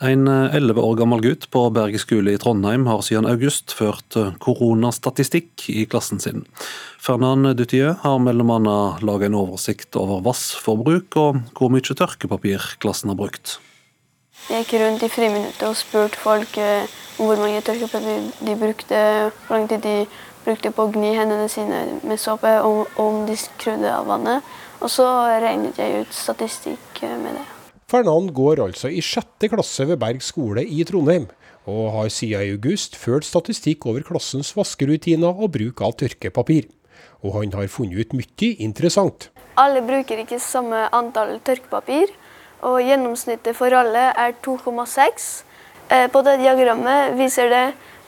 En 0.00 0.24
elleve 0.28 0.80
år 0.80 0.94
gammel 0.96 1.20
gutt 1.20 1.42
på 1.52 1.66
Berge 1.76 2.00
skole 2.00 2.32
i 2.32 2.38
Trondheim 2.40 2.86
har 2.88 3.02
siden 3.04 3.28
august 3.28 3.74
ført 3.76 4.16
koronastatistikk 4.40 5.66
i 5.68 5.84
klassen 5.84 6.22
sin. 6.24 6.46
Fernand 7.00 7.52
Dutieu 7.56 7.92
har 8.00 8.18
bl.a. 8.24 8.78
laget 9.04 9.28
en 9.28 9.36
oversikt 9.42 9.96
over 10.00 10.22
vassforbruk 10.24 11.20
og 11.20 11.42
hvor 11.52 11.72
mye 11.72 11.84
tørkepapir 11.84 12.64
klassen 12.80 13.12
har 13.12 13.20
brukt. 13.20 13.58
Jeg 14.48 14.64
gikk 14.64 14.80
rundt 14.80 15.04
i 15.04 15.12
friminuttet 15.12 15.66
og 15.68 15.76
spurte 15.76 16.18
folk 16.18 16.56
eh, 16.58 16.88
om 17.20 17.28
hvor 17.28 17.40
mange 17.40 17.60
tørkepapir 17.60 18.32
de 18.40 18.56
brukte, 18.58 19.04
hvor 19.46 19.58
lang 19.58 19.68
tid 19.68 19.84
de 19.84 19.94
brukte 20.46 20.72
på 20.74 20.86
å 20.86 20.92
gni 20.94 21.12
hendene 21.18 21.46
sine 21.52 21.84
med 22.08 22.20
såpe, 22.20 22.56
og 22.64 23.00
om 23.00 23.26
de 23.28 23.36
skrudde 23.38 23.92
av 23.92 24.08
vannet. 24.08 24.52
Og 24.80 24.88
så 24.90 25.06
regnet 25.44 25.78
jeg 25.78 26.02
ut 26.02 26.20
statistikk 26.24 27.04
eh, 27.04 27.18
med 27.20 27.36
det. 27.36 27.48
Fernand 27.90 28.30
går 28.30 28.60
altså 28.62 28.86
i 28.86 29.00
sjette 29.02 29.48
klasse 29.50 29.82
ved 29.88 29.98
Berg 29.98 30.20
skole 30.22 30.62
i 30.62 30.84
Trondheim, 30.86 31.24
og 31.66 31.88
har 31.96 32.10
siden 32.14 32.44
i 32.46 32.52
august 32.54 32.94
ført 32.94 33.26
statistikk 33.26 33.82
over 33.90 34.04
klassens 34.06 34.52
vaskerutiner 34.54 35.34
og 35.34 35.50
bruk 35.56 35.82
av 35.82 35.96
tørkepapir. 35.98 36.68
Og 37.26 37.40
han 37.40 37.50
har 37.56 37.66
funnet 37.66 37.98
ut 37.98 38.14
mye 38.14 38.50
interessant. 38.62 39.26
Alle 39.58 39.82
bruker 39.82 40.22
ikke 40.22 40.38
samme 40.38 40.84
antall 40.94 41.40
tørkepapir, 41.42 42.12
og 42.62 42.78
gjennomsnittet 42.84 43.58
for 43.58 43.74
alle 43.74 44.06
er 44.14 44.36
2,6. 44.46 45.26
Eh, 45.90 46.06
på 46.14 46.22
det 46.22 46.36
diagrammet 46.44 47.18
viser 47.18 47.50
det 47.50 47.64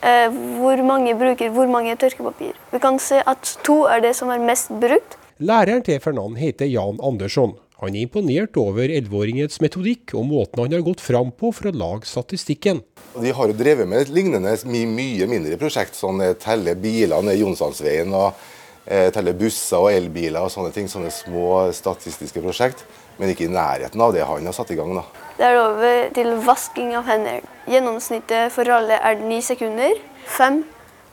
eh, 0.07 0.31
hvor 0.61 0.79
mange 0.87 1.17
bruker 1.19 1.51
hvor 1.51 1.67
mange 1.67 1.99
tørkepapir. 1.99 2.55
Vi 2.71 2.79
kan 2.79 3.03
se 3.03 3.19
at 3.19 3.57
to 3.67 3.83
er 3.91 4.07
det 4.07 4.15
som 4.15 4.31
er 4.31 4.47
mest 4.47 4.71
brukt. 4.71 5.19
Læreren 5.43 5.83
til 5.83 5.99
Fernand 5.99 6.39
heter 6.39 6.71
Jan 6.71 7.03
Andersson. 7.03 7.59
Han 7.83 7.97
er 7.99 8.05
imponert 8.07 8.55
over 8.63 8.87
11-åringens 8.87 9.59
metodikk 9.59 10.13
og 10.15 10.29
måten 10.29 10.61
han 10.63 10.71
har 10.71 10.85
gått 10.87 11.01
fram 11.03 11.33
på 11.35 11.49
for 11.51 11.67
å 11.67 11.75
lage 11.75 12.07
statistikken. 12.07 12.79
De 13.19 13.33
har 13.35 13.51
jo 13.51 13.57
drevet 13.59 13.89
med 13.91 14.05
et 14.05 14.13
lignende 14.15 14.53
mye, 14.71 15.27
mindre 15.27 15.59
prosjekt, 15.59 15.99
sånn 15.99 16.23
telle 16.39 16.77
biler 16.79 17.27
ned 17.27 17.41
Jonsalsveien 17.41 18.15
og 18.15 18.39
eh, 18.87 19.09
telle 19.11 19.35
busser 19.35 19.83
og 19.83 19.91
elbiler 19.91 20.47
og 20.47 20.53
sånne 20.55 20.71
ting. 20.77 20.87
Sånne 20.87 21.11
små 21.11 21.73
statistiske 21.75 22.45
prosjekt, 22.45 22.85
men 23.19 23.35
ikke 23.35 23.49
i 23.49 23.51
nærheten 23.51 24.07
av 24.07 24.15
det 24.15 24.23
han 24.31 24.47
har 24.47 24.55
satt 24.55 24.71
i 24.71 24.79
gang. 24.79 24.95
da. 25.01 25.03
Det 25.41 25.49
er 25.51 25.59
over 25.65 26.15
til 26.15 26.33
vasking 26.47 26.95
av 27.01 27.11
hender. 27.11 27.43
Gjennomsnittet 27.67 28.55
for 28.55 28.71
alle 28.79 29.03
er 29.03 29.27
ni 29.27 29.43
sekunder. 29.43 29.99
Fem 30.39 30.63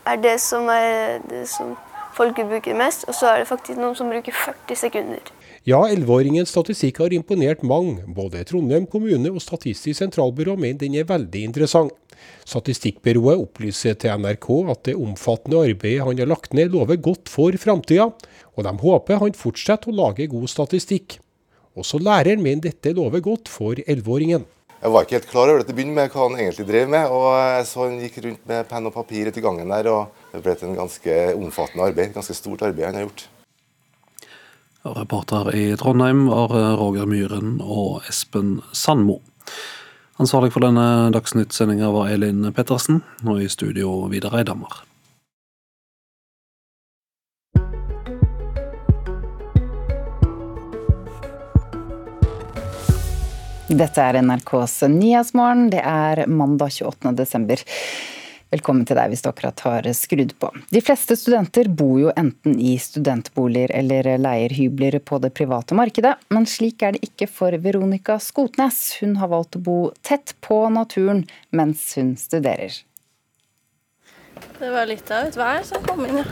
er 0.05 0.21
det 0.21 0.37
som, 0.45 0.69
er 0.69 1.17
det 1.33 1.47
som 1.49 1.73
folk 2.13 2.37
bruker 2.45 2.77
mest, 2.77 3.09
og 3.09 3.17
så 3.17 3.33
er 3.33 3.41
det 3.41 3.49
faktisk 3.49 3.81
noen 3.81 3.97
som 3.97 4.13
bruker 4.13 4.37
40 4.37 4.83
sekunder. 4.85 5.33
Ja, 5.69 5.83
11-åringens 5.85 6.49
statistikk 6.49 6.97
har 7.03 7.13
imponert 7.13 7.59
mange. 7.67 7.99
Både 8.15 8.39
Trondheim 8.47 8.87
kommune 8.89 9.29
og 9.29 9.43
Statistisk 9.43 9.99
sentralbyrå 9.99 10.55
mener 10.57 10.79
den 10.81 10.95
er 10.97 11.05
veldig 11.05 11.43
interessant. 11.45 11.93
Statistikkbyrået 12.47 13.43
opplyser 13.43 13.99
til 13.99 14.23
NRK 14.23 14.47
at 14.73 14.81
det 14.87 14.95
omfattende 14.97 15.61
arbeidet 15.67 16.07
han 16.07 16.17
har 16.23 16.31
lagt 16.31 16.55
ned 16.57 16.73
lover 16.73 16.97
godt 16.97 17.29
for 17.29 17.53
framtida, 17.61 18.09
og 18.55 18.65
de 18.65 18.75
håper 18.81 19.21
han 19.21 19.37
fortsetter 19.37 19.91
å 19.91 19.97
lage 19.99 20.31
god 20.31 20.49
statistikk. 20.49 21.19
Også 21.77 22.01
læreren 22.01 22.41
mener 22.41 22.71
dette 22.71 22.95
lover 22.97 23.21
godt 23.29 23.51
for 23.51 23.77
11-åringen. 23.77 24.47
Jeg 24.79 24.95
var 24.95 25.05
ikke 25.05 25.19
helt 25.19 25.33
klar 25.35 25.51
over 25.51 25.61
det 25.61 25.69
til 25.69 25.75
å 25.75 25.81
begynne 25.83 25.99
med 25.99 26.13
hva 26.15 26.29
han 26.31 26.39
egentlig 26.39 26.71
drev 26.71 26.93
med. 26.95 27.11
og 27.13 27.33
Jeg 27.35 27.65
så 27.69 27.83
han 27.83 27.99
gikk 28.07 28.23
rundt 28.25 28.47
med 28.49 28.69
penn 28.71 28.89
og 28.89 28.95
papir 28.95 29.29
i 29.29 29.43
gangen 29.43 29.75
der, 29.75 29.91
og 29.91 30.31
det 30.33 30.41
ble 30.47 30.55
et 30.55 30.71
ganske 30.79 31.25
omfattende 31.35 31.91
arbeid. 31.91 32.07
Et 32.09 32.23
Ganske 32.23 32.41
stort 32.41 32.65
arbeid 32.65 32.89
han 32.89 33.03
har 33.03 33.11
gjort. 33.11 33.29
Reporter 34.83 35.55
i 35.55 35.77
Trondheim 35.77 36.27
var 36.27 36.53
Roger 36.79 37.05
Myhren 37.05 37.57
og 37.59 38.05
Espen 38.07 38.61
Sandmo. 38.71 39.19
Ansvarlig 40.19 40.53
for 40.55 40.63
denne 40.63 41.09
Dagsnytt-sendinga 41.11 41.89
var 41.91 42.11
Elin 42.13 42.47
Pettersen, 42.55 43.01
og 43.27 43.41
i 43.43 43.49
studio 43.51 44.07
Vidar 44.11 44.37
Eidhammer. 44.39 44.81
Dette 53.69 54.01
er 54.01 54.21
NRKs 54.23 54.79
Nyhetsmorgen. 54.89 55.67
Det 55.75 55.83
er 55.83 56.23
mandag 56.25 56.71
28. 56.79 57.13
desember. 57.19 57.67
Velkommen 58.49 58.81
til 58.89 58.97
deg 58.97 59.11
hvis 59.11 59.21
du 59.21 59.27
akkurat 59.29 59.61
har 59.61 59.85
skrudd 59.93 60.31
på. 60.41 60.47
De 60.73 60.81
fleste 60.81 61.13
studenter 61.19 61.67
bor 61.69 61.99
jo 62.01 62.09
enten 62.17 62.55
i 62.57 62.71
studentboliger 62.81 63.69
eller 63.77 64.09
leier 64.17 64.55
hybler 64.57 64.97
på 65.05 65.19
det 65.21 65.35
private 65.37 65.77
markedet, 65.77 66.15
men 66.33 66.49
slik 66.49 66.81
er 66.81 66.95
det 66.95 67.03
ikke 67.11 67.27
for 67.29 67.53
Veronica 67.61 68.17
Skotnes. 68.17 68.97
Hun 69.03 69.19
har 69.21 69.29
valgt 69.29 69.59
å 69.59 69.61
bo 69.61 69.77
tett 70.01 70.33
på 70.41 70.63
naturen 70.73 71.27
mens 71.53 71.91
hun 71.99 72.15
studerer. 72.17 72.73
Det 74.57 74.73
var 74.73 74.89
litt 74.89 75.13
av 75.13 75.29
et 75.29 75.37
vær 75.37 75.61
som 75.69 75.85
kom 75.85 76.07
inn, 76.09 76.23
ja. 76.23 76.25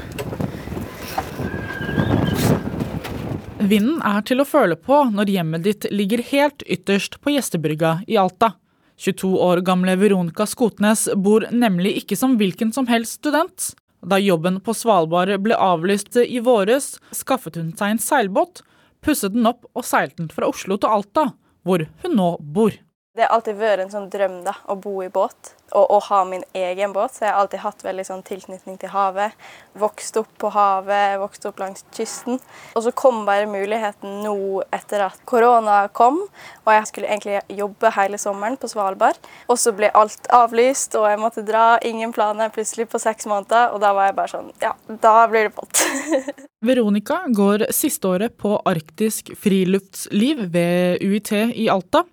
Vinden 3.57 4.01
er 4.05 4.25
til 4.25 4.41
å 4.41 4.47
føle 4.47 4.77
på 4.79 5.03
når 5.13 5.29
hjemmet 5.37 5.69
ditt 5.69 5.85
ligger 5.93 6.25
helt 6.31 6.65
ytterst 6.65 7.21
på 7.21 7.37
gjestebrygga 7.37 7.99
i 8.09 8.17
Alta. 8.17 8.55
22 8.97 9.37
år 9.41 9.61
gamle 9.61 9.95
Veronica 9.95 10.45
Skotnes 10.49 11.05
bor 11.15 11.45
nemlig 11.53 11.93
ikke 11.99 12.17
som 12.17 12.37
hvilken 12.39 12.73
som 12.73 12.87
helst 12.89 13.19
student. 13.19 13.71
Da 14.01 14.17
jobben 14.21 14.59
på 14.61 14.73
Svalbard 14.77 15.31
ble 15.43 15.57
avlyst 15.57 16.17
i 16.21 16.41
våres, 16.41 16.95
skaffet 17.13 17.59
hun 17.59 17.73
seg 17.77 17.93
en 17.93 18.01
seilbåt, 18.01 18.63
pusset 19.05 19.35
den 19.35 19.49
opp 19.49 19.67
og 19.73 19.85
seilte 19.85 20.23
den 20.23 20.33
fra 20.33 20.49
Oslo 20.49 20.79
til 20.81 20.97
Alta, 20.97 21.29
hvor 21.65 21.85
hun 22.03 22.17
nå 22.17 22.31
bor. 22.41 22.73
Det 23.17 23.25
har 23.25 23.33
alltid 23.33 23.57
vært 23.57 23.81
en 23.81 23.89
sånn 23.89 24.11
drøm 24.13 24.43
da, 24.45 24.53
å 24.69 24.75
bo 24.77 24.99
i 25.01 25.09
båt 25.09 25.55
og 25.75 25.91
å 25.91 25.97
ha 26.05 26.19
min 26.27 26.43
egen 26.53 26.93
båt. 26.93 27.15
Så 27.15 27.25
jeg 27.25 27.33
har 27.33 27.41
alltid 27.41 27.63
hatt 27.63 27.81
veldig 27.83 28.05
sånn 28.07 28.23
tilknytning 28.25 28.77
til 28.79 28.91
havet. 28.93 29.33
Vokst 29.77 30.19
opp 30.19 30.29
på 30.39 30.51
havet, 30.53 31.17
vokst 31.21 31.47
opp 31.49 31.59
langs 31.59 31.83
kysten. 31.95 32.39
Og 32.77 32.85
så 32.85 32.93
kom 32.95 33.23
bare 33.27 33.49
muligheten 33.49 34.21
nå 34.23 34.61
etter 34.75 35.07
at 35.07 35.19
korona 35.27 35.79
kom, 35.97 36.21
og 36.63 36.71
jeg 36.71 36.87
skulle 36.91 37.09
egentlig 37.09 37.41
jobbe 37.57 37.91
hele 37.97 38.19
sommeren 38.21 38.57
på 38.61 38.69
Svalbard. 38.71 39.19
Og 39.49 39.59
så 39.59 39.73
ble 39.75 39.91
alt 39.97 40.29
avlyst, 40.33 40.95
og 40.99 41.09
jeg 41.09 41.21
måtte 41.21 41.45
dra. 41.47 41.65
Ingen 41.87 42.13
planer 42.15 42.53
plutselig 42.53 42.87
på 42.91 43.01
seks 43.01 43.27
måneder. 43.29 43.73
Og 43.73 43.81
da 43.83 43.93
var 43.97 44.11
jeg 44.11 44.19
bare 44.21 44.33
sånn 44.35 44.53
Ja, 44.61 44.75
da 44.87 45.15
blir 45.31 45.49
det 45.49 45.55
båt. 45.57 45.83
Veronica 46.67 47.19
går 47.29 47.67
siste 47.75 48.09
året 48.09 48.37
på 48.39 48.55
arktisk 48.65 49.33
friluftsliv 49.39 50.47
ved 50.53 51.03
UiT 51.03 51.33
i 51.53 51.67
Alta. 51.71 52.05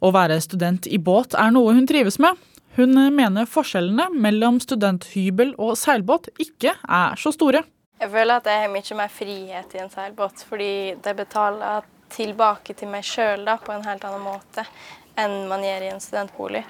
Å 0.00 0.10
være 0.14 0.40
student 0.42 0.88
i 0.90 0.98
båt 0.98 1.36
er 1.38 1.54
noe 1.54 1.76
hun 1.76 1.86
trives 1.86 2.18
med. 2.22 2.40
Hun 2.74 2.98
mener 3.14 3.46
forskjellene 3.46 4.08
mellom 4.18 4.58
studenthybel 4.62 5.54
og 5.62 5.76
seilbåt 5.78 6.32
ikke 6.42 6.74
er 6.74 7.20
så 7.20 7.30
store. 7.34 7.62
Jeg 8.02 8.10
føler 8.10 8.40
at 8.40 8.48
jeg 8.50 8.64
har 8.64 8.72
mye 8.72 8.98
mer 8.98 9.12
frihet 9.12 9.76
i 9.76 9.82
en 9.84 9.92
seilbåt, 9.92 10.42
fordi 10.48 10.96
det 11.04 11.14
betaler 11.16 11.86
tilbake 12.14 12.74
til 12.76 12.90
meg 12.90 13.06
sjøl 13.06 13.46
på 13.62 13.72
en 13.74 13.86
helt 13.86 14.04
annen 14.06 14.26
måte 14.26 14.66
enn 15.20 15.44
man 15.46 15.62
gjør 15.62 15.86
i 15.86 15.90
en 15.94 16.02
studentbolig. 16.02 16.64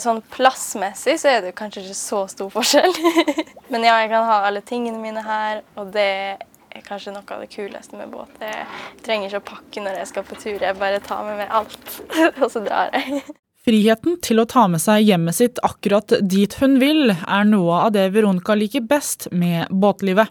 Sånn 0.00 0.22
plassmessig 0.32 1.18
så 1.20 1.34
er 1.34 1.42
det 1.44 1.56
kanskje 1.56 1.82
ikke 1.82 1.96
så 1.98 2.22
stor 2.32 2.48
forskjell. 2.54 2.94
Men 3.72 3.84
ja, 3.84 3.98
jeg 4.00 4.08
kan 4.14 4.24
ha 4.24 4.38
alle 4.48 4.62
tingene 4.64 5.00
mine 5.02 5.20
her, 5.26 5.60
og 5.76 5.92
det 5.92 6.38
er 6.78 6.86
kanskje 6.86 7.12
noe 7.14 7.26
av 7.34 7.42
det 7.44 7.50
kuleste 7.52 7.98
med 7.98 8.12
båt. 8.12 8.32
Jeg 8.42 8.64
trenger 9.06 9.28
ikke 9.28 9.42
å 9.42 9.48
pakke 9.52 9.84
når 9.84 10.00
jeg 10.00 10.10
skal 10.12 10.26
på 10.28 10.38
tur, 10.40 10.56
jeg 10.62 10.78
bare 10.78 11.02
tar 11.04 11.26
med 11.26 11.38
meg 11.42 11.52
alt, 11.60 11.92
og 12.42 12.48
så 12.52 12.64
drar 12.64 12.94
jeg. 12.94 13.22
Friheten 13.68 14.16
til 14.24 14.40
å 14.40 14.46
ta 14.48 14.64
med 14.70 14.80
seg 14.80 15.02
hjemmet 15.04 15.36
sitt 15.36 15.58
akkurat 15.66 16.14
dit 16.24 16.54
hun 16.62 16.78
vil, 16.80 17.10
er 17.12 17.48
noe 17.48 17.82
av 17.84 17.94
det 17.96 18.06
Veronica 18.14 18.56
liker 18.56 18.86
best 18.88 19.28
med 19.34 19.68
båtlivet. 19.68 20.30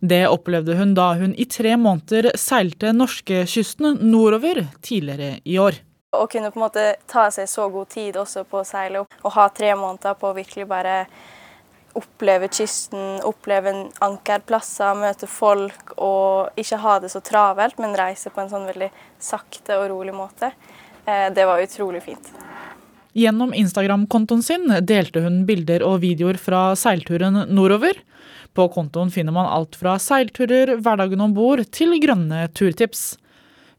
Det 0.00 0.26
opplevde 0.28 0.74
hun 0.78 0.94
da 0.96 1.12
hun 1.20 1.34
i 1.36 1.44
tre 1.44 1.76
måneder 1.76 2.32
seilte 2.40 2.92
norskekysten 2.96 3.98
nordover 4.08 4.64
tidligere 4.84 5.38
i 5.44 5.58
år. 5.60 5.76
Å 6.16 6.24
kunne 6.26 6.50
på 6.50 6.58
en 6.58 6.64
måte 6.64 6.84
ta 7.08 7.28
seg 7.30 7.48
så 7.48 7.68
god 7.70 7.90
tid 7.92 8.16
også 8.18 8.42
på 8.48 8.62
å 8.62 8.66
seile 8.66 9.04
opp, 9.04 9.12
og 9.22 9.36
ha 9.36 9.46
tre 9.54 9.74
måneder 9.78 10.16
på 10.18 10.30
å 10.30 10.36
virkelig 10.36 10.66
bare 10.68 10.94
oppleve 11.98 12.48
kysten, 12.52 13.20
oppleve 13.26 13.72
ankerplasser, 14.04 14.94
møte 14.98 15.28
folk 15.30 15.94
og 15.96 16.60
ikke 16.60 16.80
ha 16.84 16.98
det 17.02 17.10
så 17.12 17.22
travelt, 17.24 17.80
men 17.82 17.96
reise 17.98 18.32
på 18.32 18.42
en 18.42 18.52
sånn 18.52 18.68
veldig 18.70 18.90
sakte 19.20 19.78
og 19.80 19.88
rolig 19.92 20.14
måte. 20.16 20.52
Det 21.06 21.46
var 21.48 21.62
utrolig 21.64 22.02
fint. 22.04 22.28
Gjennom 23.16 23.54
Instagram-kontoen 23.56 24.42
sin 24.46 24.68
delte 24.86 25.24
hun 25.24 25.42
bilder 25.48 25.82
og 25.82 25.98
videoer 26.04 26.38
fra 26.38 26.68
seilturen 26.78 27.42
nordover. 27.50 27.96
På 28.54 28.68
kontoen 28.70 29.10
finner 29.10 29.34
man 29.34 29.50
alt 29.50 29.74
fra 29.78 29.96
seilturer, 29.98 30.76
hverdagen 30.78 31.22
om 31.24 31.34
bord 31.34 31.64
til 31.74 31.96
grønne 32.02 32.44
turtips. 32.54 33.16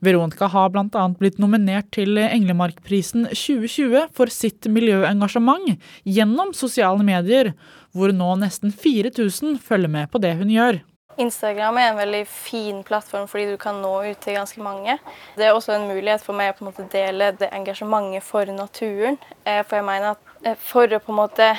Veronica 0.01 0.47
har 0.49 0.71
bl.a. 0.73 1.03
blitt 1.19 1.37
nominert 1.39 1.91
til 1.93 2.17
Englemarkprisen 2.17 3.27
2020 3.29 4.07
for 4.17 4.33
sitt 4.33 4.65
miljøengasjement 4.65 5.75
gjennom 6.09 6.55
sosiale 6.57 7.05
medier, 7.05 7.51
hvor 7.93 8.13
nå 8.15 8.29
nesten 8.39 8.71
4000 8.71 9.59
følger 9.59 9.91
med 9.91 10.11
på 10.11 10.21
det 10.23 10.35
hun 10.39 10.51
gjør. 10.51 10.81
Instagram 11.19 11.77
er 11.77 11.89
en 11.89 11.99
veldig 11.99 12.21
fin 12.27 12.83
plattform 12.87 13.27
fordi 13.27 13.51
du 13.51 13.57
kan 13.59 13.81
nå 13.83 13.91
ut 14.07 14.21
til 14.23 14.37
ganske 14.37 14.63
mange. 14.63 14.97
Det 15.35 15.45
er 15.45 15.53
også 15.55 15.75
en 15.75 15.89
mulighet 15.89 16.23
for 16.23 16.37
meg 16.37 16.53
å 16.53 16.57
på 16.57 16.65
en 16.65 16.71
måte 16.71 16.87
dele 16.91 17.31
det 17.39 17.51
engasjementet 17.51 18.25
for 18.25 18.47
naturen. 18.55 19.19
Eh, 19.43 19.61
for 19.67 19.79
jeg 19.79 19.87
mener 19.87 20.15
at 20.15 20.33
eh, 20.47 20.57
for 20.71 20.87
å 20.87 21.01
på 21.03 21.13
en 21.13 21.21
måte 21.21 21.51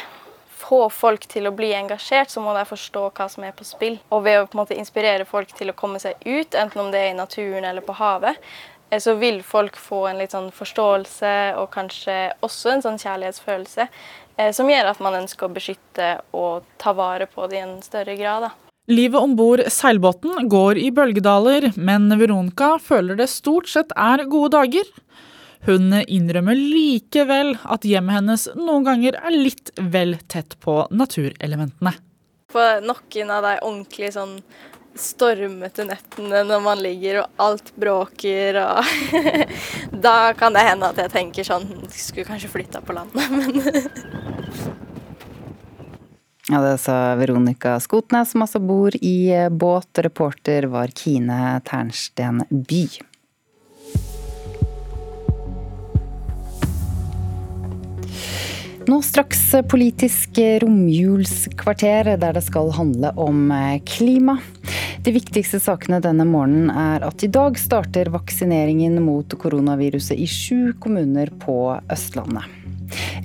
få 0.63 0.85
folk 0.95 1.27
til 1.31 1.49
å 1.49 1.55
bli 1.55 1.73
engasjert, 1.75 2.31
så 2.31 2.43
må 2.43 2.55
de 2.55 2.65
forstå 2.69 3.09
hva 3.17 3.29
som 3.31 3.45
er 3.45 3.55
på 3.57 3.67
spill. 3.67 3.99
Og 4.15 4.23
ved 4.27 4.41
å 4.41 4.47
på 4.47 4.57
en 4.57 4.63
måte 4.63 4.79
inspirere 4.79 5.27
folk 5.29 5.51
til 5.59 5.73
å 5.73 5.79
komme 5.79 6.01
seg 6.03 6.21
ut, 6.25 6.55
enten 6.55 6.85
om 6.85 6.93
det 6.95 7.03
er 7.03 7.11
i 7.13 7.19
naturen 7.19 7.67
eller 7.69 7.85
på 7.85 7.97
havet, 7.99 8.39
eh, 8.91 9.03
så 9.03 9.17
vil 9.21 9.43
folk 9.47 9.77
få 9.77 10.07
en 10.09 10.23
litt 10.23 10.35
sånn 10.35 10.53
forståelse 10.55 11.35
og 11.61 11.71
kanskje 11.75 12.19
også 12.47 12.77
en 12.77 12.87
sånn 12.87 13.01
kjærlighetsfølelse 13.03 13.89
som 14.57 14.71
gjør 14.71 14.91
at 14.91 15.01
man 15.05 15.21
ønsker 15.23 15.49
å 15.49 15.55
beskytte 15.55 16.09
og 16.37 16.67
ta 16.81 16.95
vare 16.97 17.29
på 17.31 17.47
det 17.51 17.59
i 17.61 17.65
en 17.65 17.79
større 17.85 18.17
grad. 18.19 18.49
Da. 18.49 18.73
Livet 18.91 19.23
om 19.23 19.37
bord 19.39 19.61
seilbåten 19.71 20.49
går 20.51 20.81
i 20.83 20.89
bølgedaler, 20.91 21.69
men 21.77 22.11
Veronica 22.19 22.75
føler 22.83 23.15
det 23.21 23.29
stort 23.31 23.71
sett 23.71 23.93
er 23.95 24.25
gode 24.27 24.57
dager. 24.57 24.89
Hun 25.63 25.95
innrømmer 26.03 26.59
likevel 26.59 27.55
at 27.71 27.87
hjemmet 27.87 28.19
hennes 28.19 28.49
noen 28.59 28.83
ganger 28.89 29.21
er 29.21 29.37
litt 29.37 29.71
vel 29.79 30.17
tett 30.27 30.57
på 30.65 30.81
naturelementene. 30.91 31.95
På 32.51 32.65
noen 32.83 33.31
av 33.31 33.47
de 33.47 33.53
ordentlige 33.63 34.11
sånn 34.17 34.35
stormete 34.99 35.87
nettene 35.89 36.43
når 36.47 36.63
man 36.65 36.81
ligger 36.83 37.23
og 37.23 37.45
alt 37.47 37.73
bråker 37.79 38.59
og 38.63 38.85
Da 40.05 40.33
kan 40.39 40.55
det 40.57 40.65
hende 40.67 40.91
at 40.93 40.99
jeg 41.01 41.13
tenker 41.13 41.47
sånn 41.47 41.69
Skulle 41.93 42.29
kanskje 42.29 42.51
flytta 42.53 42.83
på 42.85 42.97
landet, 42.97 43.31
men 43.37 43.63
Ja, 46.51 46.61
Det 46.61 46.75
sa 46.83 47.15
Veronica 47.17 47.79
Skotnes, 47.81 48.33
som 48.35 48.43
altså 48.45 48.61
bor 48.61 48.91
i 48.99 49.31
eh, 49.31 49.49
båt. 49.49 50.03
Reporter 50.05 50.67
var 50.73 50.91
Kine 50.91 51.61
Ternsten 51.65 52.43
By. 52.51 52.85
Nå 58.87 59.03
straks 59.03 59.53
politisk 59.71 60.39
romjulskvarter, 60.63 62.17
der 62.19 62.33
det 62.35 62.43
skal 62.43 62.73
handle 62.75 63.13
om 63.21 63.51
eh, 63.55 63.79
klima. 63.87 64.39
De 65.05 65.15
viktigste 65.15 65.61
sakene 65.63 66.01
denne 66.03 66.27
morgenen 66.27 66.71
er 66.71 67.07
at 67.07 67.23
i 67.23 67.31
dag 67.31 67.59
starter 67.59 68.11
vaksineringen 68.15 68.99
mot 69.05 69.39
koronaviruset 69.39 70.19
i 70.19 70.27
sju 70.27 70.73
kommuner 70.83 71.31
på 71.45 71.57
Østlandet. 71.93 72.62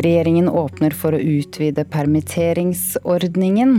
Regjeringen 0.04 0.50
åpner 0.50 0.96
for 0.96 1.16
å 1.16 1.22
utvide 1.22 1.86
permitteringsordningen. 1.94 3.78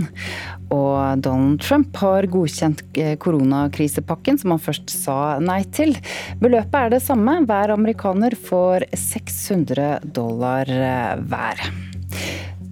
Og 0.75 1.23
Donald 1.25 1.63
Trump 1.65 1.97
har 2.03 2.29
godkjent 2.29 2.83
eh, 2.99 3.15
koronakrisepakken, 3.21 4.41
som 4.41 4.55
han 4.55 4.63
først 4.63 4.93
sa 4.93 5.19
nei 5.43 5.63
til. 5.75 5.95
Beløpet 6.43 6.81
er 6.81 6.97
det 6.97 7.03
samme. 7.05 7.41
Hver 7.49 7.73
amerikaner 7.77 8.37
får 8.49 8.89
600 9.09 10.13
dollar 10.17 10.69
eh, 10.69 11.15
hver. 11.29 11.69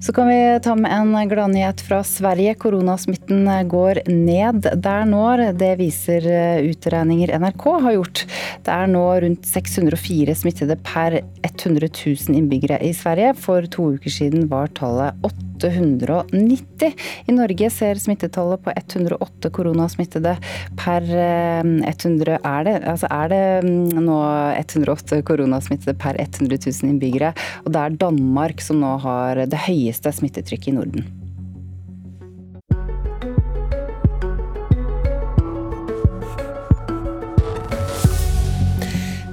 Så 0.07 0.13
kan 0.13 0.29
vi 0.29 0.61
ta 0.63 0.75
med 0.79 0.93
en 0.93 1.29
gladnyhet 1.29 1.81
fra 1.83 2.05
Sverige. 2.05 2.53
Koronasmitten 2.55 3.49
går 3.69 3.99
ned 4.07 4.69
der 4.79 5.09
nå. 5.11 5.25
Det 5.59 5.73
viser 5.81 6.29
utregninger 6.63 7.33
NRK 7.43 7.65
har 7.89 7.97
gjort. 7.97 8.23
Det 8.63 8.77
er 8.77 8.93
nå 8.93 9.03
rundt 9.25 9.49
604 9.51 10.37
smittede 10.39 10.79
per 10.87 11.19
100 11.43 11.91
000 11.91 12.39
innbyggere 12.39 12.79
i 12.87 12.93
Sverige. 12.95 13.35
For 13.35 13.67
to 13.67 13.89
uker 13.97 14.15
siden 14.21 14.47
var 14.53 14.71
tallet 14.79 15.27
8 15.27 15.46
890. 15.57 16.95
I 17.27 17.35
Norge 17.37 17.71
ser 17.73 18.01
smittetallet 18.01 18.63
på 18.65 18.75
108 18.77 19.51
koronasmittede 19.57 20.37
per 20.79 21.11
100 21.11 22.37
eh, 22.37 22.41
Er 22.47 22.65
det, 22.67 22.77
altså 22.85 23.11
er 23.11 23.33
det 23.33 23.45
mm, 23.67 24.01
nå 24.07 24.19
108 24.55 25.23
koronasmittede 25.27 25.97
per 25.99 26.21
100 26.21 26.59
000 26.69 26.91
innbyggere? 26.93 27.35
Og 27.65 27.73
det 27.73 27.85
er 27.85 28.01
Danmark 28.07 28.65
som 28.65 28.83
nå 28.83 28.97
har 29.05 29.47
det 29.47 29.67
høyeste 29.69 30.13
smittetrykket 30.13 30.75
i 30.75 30.77
Norden. 30.81 31.26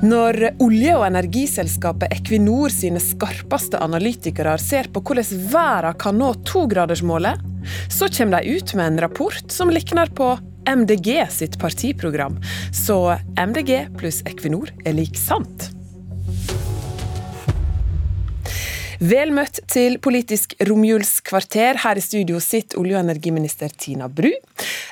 Når 0.04 0.36
olje- 0.60 0.98
og 0.98 1.06
energiselskapet 1.08 2.12
Equinor 2.12 2.74
sine 2.76 3.00
skarpeste 3.00 3.80
analytikere 3.80 4.58
ser 4.60 4.90
på 4.92 5.00
hvordan 5.00 5.46
verden 5.54 5.96
kan 6.02 6.18
nå 6.20 6.34
togradersmålet, 6.44 7.40
så 7.88 8.10
kommer 8.12 8.44
de 8.44 8.58
ut 8.58 8.74
med 8.76 8.90
en 8.90 9.00
rapport 9.06 9.46
som 9.48 9.72
likner 9.72 10.12
på 10.12 10.34
MDG 10.68 11.24
sitt 11.32 11.56
partiprogram. 11.60 12.36
Så 12.76 13.16
MDG 13.40 13.96
pluss 13.96 14.20
Equinor 14.28 14.76
er 14.84 15.00
lik 15.00 15.16
sant. 15.16 15.70
Vel 19.04 19.34
møtt 19.36 19.58
til 19.68 19.98
Politisk 20.00 20.54
romjulskvarter. 20.64 21.76
Her 21.84 22.00
i 22.00 22.02
studio 22.04 22.38
sitter 22.40 22.80
olje- 22.80 22.96
og 22.96 23.02
energiminister 23.04 23.72
Tina 23.76 24.08
Bru. 24.08 24.30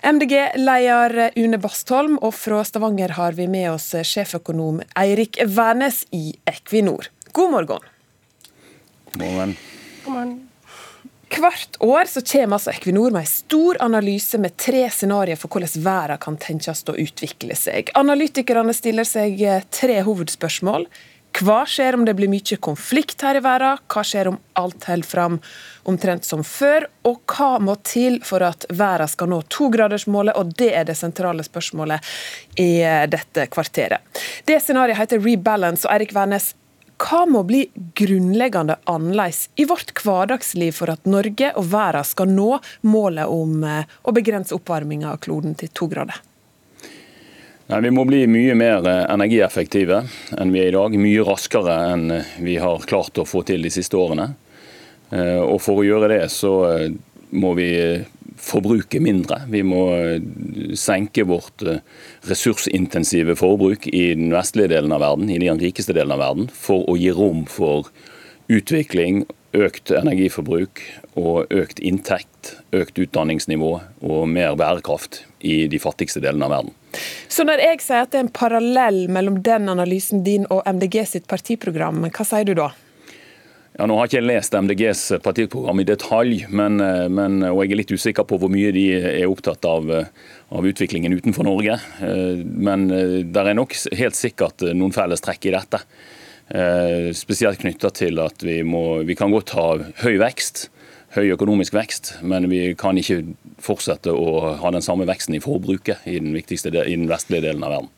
MDG-leder 0.03 1.31
Une 1.39 1.59
Bastholm, 1.61 2.17
og 2.19 2.33
fra 2.35 2.59
Stavanger 2.67 3.13
har 3.15 3.37
vi 3.37 3.45
med 3.47 3.69
oss 3.71 3.93
sjeføkonom 4.09 4.81
Eirik 4.99 5.39
Wærnes 5.45 6.01
i 6.11 6.33
Equinor. 6.43 7.07
God 7.31 7.53
morgen. 7.53 7.85
God 9.13 9.21
morgen. 9.21 9.55
God 10.03 10.13
morgen. 10.13 10.33
Hvert 11.31 11.79
år 11.79 12.11
så 12.11 12.25
kommer 12.33 12.57
altså 12.57 12.73
Equinor 12.73 13.15
med 13.15 13.23
en 13.23 13.31
stor 13.31 13.79
analyse 13.79 14.37
med 14.37 14.57
tre 14.59 14.89
scenarioer 14.91 15.39
for 15.39 15.47
hvordan 15.47 15.85
verden 15.85 16.19
kan 16.19 16.35
tenkes 16.35 16.83
å 16.83 16.97
utvikle 16.99 17.55
seg. 17.55 17.95
Analytikerne 17.95 18.75
stiller 18.75 19.07
seg 19.07 19.39
tre 19.71 20.01
hovedspørsmål. 20.03 20.89
Hva 21.39 21.61
skjer 21.69 21.95
om 21.95 22.03
det 22.05 22.13
blir 22.17 22.29
mye 22.31 22.57
konflikt 22.59 23.23
her 23.23 23.39
i 23.39 23.43
verden? 23.43 23.79
Hva 23.89 24.03
skjer 24.05 24.29
om 24.31 24.39
alt 24.59 24.85
holder 24.89 25.07
fram 25.07 25.37
omtrent 25.89 26.27
som 26.27 26.43
før? 26.45 26.87
Og 27.07 27.21
hva 27.31 27.55
må 27.63 27.77
til 27.87 28.19
for 28.27 28.43
at 28.45 28.67
verden 28.69 29.09
skal 29.09 29.31
nå 29.31 29.41
togradersmålet? 29.49 30.37
Og 30.37 30.51
det 30.59 30.71
er 30.75 30.87
det 30.89 30.97
sentrale 30.99 31.45
spørsmålet 31.47 32.11
i 32.61 32.71
dette 33.11 33.47
kvarteret. 33.53 34.03
Det 34.45 34.59
scenarioet 34.61 34.99
heter 34.99 35.23
Rebalance. 35.23 35.87
Og 35.87 35.95
Eirik 35.95 36.11
Wærnes, 36.17 36.51
hva 37.01 37.23
må 37.25 37.41
bli 37.47 37.63
grunnleggende 37.97 38.75
annerledes 38.91 39.47
i 39.57 39.65
vårt 39.69 39.93
hverdagsliv 40.03 40.75
for 40.77 40.91
at 40.93 41.07
Norge 41.09 41.53
og 41.57 41.71
verden 41.71 42.05
skal 42.05 42.29
nå 42.29 42.51
målet 42.85 43.31
om 43.31 43.63
eh, 43.65 43.87
å 44.05 44.13
begrense 44.13 44.53
oppvarminga 44.57 45.15
av 45.15 45.23
kloden 45.23 45.57
til 45.57 45.71
to 45.73 45.89
grader? 45.89 46.19
Vi 47.79 47.91
må 47.91 48.03
bli 48.03 48.25
mye 48.27 48.51
mer 48.57 48.83
eh, 48.83 49.05
energieffektive 49.13 50.01
enn 50.35 50.49
vi 50.51 50.59
er 50.59 50.71
i 50.71 50.75
dag. 50.75 50.95
Mye 50.99 51.23
raskere 51.23 51.75
enn 51.93 52.09
eh, 52.17 52.31
vi 52.43 52.57
har 52.59 52.83
klart 52.83 53.21
å 53.21 53.27
få 53.27 53.45
til 53.47 53.63
de 53.63 53.71
siste 53.71 53.95
årene. 53.95 54.33
Eh, 55.15 55.39
og 55.39 55.61
For 55.63 55.79
å 55.79 55.85
gjøre 55.87 56.09
det 56.11 56.25
så 56.33 56.51
må 57.31 57.53
vi 57.55 57.71
forbruke 58.41 58.99
mindre. 58.99 59.45
Vi 59.53 59.61
må 59.63 59.85
senke 60.75 61.23
vårt 61.29 61.63
ressursintensive 62.27 63.37
forbruk 63.39 63.87
i 63.87 64.09
den 64.19 64.33
vestlige 64.35 64.73
delen 64.73 64.91
av 64.91 65.05
verden, 65.05 65.31
i 65.31 65.39
den 65.39 65.61
rikeste 65.61 65.95
delen 65.95 66.11
av 66.17 66.19
verden, 66.25 66.49
for 66.51 66.83
å 66.91 66.97
gi 66.99 67.13
rom 67.15 67.45
for 67.47 67.87
utvikling, 68.51 69.23
økt 69.55 69.93
energiforbruk 69.95 70.83
og 71.21 71.53
økt 71.53 71.79
inntekt, 71.79 72.57
økt 72.75 72.99
utdanningsnivå 72.99 73.71
og 74.01 74.21
mer 74.27 74.59
bærekraft 74.59 75.23
i 75.39 75.61
de 75.71 75.79
fattigste 75.79 76.23
delene 76.23 76.49
av 76.49 76.55
verden. 76.57 76.77
Så 77.31 77.45
når 77.47 77.63
jeg 77.63 77.81
sier 77.83 78.05
at 78.05 78.13
det 78.13 78.19
er 78.19 78.25
en 78.27 78.35
parallell 78.35 79.03
mellom 79.11 79.41
den 79.45 79.71
analysen 79.71 80.25
din 80.25 80.47
og 80.51 80.63
MDG 80.67 81.03
sitt 81.07 81.27
partiprogram, 81.31 82.03
hva 82.09 82.27
sier 82.27 82.47
du 82.47 82.55
da? 82.59 82.71
Ja, 83.77 83.85
nå 83.87 83.95
har 83.95 84.09
jeg 84.09 84.19
ikke 84.19 84.27
lest 84.27 84.55
MDGs 84.57 85.01
partiprogram 85.23 85.79
i 85.79 85.85
detalj, 85.87 86.41
men, 86.51 86.81
men, 87.15 87.37
og 87.47 87.61
jeg 87.63 87.71
er 87.71 87.79
litt 87.79 87.93
usikker 87.95 88.27
på 88.27 88.37
hvor 88.41 88.51
mye 88.51 88.73
de 88.75 88.83
er 88.99 89.29
opptatt 89.31 89.63
av, 89.65 89.87
av 90.51 90.67
utviklingen 90.67 91.15
utenfor 91.15 91.47
Norge. 91.47 91.77
Men 92.43 92.89
det 92.91 93.45
er 93.45 93.55
nok 93.55 93.77
helt 93.95 94.19
sikkert 94.19 94.67
noen 94.75 94.91
fellestrekk 94.93 95.47
i 95.47 95.55
dette. 95.55 95.79
Spesielt 97.15 97.63
knytta 97.63 97.93
til 97.95 98.19
at 98.19 98.43
vi, 98.43 98.59
må, 98.67 98.83
vi 99.07 99.15
kan 99.15 99.31
godt 99.31 99.55
ha 99.55 99.69
høy 100.03 100.19
vekst, 100.19 100.67
høy 101.15 101.31
økonomisk 101.35 101.75
vekst, 101.75 102.13
men 102.23 102.47
vi 102.51 102.71
kan 102.79 102.97
ikke 102.99 103.21
fortsette 103.61 104.13
å 104.13 104.55
ha 104.61 104.71
den 104.73 104.83
samme 104.85 105.07
veksten 105.09 105.35
i 105.35 105.43
forbruket 105.43 106.05
i 106.07 106.19
den, 106.19 106.35
i 106.35 106.95
den 106.95 107.09
vestlige 107.11 107.49
delen 107.49 107.65
av 107.67 107.75
verden. 107.75 107.91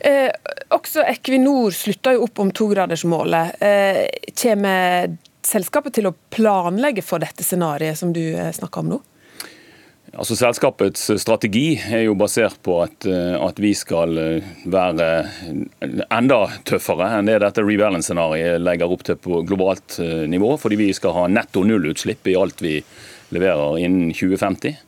Eh, 0.00 0.30
også 0.74 1.02
Equinor 1.08 1.74
slutta 1.74 2.12
jo 2.14 2.26
opp 2.26 2.42
om 2.42 2.52
togradersmålet. 2.54 3.62
Eh, 3.64 4.02
kommer 4.38 5.16
selskapet 5.44 5.98
til 5.98 6.08
å 6.08 6.14
planlegge 6.32 7.04
for 7.04 7.22
dette 7.22 7.44
scenarioet 7.44 7.98
som 7.98 8.12
du 8.14 8.22
eh, 8.22 8.52
snakker 8.54 8.84
om 8.84 8.94
nå? 8.94 9.00
Altså 10.14 10.36
Selskapets 10.38 11.08
strategi 11.18 11.74
er 11.90 12.04
jo 12.06 12.14
basert 12.18 12.60
på 12.62 12.76
at, 12.84 13.06
eh, 13.08 13.34
at 13.34 13.58
vi 13.58 13.72
skal 13.74 14.18
eh, 14.20 14.52
være 14.70 15.08
enda 16.14 16.38
tøffere 16.68 17.10
enn 17.16 17.26
det 17.30 17.40
dette 17.42 17.64
rebalance-scenarioet 17.64 18.62
legger 18.62 18.94
opp 18.94 19.02
til 19.06 19.18
på 19.18 19.42
globalt 19.48 19.98
nivå. 20.30 20.54
Fordi 20.60 20.78
vi 20.78 20.92
skal 20.94 21.16
ha 21.18 21.26
netto 21.32 21.64
nullutslipp 21.66 22.30
i 22.30 22.36
alt 22.38 22.62
vi 22.62 22.78
leverer 23.34 23.80
innen 23.82 24.12
2050. 24.14 24.78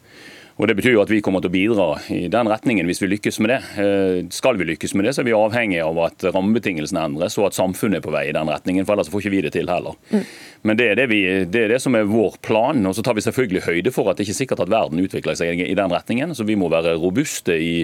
Og 0.57 0.69
Det 0.69 0.77
betyr 0.79 0.95
jo 0.95 1.03
at 1.03 1.11
vi 1.13 1.21
kommer 1.25 1.43
til 1.45 1.51
å 1.51 1.55
bidra 1.55 1.87
i 2.13 2.27
den 2.33 2.49
retningen 2.49 2.89
hvis 2.89 3.03
vi 3.03 3.11
lykkes 3.11 3.39
med 3.45 3.53
det. 3.53 3.59
Eh, 3.83 4.19
skal 4.33 4.57
vi 4.57 4.65
lykkes 4.71 4.95
med 4.97 5.05
det, 5.05 5.13
så 5.13 5.21
er 5.21 5.29
vi 5.29 5.37
avhengig 5.37 5.83
av 5.85 5.99
at 6.07 6.25
rammebetingelsene 6.33 7.03
endres 7.11 7.37
og 7.37 7.51
at 7.51 7.59
samfunnet 7.59 8.01
er 8.01 8.05
på 8.07 8.15
vei 8.15 8.27
i 8.31 8.35
den 8.37 8.49
retningen. 8.49 8.87
for 8.87 8.97
Ellers 8.97 9.11
får 9.13 9.25
ikke 9.25 9.35
vi 9.35 9.43
det 9.45 9.53
til 9.53 9.69
heller. 9.69 9.99
Mm. 10.11 10.23
Men 10.67 10.79
det 10.81 10.87
er 10.91 10.97
det, 10.99 11.07
vi, 11.13 11.21
det 11.45 11.63
er 11.63 11.75
det, 11.75 11.81
som 11.85 11.95
er 11.95 12.09
vår 12.09 12.39
plan. 12.41 12.81
og 12.89 12.97
Så 12.97 13.05
tar 13.05 13.15
vi 13.19 13.25
selvfølgelig 13.27 13.67
høyde 13.67 13.93
for 13.93 14.09
at 14.09 14.17
det 14.17 14.25
ikke 14.25 14.35
er 14.37 14.41
sikkert 14.41 14.63
at 14.65 14.73
verden 14.73 15.03
utvikler 15.03 15.37
seg 15.39 15.61
i 15.61 15.77
den 15.77 15.93
retningen. 15.93 16.33
Så 16.35 16.47
vi 16.49 16.57
må 16.57 16.71
være 16.73 16.97
robuste 17.03 17.59
i 17.61 17.75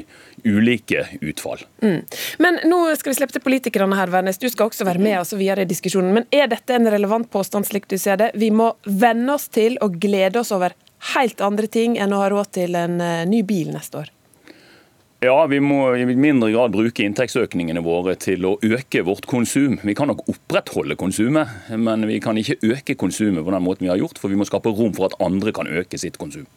ulike 0.49 1.05
utfall. 1.20 1.61
Mm. 1.85 2.01
Men 2.43 2.62
nå 2.73 2.81
skal 2.97 3.12
vi 3.12 3.18
slippe 3.20 3.37
til 3.37 3.45
politikerne 3.45 3.99
her, 4.01 4.12
Vernes. 4.12 4.41
Du 4.41 4.49
skal 4.49 4.73
også 4.73 4.89
være 4.89 5.03
med 5.03 5.20
oss 5.20 5.35
videre 5.37 5.66
i 5.66 5.68
diskusjonen. 5.68 6.14
Men 6.16 6.31
er 6.33 6.49
dette 6.51 6.79
en 6.79 6.89
relevant 6.89 7.29
påstand, 7.31 7.68
slik 7.68 7.91
du 7.93 7.99
ser 8.01 8.16
det? 8.16 8.33
Vi 8.41 8.49
må 8.49 8.73
venne 8.89 9.37
oss 9.37 9.51
til 9.53 9.77
og 9.85 10.01
glede 10.01 10.41
oss 10.41 10.55
over 10.57 10.73
helt 11.14 11.40
andre 11.44 11.66
ting 11.66 11.98
enn 12.00 12.14
å 12.14 12.22
ha 12.22 12.32
råd 12.32 12.53
til 12.59 12.76
en 12.78 13.00
eh, 13.03 13.22
ny 13.28 13.42
bil 13.46 13.72
neste 13.74 14.05
år? 14.05 14.12
Ja, 15.22 15.46
vi 15.46 15.61
må 15.62 15.92
i 15.94 16.03
mindre 16.18 16.48
grad 16.50 16.72
bruke 16.74 17.05
inntektsøkningene 17.07 17.78
våre 17.86 18.16
til 18.18 18.42
å 18.42 18.57
øke 18.59 19.05
vårt 19.07 19.28
konsum. 19.30 19.76
Vi 19.86 19.94
kan 19.94 20.11
nok 20.11 20.24
opprettholde 20.26 20.96
konsumet, 20.98 21.53
men 21.78 22.03
vi 22.11 22.16
kan 22.22 22.40
ikke 22.40 22.57
øke 22.72 22.96
konsumet 22.98 23.46
på 23.46 23.55
den 23.55 23.62
måten 23.62 23.86
vi 23.86 23.92
har 23.92 24.00
gjort, 24.03 24.18
for 24.18 24.32
vi 24.32 24.40
må 24.40 24.48
skape 24.48 24.72
rom 24.74 24.90
for 24.96 25.07
at 25.07 25.14
andre 25.22 25.55
kan 25.55 25.70
øke 25.70 26.00
sitt 26.03 26.18
konsum. 26.18 26.48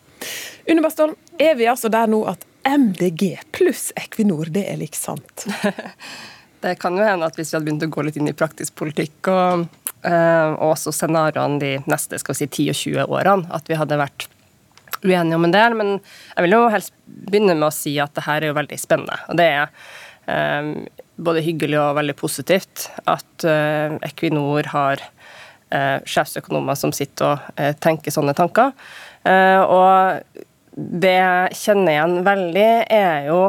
Une 0.65 0.81
Bastholm, 0.81 1.13
er 1.37 1.53
vi 1.59 1.69
altså 1.69 1.93
der 1.93 2.09
nå 2.09 2.23
at 2.25 2.41
MDG 2.65 3.35
pluss 3.53 3.91
Equinor, 4.01 4.49
det 4.49 4.65
er 4.71 4.81
lik 4.81 4.97
sant? 4.97 5.45
det 6.65 6.79
kan 6.81 6.97
jo 6.97 7.05
hende 7.05 7.29
at 7.29 7.37
hvis 7.37 7.53
vi 7.53 7.59
hadde 7.59 7.69
begynt 7.69 7.85
å 7.85 7.93
gå 7.93 8.07
litt 8.07 8.17
inn 8.17 8.33
i 8.33 8.37
praktisk 8.37 8.73
politikk 8.81 9.29
og, 9.29 9.67
eh, 10.01 10.47
og 10.55 10.71
også 10.71 10.95
scenarioene 11.03 11.61
de 11.61 11.75
neste 11.85 12.17
skal 12.17 12.33
vi 12.33 12.47
si, 12.47 12.49
10 12.65 12.73
og 12.73 12.81
20 12.81 13.19
årene, 13.19 13.53
at 13.53 13.69
vi 13.69 13.77
hadde 13.77 14.01
vært 14.01 14.31
uenige 15.05 15.37
om 15.37 15.47
en 15.47 15.55
del, 15.55 15.77
men 15.77 15.95
jeg 15.99 16.45
vil 16.45 16.57
jo 16.57 16.65
helst 16.73 16.95
begynne 17.05 17.55
med 17.55 17.69
å 17.69 17.73
si 17.73 17.95
at 18.01 18.13
det 18.17 18.25
her 18.25 18.41
er 18.41 18.51
jo 18.51 18.57
veldig 18.57 18.79
spennende. 18.81 19.17
Og 19.29 19.39
det 19.39 19.49
er 19.53 19.69
um, 20.27 20.71
både 21.15 21.43
hyggelig 21.45 21.79
og 21.79 21.97
veldig 21.99 22.15
positivt 22.19 22.89
at 23.07 23.47
uh, 23.47 23.95
Equinor 24.05 24.67
har 24.73 25.03
uh, 25.03 25.99
sjefsøkonomer 26.07 26.77
som 26.79 26.93
sitter 26.95 27.35
og 27.35 27.59
uh, 27.59 27.71
tenker 27.83 28.13
sånne 28.13 28.35
tanker. 28.37 28.73
og 29.25 30.43
det 30.75 31.15
jeg 31.15 31.55
kjenner 31.57 31.95
igjen 31.95 32.19
veldig, 32.27 32.71
er 32.93 33.23
jo 33.25 33.39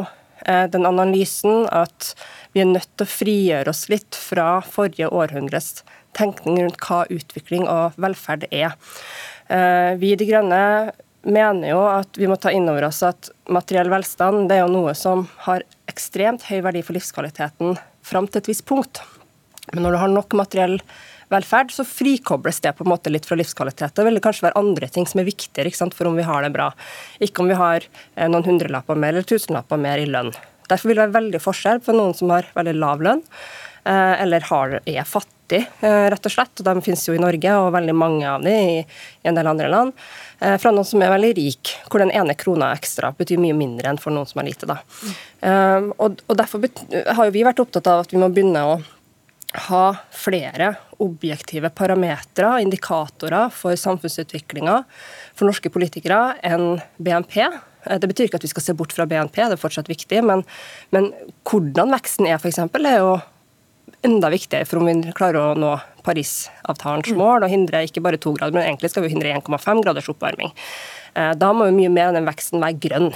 den 0.73 0.87
analysen 0.87 1.67
at 1.75 2.15
vi 2.55 2.63
er 2.63 2.69
nødt 2.71 2.87
til 2.95 3.05
å 3.05 3.11
frigjøre 3.11 3.69
oss 3.69 3.83
litt 3.91 4.17
fra 4.17 4.61
forrige 4.65 5.11
århundres 5.13 5.83
tenkning 6.17 6.63
rundt 6.63 6.81
hva 6.81 7.03
utvikling 7.13 7.67
og 7.69 7.99
velferd 8.01 8.47
er. 8.49 8.73
Vi 10.01 10.13
i 10.15 10.17
De 10.17 10.29
Grønne 10.31 10.63
mener 11.27 11.73
jo 11.73 11.81
at 11.89 12.17
vi 12.19 12.29
må 12.29 12.37
ta 12.39 12.53
inn 12.55 12.69
over 12.71 12.87
oss 12.87 13.03
at 13.05 13.29
materiell 13.51 13.91
velstand 13.91 14.47
det 14.49 14.57
er 14.57 14.65
jo 14.65 14.73
noe 14.73 14.95
som 14.97 15.25
har 15.47 15.65
ekstremt 15.91 16.47
høy 16.47 16.61
verdi 16.65 16.83
for 16.85 16.97
livskvaliteten 16.97 17.77
fram 18.07 18.27
til 18.31 18.41
et 18.41 18.49
visst 18.51 18.65
punkt. 18.67 19.01
Men 19.73 19.83
når 19.83 19.95
du 19.95 20.01
har 20.03 20.11
nok 20.13 20.35
materiell 20.39 20.77
velferd, 21.31 21.73
så 21.75 21.83
frikobles 21.87 22.61
det 22.63 22.73
på 22.77 22.85
en 22.85 22.91
måte 22.93 23.11
litt 23.11 23.27
fra 23.27 23.37
livskvalitet. 23.39 23.95
Det 23.95 24.05
vil 24.07 24.21
kanskje 24.23 24.47
være 24.47 24.59
andre 24.59 24.87
ting 24.91 25.07
som 25.09 25.21
er 25.21 25.27
viktigere 25.27 25.91
for 25.95 26.07
om 26.07 26.15
vi 26.15 26.27
har 26.27 26.43
det 26.43 26.53
bra. 26.55 26.71
Ikke 27.19 27.43
om 27.43 27.51
vi 27.51 27.59
har 27.59 27.83
eh, 28.15 28.29
noen 28.29 28.45
hundrelapper 28.47 28.95
mer 28.95 29.15
eller 29.15 29.27
tusenlapper 29.27 29.79
mer 29.81 29.99
i 29.99 30.07
lønn. 30.07 30.31
Derfor 30.67 30.89
vil 30.89 30.99
det 30.99 31.07
være 31.07 31.17
veldig 31.19 31.41
forskjell 31.43 31.81
på 31.83 31.95
noen 31.95 32.15
som 32.15 32.31
har 32.31 32.47
veldig 32.55 32.75
lav 32.79 33.03
lønn, 33.03 33.23
eller 33.93 34.43
har, 34.49 34.79
er 34.85 35.07
fattig, 35.07 35.61
eh, 35.81 36.07
rett 36.11 36.27
og 36.27 36.33
slett. 36.33 36.63
De 36.65 36.73
finnes 36.85 37.05
jo 37.07 37.15
i 37.15 37.21
Norge, 37.21 37.53
og 37.55 37.71
veldig 37.75 37.95
mange 37.95 38.27
av 38.27 38.43
dem 38.43 38.73
i, 38.73 38.81
i 38.83 39.29
en 39.29 39.37
del 39.37 39.47
andre 39.47 39.69
land. 39.71 39.95
Eh, 40.39 40.57
fra 40.61 40.73
noen 40.75 40.87
som 40.87 41.01
er 41.03 41.13
veldig 41.13 41.31
rik, 41.37 41.73
hvor 41.87 42.03
den 42.03 42.11
ene 42.11 42.35
krona 42.37 42.73
ekstra 42.75 43.13
betyr 43.17 43.41
mye 43.41 43.55
mindre 43.57 43.93
enn 43.93 44.01
for 44.01 44.15
noen 44.15 44.29
som 44.29 44.43
er 44.43 44.49
lite. 44.49 44.69
Da. 44.69 44.81
Og, 45.97 46.21
og 46.27 46.37
Derfor 46.39 46.67
har 46.91 47.25
jo 47.27 47.33
vi 47.35 47.45
vært 47.47 47.61
opptatt 47.63 47.87
av 47.89 48.03
at 48.03 48.13
vi 48.13 48.21
må 48.21 48.31
begynne 48.33 48.65
å 48.65 48.77
ha 49.67 49.85
flere 50.11 50.73
objektive 51.03 51.69
parametere, 51.69 52.61
indikatorer 52.61 53.51
for 53.53 53.77
samfunnsutviklinga 53.79 54.81
for 55.37 55.47
norske 55.47 55.71
politikere 55.71 56.35
enn 56.45 56.81
BNP. 56.97 57.39
Eh, 57.45 57.97
det 58.01 58.09
betyr 58.11 58.27
ikke 58.27 58.41
at 58.41 58.47
vi 58.47 58.51
skal 58.51 58.65
se 58.65 58.77
bort 58.77 58.95
fra 58.95 59.07
BNP, 59.09 59.39
det 59.39 59.57
er 59.57 59.61
fortsatt 59.61 59.91
viktig, 59.91 60.21
men, 60.25 60.43
men 60.95 61.11
hvordan 61.47 61.95
veksten 61.95 62.29
er, 62.29 62.41
f.eks., 62.41 62.59
er 62.65 62.99
jo 62.99 63.17
enda 64.05 64.31
viktigere 64.33 64.67
for 64.67 64.81
om 64.81 64.89
vi 64.89 65.15
klarer 65.15 65.39
å 65.41 65.59
nå 65.59 65.73
Parisavtalens 66.07 67.11
mm. 67.11 67.19
mål 67.19 67.45
og 67.45 67.51
hindre 67.51 67.83
ikke 67.87 68.03
bare 68.03 68.19
to 68.21 68.33
grader, 68.35 68.55
men 68.55 68.67
egentlig 68.67 68.93
skal 68.93 69.05
vi 69.05 69.11
hindre 69.11 69.33
1,5 69.35 69.83
graders 69.83 70.07
oppvarming. 70.11 70.53
Eh, 71.15 71.33
da 71.39 71.51
må 71.55 71.67
jo 71.67 71.75
mye 71.75 71.91
mer 71.91 72.11
av 72.11 72.19
den 72.19 72.29
veksten 72.29 72.63
være 72.63 72.79
grønn. 72.87 73.11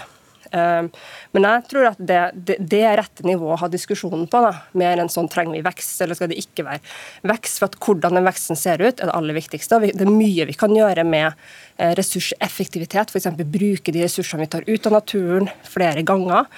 Eh, 0.51 0.87
men 1.35 1.47
jeg 1.47 1.63
tror 1.71 1.89
at 1.91 2.01
det, 2.01 2.19
det, 2.35 2.57
det 2.59 2.81
er 2.87 2.99
rette 2.99 3.25
nivået 3.27 3.55
å 3.55 3.61
ha 3.63 3.69
diskusjonen 3.71 4.27
på. 4.31 4.43
Da. 4.45 4.53
Mer 4.77 5.01
enn 5.01 5.11
sånn 5.11 5.29
trenger 5.31 5.57
vi 5.57 5.63
vekst, 5.65 5.95
eller 6.03 6.17
skal 6.17 6.31
det 6.31 6.39
ikke 6.41 6.65
være 6.67 7.31
vekst. 7.31 7.61
For 7.61 7.69
at 7.69 7.79
hvordan 7.81 8.19
den 8.19 8.27
veksten 8.27 8.59
ser 8.59 8.83
ut, 8.83 8.99
er 8.99 9.09
det 9.09 9.17
aller 9.17 9.37
viktigste. 9.37 9.81
Det 9.87 10.05
er 10.05 10.13
mye 10.13 10.47
vi 10.49 10.57
kan 10.59 10.75
gjøre 10.75 11.05
med 11.07 11.27
eh, 11.31 11.95
ressurseffektivitet. 11.99 13.13
F.eks. 13.13 13.31
bruke 13.41 13.95
de 13.95 14.05
ressursene 14.05 14.45
vi 14.45 14.53
tar 14.55 14.67
ut 14.67 14.89
av 14.89 14.97
naturen 14.99 15.51
flere 15.67 16.05
ganger. 16.07 16.49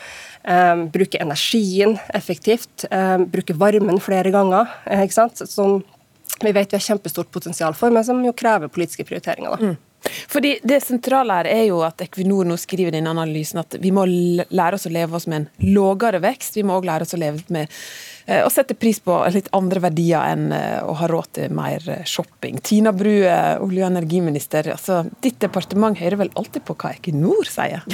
Um, 0.44 0.90
bruke 0.92 1.16
energien 1.24 1.94
effektivt, 2.12 2.84
bruke 3.32 3.56
varmen 3.56 4.02
flere 4.04 4.28
ganger. 4.34 4.74
ikke 4.92 5.16
sant? 5.16 5.40
Som 5.48 5.78
vi 6.44 6.52
vet 6.52 6.74
vi 6.74 6.76
har 6.76 6.84
kjempestort 6.84 7.32
potensial 7.32 7.76
for, 7.78 7.94
men 7.94 8.04
som 8.04 8.20
jo 8.26 8.34
krever 8.36 8.72
politiske 8.72 9.06
prioriteringer. 9.08 9.56
da. 9.56 9.72
Mm. 9.72 9.78
Fordi 10.04 10.58
Det 10.64 10.80
sentrale 10.84 11.40
her 11.40 11.50
er 11.52 11.64
jo 11.70 11.82
at 11.86 12.02
Equinor 12.04 12.48
nå 12.48 12.58
skriver 12.60 12.96
i 12.96 13.04
analysen 13.04 13.62
at 13.62 13.78
vi 13.82 13.92
må 13.96 14.06
lære 14.08 14.78
oss 14.78 14.88
å 14.90 14.94
leve 14.94 15.18
oss 15.18 15.28
med 15.32 15.44
en 15.44 15.74
lågere 15.76 16.22
vekst. 16.24 16.58
Vi 16.58 16.66
må 16.68 16.78
òg 16.78 16.88
lære 16.90 17.08
oss 17.08 17.16
å 17.16 17.22
leve 17.22 17.44
med 17.54 17.72
uh, 18.28 18.42
å 18.44 18.52
sette 18.54 18.78
pris 18.80 19.00
på 19.04 19.16
litt 19.34 19.52
andre 19.56 19.84
verdier 19.88 20.34
enn 20.34 20.50
uh, 20.52 20.84
å 20.90 20.98
ha 21.00 21.10
råd 21.12 21.32
til 21.40 21.56
mer 21.56 21.88
shopping. 22.10 22.60
Tina 22.64 22.94
Bru, 22.96 23.14
olje- 23.24 23.86
og 23.86 23.90
energiminister. 23.92 24.74
altså 24.76 25.04
Ditt 25.24 25.40
departement 25.44 25.98
hører 26.00 26.26
vel 26.26 26.36
alltid 26.40 26.68
på 26.68 26.78
hva 26.78 26.96
Equinor 26.98 27.50
sier? 27.50 27.84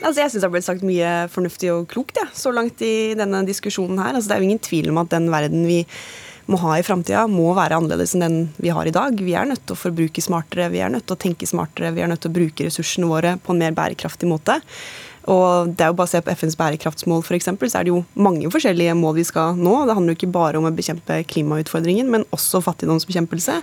Altså, 0.00 0.22
jeg 0.22 0.32
syns 0.32 0.40
det 0.40 0.46
har 0.46 0.52
blitt 0.54 0.64
sagt 0.64 0.84
mye 0.86 1.08
fornuftig 1.28 1.68
og 1.74 1.88
klokt 1.90 2.16
ja, 2.16 2.24
så 2.32 2.52
langt 2.56 2.80
i 2.84 3.12
denne 3.18 3.42
diskusjonen 3.44 4.00
her. 4.00 4.14
Altså, 4.14 4.30
det 4.30 4.36
er 4.36 4.40
jo 4.40 4.48
ingen 4.48 4.62
tvil 4.64 4.88
om 4.92 5.00
at 5.02 5.10
den 5.12 5.28
verden 5.32 5.66
vi 5.68 5.82
må 6.50 6.58
ha 6.64 6.76
i 6.78 6.86
framtida, 6.86 7.26
må 7.30 7.52
være 7.56 7.78
annerledes 7.78 8.16
enn 8.16 8.24
den 8.24 8.40
vi 8.58 8.72
har 8.74 8.88
i 8.88 8.94
dag. 8.94 9.18
Vi 9.20 9.36
er 9.38 9.48
nødt 9.50 9.62
til 9.66 9.76
å 9.76 9.82
forbruke 9.82 10.24
smartere, 10.24 10.70
vi 10.74 10.82
er 10.82 10.90
nødt 10.92 11.06
til 11.08 11.16
å 11.16 11.22
tenke 11.22 11.48
smartere, 11.48 11.94
vi 11.96 12.02
er 12.04 12.10
nødt 12.10 12.24
til 12.24 12.32
å 12.32 12.38
bruke 12.40 12.66
ressursene 12.66 13.10
våre 13.10 13.36
på 13.42 13.54
en 13.54 13.62
mer 13.62 13.76
bærekraftig 13.76 14.30
måte. 14.30 14.60
Og 15.28 15.74
det 15.76 15.84
er 15.84 15.92
jo 15.92 16.06
se 16.08 16.20
på 16.24 16.32
FNs 16.32 16.56
bærekraftsmål, 16.58 17.22
f.eks., 17.22 17.50
så 17.50 17.78
er 17.78 17.86
det 17.86 17.92
jo 17.92 18.00
mange 18.18 18.48
forskjellige 18.50 18.96
mål 18.98 19.18
vi 19.18 19.26
skal 19.28 19.58
nå. 19.58 19.74
Det 19.86 19.96
handler 19.96 20.14
jo 20.14 20.18
ikke 20.18 20.32
bare 20.32 20.58
om 20.58 20.66
å 20.66 20.72
bekjempe 20.74 21.20
klimautfordringen, 21.30 22.08
men 22.10 22.24
også 22.34 22.62
fattigdomsbekjempelse. 22.64 23.60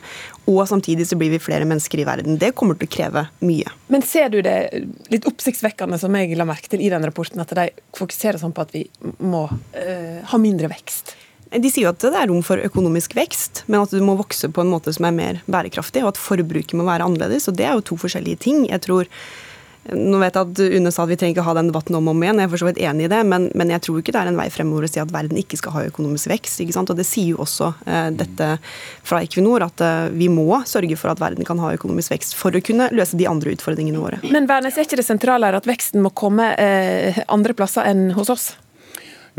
Og 0.54 0.62
samtidig 0.70 1.10
så 1.10 1.18
blir 1.20 1.34
vi 1.34 1.42
flere 1.44 1.68
mennesker 1.68 2.04
i 2.04 2.08
verden. 2.08 2.38
Det 2.40 2.54
kommer 2.58 2.78
til 2.78 2.88
å 2.90 2.94
kreve 2.94 3.26
mye. 3.42 3.74
Men 3.92 4.06
ser 4.06 4.30
du 4.34 4.40
det 4.46 4.58
litt 5.12 5.28
oppsiktsvekkende, 5.28 6.00
som 6.00 6.16
jeg 6.16 6.38
la 6.38 6.48
merke 6.48 6.72
til 6.72 6.86
i 6.86 6.92
den 6.94 7.08
rapporten, 7.10 7.42
at 7.42 7.56
de 7.58 7.72
fokuserer 7.98 8.40
sånn 8.42 8.56
på 8.56 8.68
at 8.68 8.76
vi 8.78 8.86
må 9.26 9.48
øh, 9.50 10.20
ha 10.30 10.42
mindre 10.42 10.70
vekst? 10.72 11.18
De 11.52 11.72
sier 11.72 11.88
jo 11.88 11.94
at 11.94 12.04
det 12.04 12.14
er 12.14 12.30
rom 12.32 12.44
for 12.46 12.60
økonomisk 12.60 13.16
vekst, 13.18 13.64
men 13.68 13.82
at 13.82 13.94
du 13.94 14.04
må 14.04 14.18
vokse 14.20 14.50
på 14.52 14.64
en 14.64 14.72
måte 14.72 14.94
som 14.96 15.08
er 15.08 15.16
mer 15.16 15.42
bærekraftig, 15.48 16.04
og 16.04 16.14
at 16.14 16.22
forbruket 16.22 16.76
må 16.78 16.88
være 16.88 17.08
annerledes. 17.08 17.48
og 17.48 17.58
Det 17.60 17.68
er 17.68 17.78
jo 17.78 17.86
to 17.92 18.00
forskjellige 18.04 18.44
ting. 18.48 18.66
Jeg 18.68 18.84
tror 18.88 19.12
nå 19.96 20.20
vet 20.20 20.36
jeg 20.36 20.48
at 20.50 20.60
UNE 20.76 20.92
sa 20.92 21.06
at 21.06 21.12
vi 21.12 21.18
trenger 21.20 21.38
ikke 21.38 21.46
ha 21.48 21.54
den 21.56 21.70
debatten 21.70 21.96
om 21.96 22.10
og 22.10 22.16
om 22.16 22.24
igjen, 22.26 22.42
jeg 22.42 22.50
er 22.50 22.52
for 22.52 22.62
så 22.62 22.68
vidt 22.68 22.82
enig 22.84 23.06
i 23.08 23.12
det, 23.12 23.22
men, 23.30 23.48
men, 23.56 23.72
jeg 23.72 23.84
tror 23.86 24.02
ikke 24.02 24.14
det 24.16 24.20
er 24.20 24.32
en 24.32 24.40
vei 24.40 24.48
fremover 24.52 24.88
å 24.88 24.90
si 24.92 25.00
at 25.00 25.14
verden 25.14 25.40
ikke 25.40 25.60
skal 25.60 25.76
ha 25.78 25.86
økonomisk 25.88 26.32
vekst. 26.34 26.60
ikke 26.64 26.76
sant? 26.76 26.92
Og 26.92 27.00
Det 27.00 27.08
sier 27.08 27.32
jo 27.32 27.42
også 27.46 27.72
eh, 27.88 28.10
dette 28.18 28.50
fra 29.08 29.22
Equinor, 29.24 29.64
at 29.70 29.84
eh, 29.86 30.10
vi 30.18 30.28
må 30.34 30.60
sørge 30.68 31.00
for 31.00 31.14
at 31.14 31.24
verden 31.24 31.48
kan 31.48 31.62
ha 31.64 31.72
økonomisk 31.78 32.18
vekst 32.18 32.36
for 32.36 32.56
å 32.56 32.64
kunne 32.64 32.90
løse 32.96 33.20
de 33.20 33.30
andre 33.32 33.56
utfordringene 33.56 34.04
våre. 34.04 34.20
Men 34.28 34.50
Værnes, 34.50 34.76
er 34.76 34.88
ikke 34.88 35.00
det 35.00 35.08
sentrale 35.08 35.48
her 35.48 35.60
at 35.62 35.70
veksten 35.70 36.04
må 36.04 36.12
komme 36.12 36.52
eh, 36.60 37.24
andre 37.32 37.56
plasser 37.56 37.88
enn 37.88 38.10
hos 38.18 38.34
oss? 38.34 38.52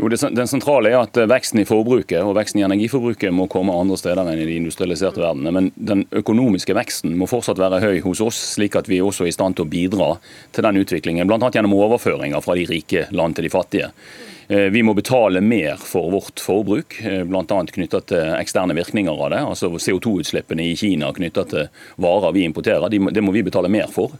Jo, 0.01 0.07
det, 0.07 0.29
Den 0.31 0.47
sentrale 0.47 0.93
er 0.93 1.01
at 1.01 1.17
eh, 1.19 1.27
veksten 1.27 1.59
i 1.59 1.65
forbruket 1.67 2.23
og 2.23 2.37
veksten 2.37 2.61
i 2.61 2.63
energiforbruket 2.63 3.33
må 3.35 3.49
komme 3.51 3.75
andre 3.75 3.97
steder 3.99 4.23
enn 4.23 4.39
i 4.39 4.47
de 4.47 4.55
industrialiserte 4.55 5.19
verdenene. 5.19 5.51
Men 5.51 5.67
den 5.75 6.05
økonomiske 6.15 6.75
veksten 6.77 7.17
må 7.19 7.27
fortsatt 7.27 7.59
være 7.59 7.81
høy 7.83 7.99
hos 8.05 8.21
oss, 8.23 8.39
slik 8.55 8.77
at 8.79 8.87
vi 8.87 9.01
også 9.03 9.27
er 9.27 9.33
i 9.33 9.35
stand 9.35 9.59
til 9.59 9.67
å 9.67 9.71
bidra 9.73 10.09
til 10.55 10.63
den 10.63 10.79
utviklingen. 10.79 11.27
Bl.a. 11.27 11.51
gjennom 11.51 11.75
overføringer 11.75 12.39
fra 12.45 12.55
de 12.55 12.63
rike 12.71 13.09
land 13.11 13.35
til 13.35 13.49
de 13.49 13.51
fattige. 13.51 13.91
Vi 14.49 14.81
må 14.81 14.95
betale 14.97 15.43
mer 15.45 15.75
for 15.77 16.07
vårt 16.09 16.41
forbruk, 16.41 16.95
bl.a. 17.29 17.43
knytta 17.75 17.99
til 18.09 18.31
eksterne 18.39 18.73
virkninger 18.73 19.13
av 19.13 19.29
det. 19.35 19.41
Altså 19.45 19.69
CO2-utslippene 19.75 20.71
i 20.71 20.77
Kina 20.79 21.11
knytta 21.13 21.43
til 21.51 21.67
varer 22.01 22.33
vi 22.33 22.47
importerer, 22.47 22.89
det 22.89 23.21
må 23.21 23.35
vi 23.35 23.45
betale 23.45 23.69
mer 23.69 23.91
for. 23.93 24.15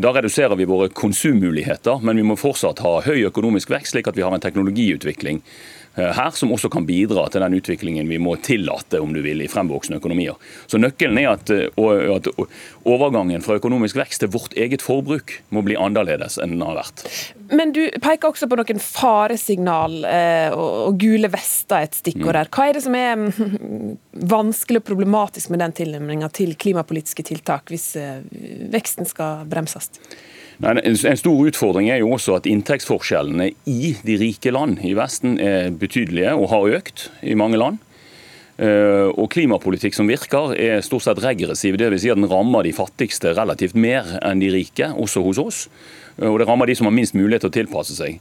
Da 0.00 0.08
reduserer 0.14 0.56
vi 0.56 0.64
våre 0.64 0.88
konsummuligheter, 0.88 2.00
men 2.00 2.16
vi 2.16 2.22
må 2.24 2.38
fortsatt 2.40 2.78
ha 2.80 2.94
høy 3.04 3.26
økonomisk 3.28 3.74
vekst, 3.74 3.92
slik 3.92 4.08
at 4.08 4.16
vi 4.16 4.24
har 4.24 4.32
en 4.32 4.40
teknologiutvikling 4.40 5.42
Eh, 5.42 5.81
her, 5.94 6.30
som 6.30 6.52
også 6.54 6.70
kan 6.72 6.86
bidra 6.88 7.26
til 7.28 7.42
den 7.44 7.58
utviklingen 7.58 8.08
vi 8.08 8.18
må 8.22 8.36
tillate 8.40 9.00
om 9.02 9.12
du 9.12 9.20
vil, 9.24 9.42
i 9.44 9.48
fremvoksende 9.50 9.98
økonomier. 10.00 10.38
Så 10.70 10.80
Nøkkelen 10.80 11.20
er 11.20 11.34
at, 11.34 11.52
eh, 11.52 11.68
at 12.14 12.30
overgangen 12.88 13.44
fra 13.44 13.58
økonomisk 13.60 13.98
vekst 14.00 14.24
til 14.24 14.32
vårt 14.32 14.56
eget 14.56 14.84
forbruk 14.84 15.36
må 15.52 15.64
bli 15.66 15.76
annerledes 15.76 16.38
enn 16.40 16.56
den 16.56 16.64
har 16.64 16.78
vært. 16.80 17.04
Men 17.52 17.74
du 17.76 17.82
peker 18.00 18.30
også 18.30 18.48
på 18.48 18.56
noen 18.56 18.80
faresignal 18.80 19.98
eh, 20.08 20.56
og 20.56 20.96
gule 21.00 21.28
vester, 21.32 21.84
et 21.84 22.00
stikkord 22.00 22.40
her. 22.40 22.52
Hva 22.52 22.70
er 22.70 22.78
det 22.78 22.84
som 22.86 22.96
er 22.96 23.16
mm, 23.20 23.96
vanskelig 24.32 24.80
og 24.82 24.88
problematisk 24.88 25.52
med 25.52 25.60
den 25.64 25.76
tilnærminga 25.76 26.32
til 26.32 26.56
klimapolitiske 26.56 27.26
tiltak, 27.28 27.68
hvis 27.72 27.92
veksten 28.72 29.08
skal 29.08 29.44
bremses? 29.50 29.92
En 30.62 31.18
stor 31.18 31.40
utfordring 31.48 31.88
er 31.90 32.04
jo 32.04 32.12
også 32.14 32.36
at 32.38 32.46
inntektsforskjellene 32.46 33.48
i 33.66 33.94
de 34.06 34.14
rike 34.20 34.52
land 34.54 34.78
i 34.86 34.92
Vesten 34.94 35.34
er 35.42 35.72
betydelige 35.74 36.36
og 36.38 36.52
har 36.52 36.76
økt 36.78 37.08
i 37.26 37.34
mange 37.38 37.58
land. 37.58 37.80
Eh, 38.62 39.08
og 39.08 39.30
klimapolitikk 39.32 39.96
som 39.96 40.10
virker 40.10 40.52
er 40.60 40.84
stort 40.84 41.06
sett 41.06 41.22
regressiv, 41.24 41.78
dvs. 41.80 42.04
Si 42.04 42.12
at 42.12 42.20
den 42.20 42.28
rammer 42.30 42.62
de 42.62 42.74
fattigste 42.76 43.32
relativt 43.34 43.74
mer 43.74 44.06
enn 44.20 44.42
de 44.42 44.52
rike, 44.52 44.92
også 44.92 45.24
hos 45.24 45.40
oss. 45.42 45.60
Eh, 46.20 46.28
og 46.28 46.38
det 46.38 46.46
rammer 46.46 46.70
de 46.70 46.76
som 46.78 46.86
har 46.86 46.94
minst 46.94 47.16
mulighet 47.18 47.42
til 47.46 47.50
å 47.50 47.56
tilpasse 47.56 47.96
seg. 47.98 48.20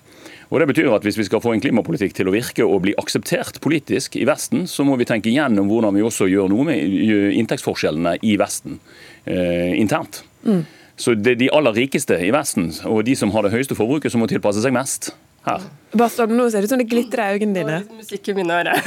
Og 0.50 0.60
det 0.60 0.72
betyr 0.72 0.90
at 0.96 1.06
Hvis 1.06 1.20
vi 1.20 1.28
skal 1.30 1.44
få 1.44 1.54
en 1.54 1.62
klimapolitikk 1.62 2.16
til 2.16 2.28
å 2.28 2.34
virke 2.34 2.66
og 2.66 2.82
bli 2.84 2.96
akseptert 2.98 3.62
politisk 3.62 4.18
i 4.18 4.26
Vesten, 4.26 4.66
så 4.68 4.84
må 4.84 4.98
vi 4.98 5.06
tenke 5.06 5.30
igjennom 5.30 5.70
hvordan 5.70 5.96
vi 5.96 6.04
også 6.04 6.28
gjør 6.28 6.50
noe 6.50 6.66
med 6.68 7.38
inntektsforskjellene 7.38 8.18
i 8.24 8.36
Vesten 8.40 8.80
eh, 9.26 9.78
internt. 9.78 10.24
Mm. 10.44 10.66
Så 11.02 11.16
det 11.18 11.34
er 11.34 11.40
de 11.40 11.50
aller 11.58 11.74
rikeste 11.74 12.18
i 12.22 12.30
Vesten 12.34 12.70
og 12.86 13.02
de 13.08 13.16
som 13.18 13.34
har 13.34 13.46
det 13.46 13.54
høyeste 13.56 13.78
forbruket, 13.78 14.14
som 14.14 14.22
må 14.22 14.30
tilpasse 14.30 14.62
seg 14.64 14.74
mest. 14.76 15.12
Her. 15.42 15.64
Bastard, 15.98 16.30
nå 16.30 16.46
ser 16.54 16.62
det 16.62 16.70
ut 16.70 16.74
som 16.76 16.82
det 16.82 16.90
glitrer 16.92 17.32
i 17.32 17.40
øynene 17.40 17.56
dine. 17.58 17.78
Musikk 17.98 18.30
i 18.30 18.36
mine 18.38 18.60
ører. 18.60 18.78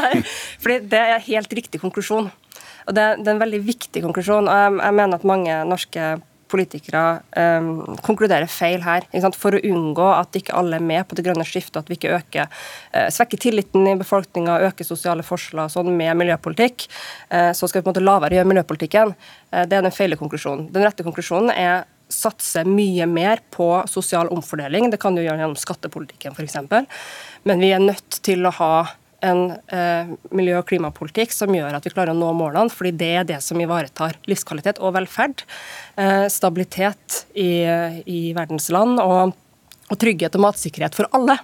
Fordi 0.62 0.78
det 0.88 1.02
er 1.02 1.26
helt 1.26 1.52
riktig 1.58 1.82
konklusjon. 1.82 2.30
Og 2.88 2.96
det, 2.96 3.04
det 3.20 3.28
er 3.28 3.34
en 3.34 3.42
veldig 3.42 3.60
viktig 3.66 4.00
konklusjon. 4.06 4.48
og 4.48 4.62
jeg, 4.62 4.78
jeg 4.80 4.96
mener 4.96 5.20
at 5.20 5.26
mange 5.28 5.58
norske 5.68 6.06
politikere 6.50 7.20
um, 7.36 7.96
konkluderer 8.04 8.48
feil 8.50 8.82
her. 8.84 9.06
For 9.36 9.56
å 9.56 9.62
unngå 9.70 10.06
at 10.14 10.38
ikke 10.38 10.56
alle 10.58 10.78
er 10.78 10.84
med 10.84 11.08
på 11.08 11.18
det 11.18 11.26
grønne 11.26 11.46
skiftet, 11.48 11.80
at 11.82 11.90
vi 11.90 11.98
ikke 11.98 12.14
øker, 12.18 12.48
uh, 12.94 13.08
svekker 13.14 13.42
tilliten 13.42 13.86
i 13.90 13.96
befolkninga, 14.00 14.60
øker 14.70 14.88
sosiale 14.88 15.26
forskjeller 15.26 15.70
sånn 15.72 15.92
med 15.96 16.16
miljøpolitikk, 16.22 16.88
uh, 17.32 17.52
så 17.56 17.68
skal 17.68 17.80
vi 17.80 17.86
på 17.86 17.92
en 17.92 17.96
måte 17.96 18.06
la 18.06 18.18
være 18.22 18.36
å 18.36 18.40
gjøre 18.40 18.52
miljøpolitikken. 18.54 19.14
Uh, 19.52 19.64
det 19.68 19.78
er 19.78 19.86
den 19.86 19.94
feile 19.94 20.18
konklusjonen. 20.20 20.68
Den 20.74 20.86
rette 20.86 21.06
konklusjonen 21.06 21.54
er 21.54 21.86
satse 22.08 22.64
mye 22.64 23.04
mer 23.08 23.42
på 23.52 23.68
sosial 23.90 24.30
omfordeling. 24.32 24.88
Det 24.90 25.00
kan 25.00 25.16
du 25.16 25.22
gjøre 25.22 25.42
gjennom 25.42 25.58
skattepolitikken 25.60 26.36
f.eks. 26.36 26.56
Men 27.44 27.60
vi 27.60 27.74
er 27.74 27.84
nødt 27.84 28.22
til 28.24 28.48
å 28.48 28.54
ha 28.60 28.72
en 29.24 29.50
eh, 29.74 30.10
miljø- 30.30 30.60
og 30.60 30.68
klimapolitikk 30.68 31.32
som 31.34 31.54
gjør 31.54 31.78
at 31.78 31.86
vi 31.86 31.92
klarer 31.94 32.14
å 32.14 32.18
nå 32.18 32.30
målene, 32.38 32.72
fordi 32.72 32.94
det 33.00 33.10
er 33.20 33.28
det 33.28 33.40
som 33.44 33.60
ivaretar 33.60 34.18
livskvalitet 34.30 34.80
og 34.82 34.94
velferd. 34.94 35.44
Eh, 35.98 36.26
stabilitet 36.32 37.24
i, 37.34 37.66
i 38.06 38.20
verdens 38.36 38.70
land 38.74 39.02
og, 39.02 39.34
og, 39.88 39.96
trygghet 39.98 40.38
og 40.38 40.46
matsikkerhet 40.48 40.98
for 40.98 41.10
alle. 41.16 41.38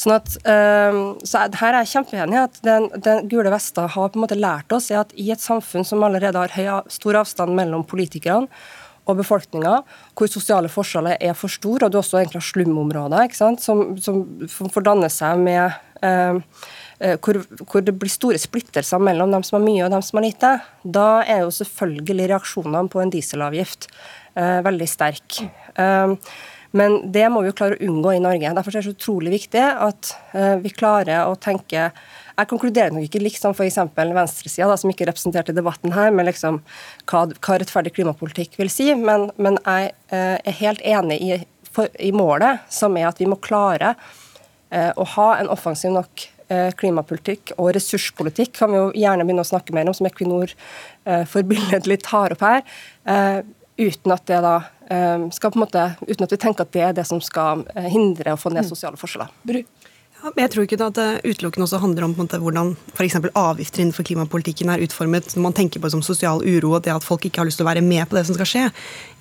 Sånn 0.00 0.16
at, 0.16 0.34
eh, 0.50 1.00
så 1.24 1.46
her 1.46 1.70
er 1.70 1.84
jeg 1.84 1.92
kjempeenig 1.94 2.40
at 2.42 2.62
den, 2.66 2.90
den, 2.98 3.28
gule 3.30 3.52
vesta 3.54 3.86
har 3.86 4.10
på 4.10 4.18
en 4.18 4.26
måte 4.26 4.38
lært 4.38 4.74
oss 4.74 4.90
er 4.90 5.04
at 5.04 5.14
i 5.14 5.30
et 5.32 5.42
samfunn 5.42 5.86
som 5.86 6.02
allerede 6.04 6.40
har 6.40 6.56
høy, 6.56 6.82
stor 6.92 7.22
avstand 7.22 7.54
mellom 7.56 7.86
politikerne 7.86 8.50
og 9.04 9.18
befolkninga, 9.20 9.82
hvor 10.16 10.30
sosiale 10.32 10.70
forskjeller 10.72 11.18
er 11.20 11.34
for 11.36 11.52
store, 11.52 11.84
og 11.86 11.92
du 11.92 11.98
også 12.00 12.22
egentlig 12.22 12.40
har 12.40 12.46
slumområder 12.48 13.34
som, 13.36 13.58
som 14.00 14.70
får 14.72 14.86
danne 14.86 15.10
seg 15.12 15.42
med 15.44 15.76
eh, 16.00 16.40
hvor, 17.20 17.40
hvor, 17.66 17.84
det 17.84 17.96
blir 18.00 18.12
store 18.12 18.40
splittelser 18.40 19.02
mellom 19.02 19.34
dem 19.34 19.44
som 19.44 19.58
har 19.58 19.64
mye 19.66 19.84
og 19.84 19.92
dem 19.92 20.04
som 20.04 20.20
har 20.20 20.24
lite, 20.24 20.52
da 20.82 21.08
er 21.28 21.44
jo 21.44 21.52
selvfølgelig 21.52 22.30
reaksjonene 22.32 22.90
på 22.92 23.02
en 23.02 23.12
dieselavgift 23.12 23.88
eh, 24.38 24.60
veldig 24.64 24.88
sterk. 24.88 25.40
Eh, 25.76 26.14
men 26.74 26.96
det 27.14 27.28
må 27.30 27.44
vi 27.44 27.52
jo 27.52 27.56
klare 27.56 27.76
å 27.78 27.86
unngå 27.86 28.16
i 28.16 28.22
Norge. 28.22 28.50
Derfor 28.56 28.74
er 28.74 28.82
det 28.82 28.88
så 28.88 28.96
utrolig 28.96 29.34
viktig 29.36 29.62
at 29.62 30.14
eh, 30.34 30.56
vi 30.64 30.74
klarer 30.74 31.28
å 31.28 31.38
tenke 31.38 31.90
jeg 32.34 32.50
konkluderer 32.50 32.90
nok 32.90 33.04
ikke 33.06 33.20
liksom 33.22 33.52
f.eks. 33.54 33.76
venstresida, 33.94 34.74
som 34.74 34.90
ikke 34.90 35.04
er 35.04 35.12
representert 35.12 35.52
i 35.52 35.54
debatten 35.54 35.92
her, 35.94 36.10
med 36.10 36.26
liksom 36.26 36.58
hva, 37.06 37.28
hva 37.30 37.58
rettferdig 37.62 37.92
klimapolitikk 37.94 38.58
vil 38.58 38.72
si, 38.74 38.88
men, 38.98 39.28
men 39.38 39.60
jeg 39.60 39.92
eh, 40.10 40.40
er 40.42 40.58
helt 40.58 40.82
enig 40.82 41.20
i, 41.22 41.38
for, 41.70 41.86
i, 41.94 42.10
målet, 42.10 42.64
som 42.74 42.98
er 42.98 43.06
at 43.12 43.22
vi 43.22 43.30
må 43.30 43.38
klare 43.38 43.92
eh, 44.74 44.90
å 44.90 45.06
ha 45.14 45.28
en 45.38 45.52
offensiv 45.54 45.94
nok 45.94 46.26
Eh, 46.26 46.33
klimapolitikk 46.80 47.54
og 47.56 47.72
ressurspolitikk 47.76 48.54
kan 48.58 48.72
vi 48.72 48.80
jo 48.80 48.86
gjerne 49.04 49.26
begynne 49.26 49.44
å 49.44 49.50
snakke 49.50 49.74
mer 49.76 49.90
om, 49.90 49.96
som 49.96 50.08
Equinor 50.08 50.52
eh, 50.52 51.24
forbilledlig 51.30 52.00
tar 52.06 52.36
opp 52.36 52.44
her. 52.44 52.64
Eh, 53.08 53.40
uten 53.80 54.14
at 54.14 54.26
det 54.30 54.40
da 54.44 54.58
skal 55.32 55.50
på 55.50 55.56
en 55.56 55.62
måte, 55.64 55.82
uten 56.04 56.26
at 56.26 56.32
vi 56.34 56.36
tenker 56.38 56.66
at 56.66 56.74
det 56.76 56.82
er 56.84 56.92
det 56.94 57.06
som 57.08 57.18
skal 57.24 57.62
hindre 57.88 58.34
å 58.34 58.38
få 58.38 58.52
ned 58.52 58.66
mm. 58.66 58.68
sosiale 58.68 58.98
forskjeller. 59.00 59.32
Ja, 60.24 60.30
jeg 60.40 60.50
tror 60.54 60.64
ikke 60.64 60.78
at 60.80 60.96
det 60.96 61.08
utelukkende 61.26 61.66
også 61.66 61.80
handler 61.82 62.06
om 62.06 62.14
måte, 62.16 62.38
hvordan 62.40 62.70
f.eks. 62.94 63.18
avgifter 63.36 63.82
innenfor 63.82 64.06
klimapolitikken 64.08 64.70
er 64.72 64.80
utformet 64.84 65.34
når 65.34 65.44
man 65.44 65.56
tenker 65.56 65.82
på 65.82 65.88
det 65.88 65.92
som 65.92 66.04
sosial 66.06 66.40
uro 66.40 66.70
og 66.78 66.84
det 66.86 66.94
at 66.94 67.04
folk 67.04 67.26
ikke 67.28 67.42
har 67.42 67.48
lyst 67.48 67.60
til 67.60 67.66
å 67.66 67.68
være 67.68 67.82
med 67.84 68.08
på 68.08 68.16
det 68.16 68.22
som 68.28 68.38
skal 68.38 68.48
skje. 68.48 68.62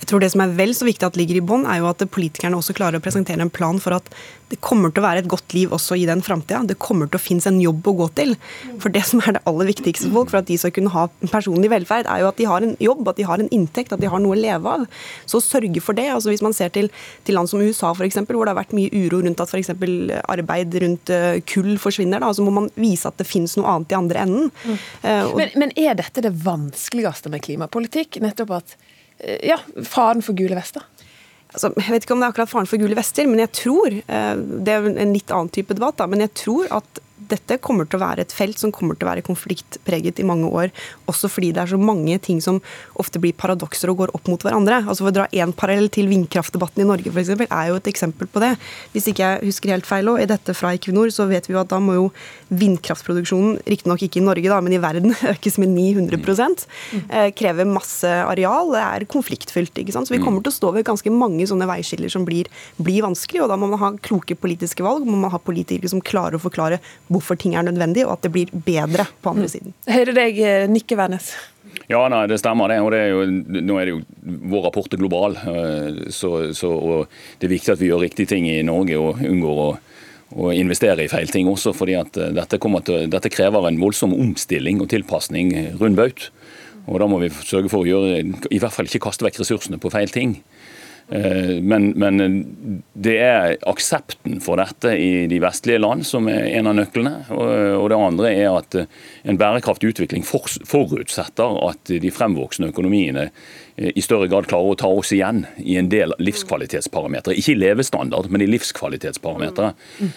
Jeg 0.03 0.09
tror 0.11 0.19
Det 0.19 0.33
som 0.33 0.41
er 0.43 0.51
vel 0.57 0.73
så 0.75 0.83
viktig 0.83 1.07
at 1.07 1.15
ligger 1.15 1.39
i 1.39 1.43
bånn, 1.47 1.63
er 1.63 1.79
jo 1.79 1.87
at 1.87 2.01
politikerne 2.11 2.57
også 2.59 2.75
klarer 2.75 2.99
å 2.99 3.03
presentere 3.03 3.39
en 3.39 3.51
plan 3.53 3.77
for 3.79 3.95
at 3.95 4.09
det 4.51 4.59
kommer 4.61 4.91
til 4.91 4.99
å 5.01 5.05
være 5.07 5.23
et 5.23 5.29
godt 5.31 5.53
liv 5.55 5.71
også 5.73 5.95
i 5.97 6.03
den 6.05 6.19
framtida. 6.21 6.59
Det 6.67 6.75
kommer 6.81 7.07
til 7.07 7.17
å 7.17 7.23
finnes 7.23 7.47
en 7.49 7.61
jobb 7.61 7.87
å 7.87 7.93
gå 8.03 8.07
til. 8.19 8.35
For 8.83 8.93
det 8.93 9.01
som 9.07 9.23
er 9.23 9.37
det 9.37 9.41
aller 9.49 9.69
viktigste 9.71 10.09
for 10.09 10.19
folk, 10.19 10.33
for 10.33 10.41
at 10.41 10.49
de 10.51 10.57
skal 10.59 10.73
kunne 10.75 10.91
ha 10.93 11.07
personlig 11.31 11.71
velferd, 11.71 12.09
er 12.11 12.21
jo 12.21 12.27
at 12.29 12.37
de 12.37 12.49
har 12.51 12.67
en 12.67 12.75
jobb, 12.83 13.07
at 13.09 13.21
de 13.21 13.25
har 13.29 13.41
en 13.41 13.49
inntekt, 13.55 13.95
at 13.95 14.03
de 14.03 14.11
har 14.11 14.21
noe 14.21 14.35
å 14.35 14.41
leve 14.43 14.75
av. 14.75 14.85
Så 15.25 15.41
sørge 15.41 15.81
for 15.81 15.97
det. 15.97 16.09
altså 16.13 16.33
Hvis 16.33 16.43
man 16.45 16.53
ser 16.53 16.69
til, 16.75 16.91
til 17.23 17.39
land 17.39 17.49
som 17.49 17.63
USA 17.63 17.95
f.eks., 17.95 18.19
hvor 18.27 18.43
det 18.43 18.53
har 18.53 18.59
vært 18.59 18.75
mye 18.75 18.91
uro 18.91 19.23
rundt 19.23 19.41
at 19.41 19.55
f.eks. 19.55 19.73
arbeid 20.35 20.77
rundt 20.83 21.13
eh, 21.15 21.39
kull 21.49 21.77
forsvinner, 21.81 22.21
da, 22.21 22.35
så 22.35 22.45
må 22.45 22.53
man 22.53 22.69
vise 22.75 23.09
at 23.09 23.17
det 23.17 23.29
finnes 23.29 23.55
noe 23.57 23.71
annet 23.71 23.95
i 23.95 24.01
andre 24.03 24.27
enden. 24.27 24.51
Mm. 24.67 24.79
Uh, 25.01 25.33
men, 25.39 25.59
men 25.63 25.77
er 25.79 25.95
dette 25.97 26.27
det 26.27 26.35
vanskeligste 26.43 27.33
med 27.33 27.47
klimapolitikk? 27.47 28.21
Nettopp 28.21 28.59
at 28.59 28.77
ja, 29.43 29.59
faren 29.87 30.23
for 30.25 30.37
gule 30.37 30.57
vester? 30.57 30.85
altså, 31.53 31.71
Jeg 31.77 31.93
vet 31.93 32.05
ikke 32.05 32.15
om 32.15 32.21
det 32.21 32.27
er 32.27 32.35
akkurat 32.35 32.51
faren 32.51 32.69
for 32.69 32.81
gule 32.81 32.97
vester, 32.97 33.29
men 33.29 33.43
jeg 33.43 33.51
tror 33.55 33.97
eh, 34.01 34.35
Det 34.35 34.75
er 34.75 34.89
en 34.91 35.15
litt 35.15 35.33
annen 35.33 35.51
type 35.53 35.75
debatt, 35.77 35.99
da, 36.01 36.09
men 36.09 36.25
jeg 36.25 36.33
tror 36.43 36.71
at 36.81 37.03
dette 37.33 37.59
kommer 37.63 37.87
til 37.89 37.99
å 37.99 38.03
være 38.03 38.25
et 38.25 38.35
felt 38.35 38.59
som 38.61 38.73
kommer 38.73 38.97
til 38.97 39.07
å 39.07 39.11
være 39.11 39.25
konfliktpreget 39.25 40.21
i 40.21 40.27
mange 40.27 40.49
år. 40.49 40.71
Også 41.11 41.29
fordi 41.31 41.51
det 41.55 41.63
er 41.63 41.73
så 41.73 41.79
mange 41.81 42.17
ting 42.23 42.41
som 42.43 42.61
ofte 42.99 43.21
blir 43.21 43.35
paradokser 43.37 43.91
og 43.91 44.03
går 44.03 44.13
opp 44.17 44.29
mot 44.31 44.45
hverandre. 44.45 44.83
Altså 44.83 45.05
For 45.05 45.11
å 45.11 45.17
dra 45.17 45.27
én 45.33 45.53
parallell 45.57 45.89
til 45.93 46.09
vindkraftdebatten 46.11 46.83
i 46.83 46.87
Norge 46.87 47.13
f.eks. 47.13 47.33
er 47.45 47.71
jo 47.71 47.79
et 47.79 47.89
eksempel 47.91 48.29
på 48.31 48.43
det. 48.43 48.53
Hvis 48.93 49.09
ikke 49.11 49.25
jeg 49.25 49.49
husker 49.49 49.73
helt 49.73 49.89
feil, 49.89 50.11
og 50.11 50.21
i 50.21 50.29
dette 50.29 50.55
fra 50.57 50.73
Equinor, 50.77 51.11
så 51.13 51.27
vet 51.29 51.49
vi 51.49 51.55
jo 51.55 51.61
at 51.61 51.71
da 51.71 51.79
må 51.83 51.97
jo 51.97 52.07
vindkraftproduksjonen, 52.53 53.59
riktignok 53.69 54.05
ikke 54.05 54.21
i 54.21 54.25
Norge, 54.25 54.49
da, 54.51 54.59
men 54.63 54.75
i 54.77 54.81
verden, 54.83 55.15
økes 55.33 55.59
med 55.61 55.73
900 55.73 56.19
mm. 56.19 57.07
eh, 57.09 57.29
Krever 57.37 57.69
masse 57.69 58.09
areal. 58.23 58.73
Det 58.75 58.83
er 58.83 59.07
konfliktfylt. 59.09 59.73
ikke 59.81 59.95
sant? 59.95 60.09
Så 60.09 60.15
vi 60.15 60.21
mm. 60.21 60.27
kommer 60.27 60.45
til 60.45 60.53
å 60.53 60.57
stå 60.59 60.73
ved 60.77 60.87
ganske 60.87 61.13
mange 61.13 61.47
sånne 61.49 61.67
veiskiller 61.69 62.11
som 62.13 62.27
blir, 62.27 62.51
blir 62.77 63.05
vanskelig, 63.05 63.43
og 63.43 63.51
da 63.51 63.59
må 63.59 63.71
man 63.73 63.81
ha 63.81 63.93
kloke 64.03 64.37
politiske 64.39 64.85
valg. 64.85 65.07
må 65.07 65.17
man 65.19 65.33
ha 65.33 65.41
politikere 65.41 65.91
som 65.91 66.03
klarer 66.03 66.37
å 66.37 66.43
forklare 66.43 66.81
hvorfor 67.09 67.22
ting 67.39 67.55
er 67.55 67.65
nødvendig, 67.65 68.05
og 68.07 68.17
at 68.17 68.27
det 68.27 68.33
blir 68.35 68.51
bedre 68.65 69.07
på 69.23 69.33
andre 69.33 69.47
mm. 69.47 69.53
siden. 69.55 69.75
Hører 69.89 70.17
deg 70.17 70.39
eh, 70.43 70.67
nikke, 70.71 70.97
Wærnes. 70.99 71.33
Ja, 71.89 72.03
nei, 72.11 72.25
det 72.29 72.39
stemmer 72.39 72.71
det. 72.71 72.79
og 72.83 72.91
det 72.93 72.99
er 73.01 73.09
jo, 73.11 73.23
Nå 73.63 73.77
er 73.79 73.87
det 73.87 73.95
jo 73.95 74.01
vår 74.53 74.67
rapport 74.67 74.93
er 74.93 75.01
global. 75.01 75.37
Eh, 75.37 76.03
så, 76.13 76.53
så, 76.55 76.69
og 76.71 77.09
Det 77.39 77.47
er 77.47 77.55
viktig 77.55 77.73
at 77.73 77.81
vi 77.81 77.89
gjør 77.91 78.05
riktige 78.05 78.35
ting 78.35 78.47
i 78.49 78.61
Norge 78.65 78.99
og 78.99 79.23
unngår 79.23 79.63
å, 79.65 79.69
å 80.43 80.51
investere 80.55 81.05
i 81.05 81.11
feil 81.11 81.31
ting 81.31 81.49
også. 81.51 81.73
fordi 81.75 81.97
at 81.99 82.17
eh, 82.17 82.33
dette, 82.35 82.59
til, 82.59 83.09
dette 83.11 83.33
krever 83.33 83.67
en 83.67 83.81
voldsom 83.81 84.15
omstilling 84.15 84.81
og 84.83 84.91
tilpasning 84.93 85.53
rund 85.81 85.99
baut. 85.99 86.29
Og 86.87 86.99
Da 86.99 87.07
må 87.07 87.19
vi 87.21 87.31
sørge 87.31 87.71
for 87.71 87.83
å 87.83 87.87
gjøre, 87.87 88.23
i 88.51 88.59
hvert 88.59 88.75
fall 88.75 88.89
ikke 88.89 89.05
kaste 89.07 89.23
vekk 89.23 89.39
ressursene 89.39 89.79
på 89.79 89.91
feil 89.93 90.11
ting. 90.11 90.41
Eh, 91.09 91.59
men, 91.61 91.89
men, 91.99 92.21
det 92.93 93.17
er 93.19 93.57
aksepten 93.69 94.39
for 94.43 94.61
dette 94.61 94.93
i 94.95 95.25
de 95.31 95.39
vestlige 95.43 95.81
land 95.81 96.05
som 96.07 96.29
er 96.31 96.47
en 96.59 96.71
av 96.71 96.77
nøklene. 96.79 97.15
Og 97.33 97.89
det 97.91 97.99
andre 97.99 98.31
er 98.31 98.55
at 98.55 98.79
en 98.79 99.39
bærekraftig 99.39 99.93
utvikling 99.93 100.23
forutsetter 100.25 101.59
at 101.67 101.93
de 102.03 102.13
fremvoksende 102.13 102.71
økonomiene 102.73 103.29
Eh, 103.72 103.72
i 103.75 104.01
større 104.01 104.27
grad 104.27 104.47
klarer 104.49 104.73
å 104.73 104.77
ta 104.77 104.89
oss 104.91 105.11
igjen 105.15 105.45
i 105.57 105.77
en 105.81 105.89
del 105.89 106.13
livskvalitetsparametere. 106.21 107.37
Ikke 107.39 107.55
i 107.55 107.59
levestandard, 107.59 108.29
men 108.29 108.43
i 108.45 108.49
livskvalitetsparametere. 108.51 109.73
Mm. 109.99 110.11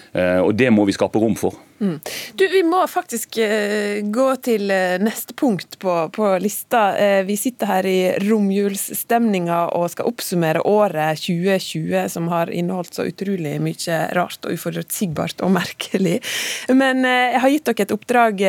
Og 0.45 0.53
det 0.59 0.69
må 0.75 0.85
vi 0.89 0.97
skape 0.97 1.23
rom 1.23 1.37
for. 1.39 1.57
Mm. 1.81 2.01
Du, 2.35 2.49
Vi 2.49 2.63
må 2.65 2.79
faktisk 2.89 3.37
uh, 3.37 4.01
gå 4.01 4.27
til 4.45 4.73
neste 5.05 5.35
punkt 5.37 5.79
på, 5.81 5.95
på 6.13 6.31
lista. 6.41 6.83
Vi 7.29 7.37
sitter 7.37 7.69
her 7.69 7.89
i 7.89 7.99
romjulsstemninga 8.25 9.59
og 9.77 9.91
skal 9.93 10.09
oppsummere 10.09 10.65
året 10.69 11.21
2020, 11.25 12.09
som 12.13 12.31
har 12.33 12.53
inneholdt 12.53 12.97
så 12.97 13.07
utrolig 13.09 13.57
mye 13.63 14.01
rart 14.17 14.49
og 14.49 14.57
uforutsigbart 14.57 15.45
og 15.45 15.53
merkelig. 15.57 16.19
Men 16.73 17.05
jeg 17.05 17.43
har 17.45 17.53
gitt 17.53 17.69
dere 17.69 17.87
et 17.87 17.97
oppdrag, 17.97 18.45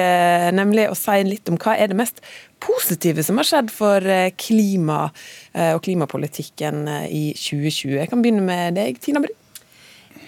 nemlig 0.56 0.88
å 0.92 0.98
si 0.98 1.20
litt 1.28 1.52
om 1.52 1.60
hva 1.60 1.76
er 1.78 1.92
det 1.92 2.00
mest 2.00 2.24
positive 2.64 3.24
som 3.26 3.40
har 3.42 3.48
skjedd 3.48 3.74
for 3.74 4.06
eh, 4.12 4.32
klima 4.40 5.08
eh, 5.54 5.74
og 5.76 5.84
klimapolitikken 5.88 6.88
eh, 6.92 7.10
i 7.10 7.26
2020. 7.38 7.98
Jeg 8.02 8.12
kan 8.12 8.24
begynne 8.24 8.46
med 8.46 8.80
deg, 8.80 9.02
Tina 9.04 9.24
Bru. 9.24 9.34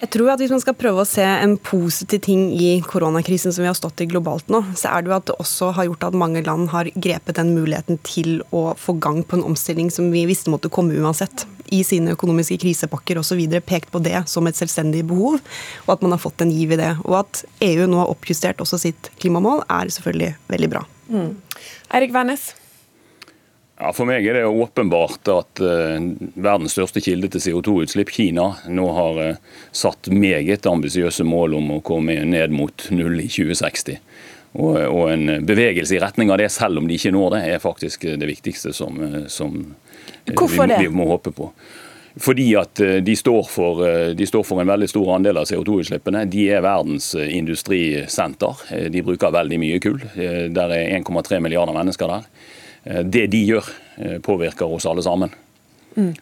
Jeg 0.00 0.08
tror 0.14 0.30
at 0.32 0.40
Hvis 0.40 0.52
man 0.54 0.62
skal 0.62 0.76
prøve 0.80 1.02
å 1.02 1.08
se 1.08 1.24
en 1.24 1.58
positiv 1.60 2.22
ting 2.24 2.46
i 2.56 2.70
koronakrisen 2.80 3.52
som 3.52 3.60
vi 3.60 3.68
har 3.68 3.76
stått 3.76 4.00
i 4.00 4.06
globalt 4.08 4.48
nå, 4.48 4.62
så 4.72 4.94
er 4.94 5.02
det 5.04 5.10
jo 5.10 5.16
at 5.18 5.26
det 5.28 5.34
også 5.42 5.68
har 5.76 5.90
gjort 5.90 6.06
at 6.08 6.16
mange 6.16 6.40
land 6.46 6.70
har 6.72 6.88
grepet 6.94 7.36
den 7.36 7.52
muligheten 7.52 8.00
til 8.06 8.38
å 8.56 8.70
få 8.80 8.94
gang 8.96 9.20
på 9.20 9.36
en 9.36 9.44
omstilling 9.50 9.90
som 9.92 10.08
vi 10.14 10.22
visste 10.30 10.52
måtte 10.52 10.72
komme 10.72 10.96
uansett. 10.96 11.44
I 11.68 11.82
sine 11.84 12.16
økonomiske 12.16 12.56
krisepakker 12.62 13.20
osv. 13.20 13.42
pekt 13.60 13.92
på 13.92 14.00
det 14.02 14.24
som 14.26 14.48
et 14.48 14.56
selvstendig 14.56 15.04
behov, 15.10 15.36
og 15.84 15.92
at 15.92 16.06
man 16.06 16.16
har 16.16 16.22
fått 16.22 16.40
en 16.40 16.54
giv 16.54 16.72
i 16.72 16.80
det. 16.80 16.94
Og 17.04 17.20
at 17.20 17.44
EU 17.68 17.84
nå 17.84 18.00
har 18.00 18.14
oppjustert 18.14 18.64
også 18.64 18.80
sitt 18.80 19.12
klimamål, 19.20 19.66
er 19.68 19.92
selvfølgelig 19.92 20.32
veldig 20.48 20.72
bra. 20.72 20.86
Mm. 21.10 21.36
Eirik 21.90 22.14
Wærnes? 22.14 22.52
Ja, 23.80 23.94
For 23.96 24.04
meg 24.04 24.26
er 24.28 24.36
det 24.36 24.44
åpenbart 24.44 25.28
at 25.32 25.62
uh, 25.64 25.96
verdens 26.36 26.74
største 26.76 27.00
kilde 27.00 27.30
til 27.32 27.40
CO2-utslipp, 27.46 28.12
Kina, 28.12 28.50
nå 28.68 28.90
har 28.96 29.20
uh, 29.24 29.60
satt 29.72 30.10
meget 30.12 30.68
ambisiøse 30.68 31.24
mål 31.24 31.56
om 31.56 31.72
å 31.78 31.80
komme 31.84 32.18
ned 32.28 32.52
mot 32.52 32.90
null 32.92 33.22
i 33.22 33.28
2060. 33.30 33.96
Og, 34.50 34.74
og, 34.82 35.04
en 35.12 35.46
bevegelse 35.46 35.94
i 35.94 36.00
retning 36.02 36.32
av 36.34 36.40
det, 36.42 36.48
selv 36.50 36.80
om 36.80 36.88
de 36.90 36.96
ikke 36.98 37.12
når 37.14 37.36
det, 37.36 37.42
er 37.52 37.62
faktisk 37.62 38.06
det 38.18 38.28
viktigste 38.28 38.72
som, 38.74 38.96
eh, 39.06 39.28
som 39.30 39.60
vi, 40.26 40.34
vi, 40.34 40.88
må 40.90 41.06
håpe 41.06 41.30
på. 41.34 41.52
Fordi 42.18 42.46
at 42.58 42.80
de 43.06 43.14
står, 43.16 43.44
for, 43.46 43.84
de 44.18 44.26
står, 44.26 44.42
for, 44.46 44.58
en 44.62 44.70
veldig 44.72 44.88
stor 44.90 45.12
andel 45.14 45.38
av 45.38 45.46
CO2-utslippene. 45.46 46.24
De 46.32 46.48
er 46.50 46.64
verdens 46.64 47.12
industrisenter. 47.14 48.64
De 48.90 49.02
bruker 49.06 49.30
veldig 49.34 49.60
mye 49.62 49.78
kull. 49.84 50.00
Der 50.16 50.74
er 50.74 50.96
1,3 50.98 51.38
milliarder 51.44 51.76
mennesker 51.76 52.10
der. 52.10 52.26
Eh, 52.84 53.00
det 53.04 53.26
de 53.26 53.44
gjør, 53.44 53.64
eh, 53.96 54.18
påvirker 54.18 54.66
oss 54.66 54.86
alle 54.86 55.02
sammen. 55.02 55.30
Mm. 55.96 56.14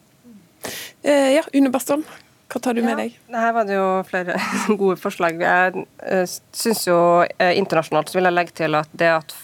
Eh, 1.03 1.34
ja, 1.34 1.43
Une 1.55 1.70
Bastholm, 1.70 2.05
hva 2.49 2.61
tar 2.61 2.74
du 2.74 2.82
med 2.82 2.97
deg? 2.99 3.18
Her 3.30 3.53
var 3.53 3.68
det 3.68 3.76
jo 3.76 3.89
flere 4.09 4.39
gode 4.80 4.97
forslag. 4.99 5.39
Jeg 5.39 6.28
synes 6.53 6.86
jo 6.89 6.99
Internasjonalt 7.39 8.11
så 8.11 8.18
vil 8.18 8.30
jeg 8.30 8.39
legge 8.39 8.57
til 8.64 8.74
at 8.78 8.91
det 8.93 9.12
at 9.20 9.36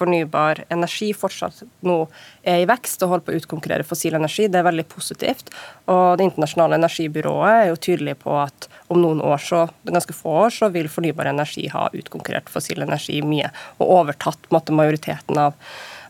fornybar 0.00 0.64
energi 0.72 1.10
fortsatt 1.16 1.62
nå 1.86 1.98
er 2.42 2.62
i 2.62 2.68
vekst 2.68 3.04
og 3.04 3.14
holder 3.14 3.26
på 3.26 3.34
å 3.34 3.40
utkonkurrere 3.40 3.86
fossil 3.86 4.16
energi, 4.18 4.48
det 4.48 4.60
er 4.60 4.66
veldig 4.66 4.86
positivt. 4.90 5.52
Og 5.92 6.18
Det 6.18 6.26
internasjonale 6.26 6.80
energibyrået 6.80 7.52
er 7.52 7.70
jo 7.70 7.80
tydelig 7.88 8.16
på 8.24 8.34
at 8.40 8.68
om 8.90 9.00
noen 9.02 9.22
år, 9.22 9.38
så, 9.44 9.66
ganske 9.86 10.16
få 10.16 10.34
år, 10.46 10.50
så 10.54 10.70
vil 10.72 10.90
fornybar 10.90 11.30
energi 11.30 11.68
ha 11.72 11.88
utkonkurrert 11.94 12.50
fossil 12.50 12.82
energi 12.82 13.20
mye 13.22 13.52
og 13.78 13.94
overtatt 14.00 14.50
måte, 14.54 14.74
majoriteten 14.74 15.38
av 15.38 15.56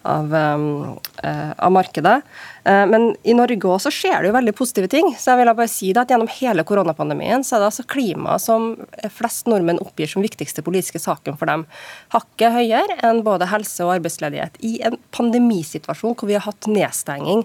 av, 0.03 0.34
um, 0.34 0.98
eh, 1.22 1.51
av 1.57 1.72
markedet. 1.72 2.22
Eh, 2.64 2.86
men 2.86 3.16
i 3.22 3.34
Norge 3.36 3.68
også 3.68 3.92
skjer 3.92 4.22
det 4.22 4.30
jo 4.30 4.36
veldig 4.36 4.55
positive 4.57 4.88
ting. 4.88 5.12
Så 5.18 5.32
jeg 5.32 5.40
vil 5.40 5.53
bare 5.53 5.68
si 5.70 5.92
det 5.92 6.05
at 6.05 6.11
Gjennom 6.11 6.30
hele 6.40 6.64
koronapandemien 6.66 7.44
så 7.46 7.57
er 7.57 7.62
det 7.62 7.68
altså 7.68 7.86
klima 7.86 8.38
som 8.42 8.72
flest 9.14 9.46
nordmenn 9.46 9.78
oppgir 9.82 10.11
som 10.11 10.24
viktigste 10.24 10.64
politiske 10.66 10.98
saken 11.03 11.36
for 11.38 11.51
dem. 11.51 11.66
Hakket 12.14 12.57
høyere 12.57 12.96
enn 13.07 13.22
både 13.26 13.51
helse 13.53 13.84
og 13.86 13.94
arbeidsledighet. 13.98 14.59
I 14.66 14.80
en 14.88 14.98
pandemisituasjon 15.14 16.16
hvor 16.16 16.30
vi 16.30 16.38
har 16.38 16.48
hatt 16.48 16.70
nedstenging 16.70 17.44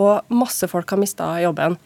og 0.00 0.24
masse 0.32 0.70
folk 0.70 0.94
har 0.94 1.02
mista 1.02 1.34
jobben. 1.42 1.76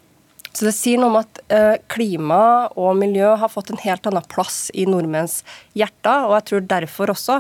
Så 0.53 0.67
Det 0.67 0.73
sier 0.75 0.99
noe 0.99 1.13
om 1.13 1.19
at 1.21 1.39
eh, 1.55 1.77
klima 1.93 2.69
og 2.75 2.97
miljø 2.99 3.37
har 3.39 3.53
fått 3.53 3.71
en 3.71 3.81
helt 3.85 4.07
annen 4.11 4.27
plass 4.33 4.67
i 4.75 4.87
nordmenns 4.89 5.41
hjerter. 5.79 6.27
Og 6.27 6.35
jeg 6.37 6.47
tror 6.49 6.67
derfor 6.73 7.13
også 7.15 7.39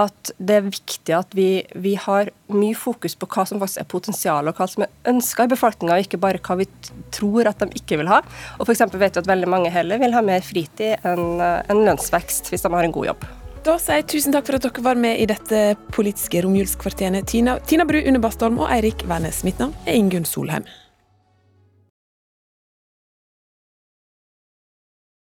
at 0.00 0.32
det 0.38 0.56
er 0.56 0.68
viktig 0.70 1.16
at 1.16 1.36
vi, 1.36 1.50
vi 1.76 1.94
har 2.00 2.32
mye 2.52 2.76
fokus 2.78 3.16
på 3.18 3.28
hva 3.28 3.44
som 3.48 3.60
faktisk 3.60 3.82
er 3.82 3.90
potensial 3.92 4.48
og 4.48 4.56
hva 4.56 4.68
som 4.72 4.86
er 4.86 5.12
ønska 5.12 5.44
i 5.44 5.52
befolkninga, 5.52 5.98
ikke 6.00 6.20
bare 6.22 6.40
hva 6.40 6.56
vi 6.62 6.68
tror 7.14 7.50
at 7.50 7.60
de 7.60 7.68
ikke 7.76 8.00
vil 8.00 8.10
ha. 8.12 8.22
Og 8.56 8.64
for 8.68 8.96
vet 8.96 9.18
vi 9.18 9.24
at 9.24 9.28
veldig 9.28 9.50
mange 9.52 9.72
heller 9.72 10.00
vil 10.00 10.16
ha 10.16 10.24
mer 10.24 10.44
fritid 10.44 11.04
enn 11.04 11.42
eh, 11.42 11.60
en 11.68 11.84
lønnsvekst 11.84 12.48
hvis 12.52 12.64
de 12.64 12.72
har 12.72 12.88
en 12.88 12.96
god 12.96 13.12
jobb. 13.12 13.28
Da 13.66 13.74
sier 13.82 13.98
jeg 13.98 14.08
tusen 14.12 14.32
takk 14.32 14.46
for 14.46 14.56
at 14.56 14.64
dere 14.64 14.82
var 14.84 14.98
med 15.00 15.18
i 15.18 15.26
dette 15.26 15.60
politiske 15.92 16.40
romjulskvarteret. 16.44 17.26
Tina, 17.26 17.58
Tina 17.66 17.84
Bru, 17.84 17.98
Une 17.98 18.22
Bastholm 18.22 18.60
og 18.62 18.70
Eirik 18.70 19.02
Wærnes. 19.10 19.42
Mitt 19.44 19.58
navn 19.58 19.74
er 19.84 19.98
Ingunn 19.98 20.28
Solheim. 20.28 20.64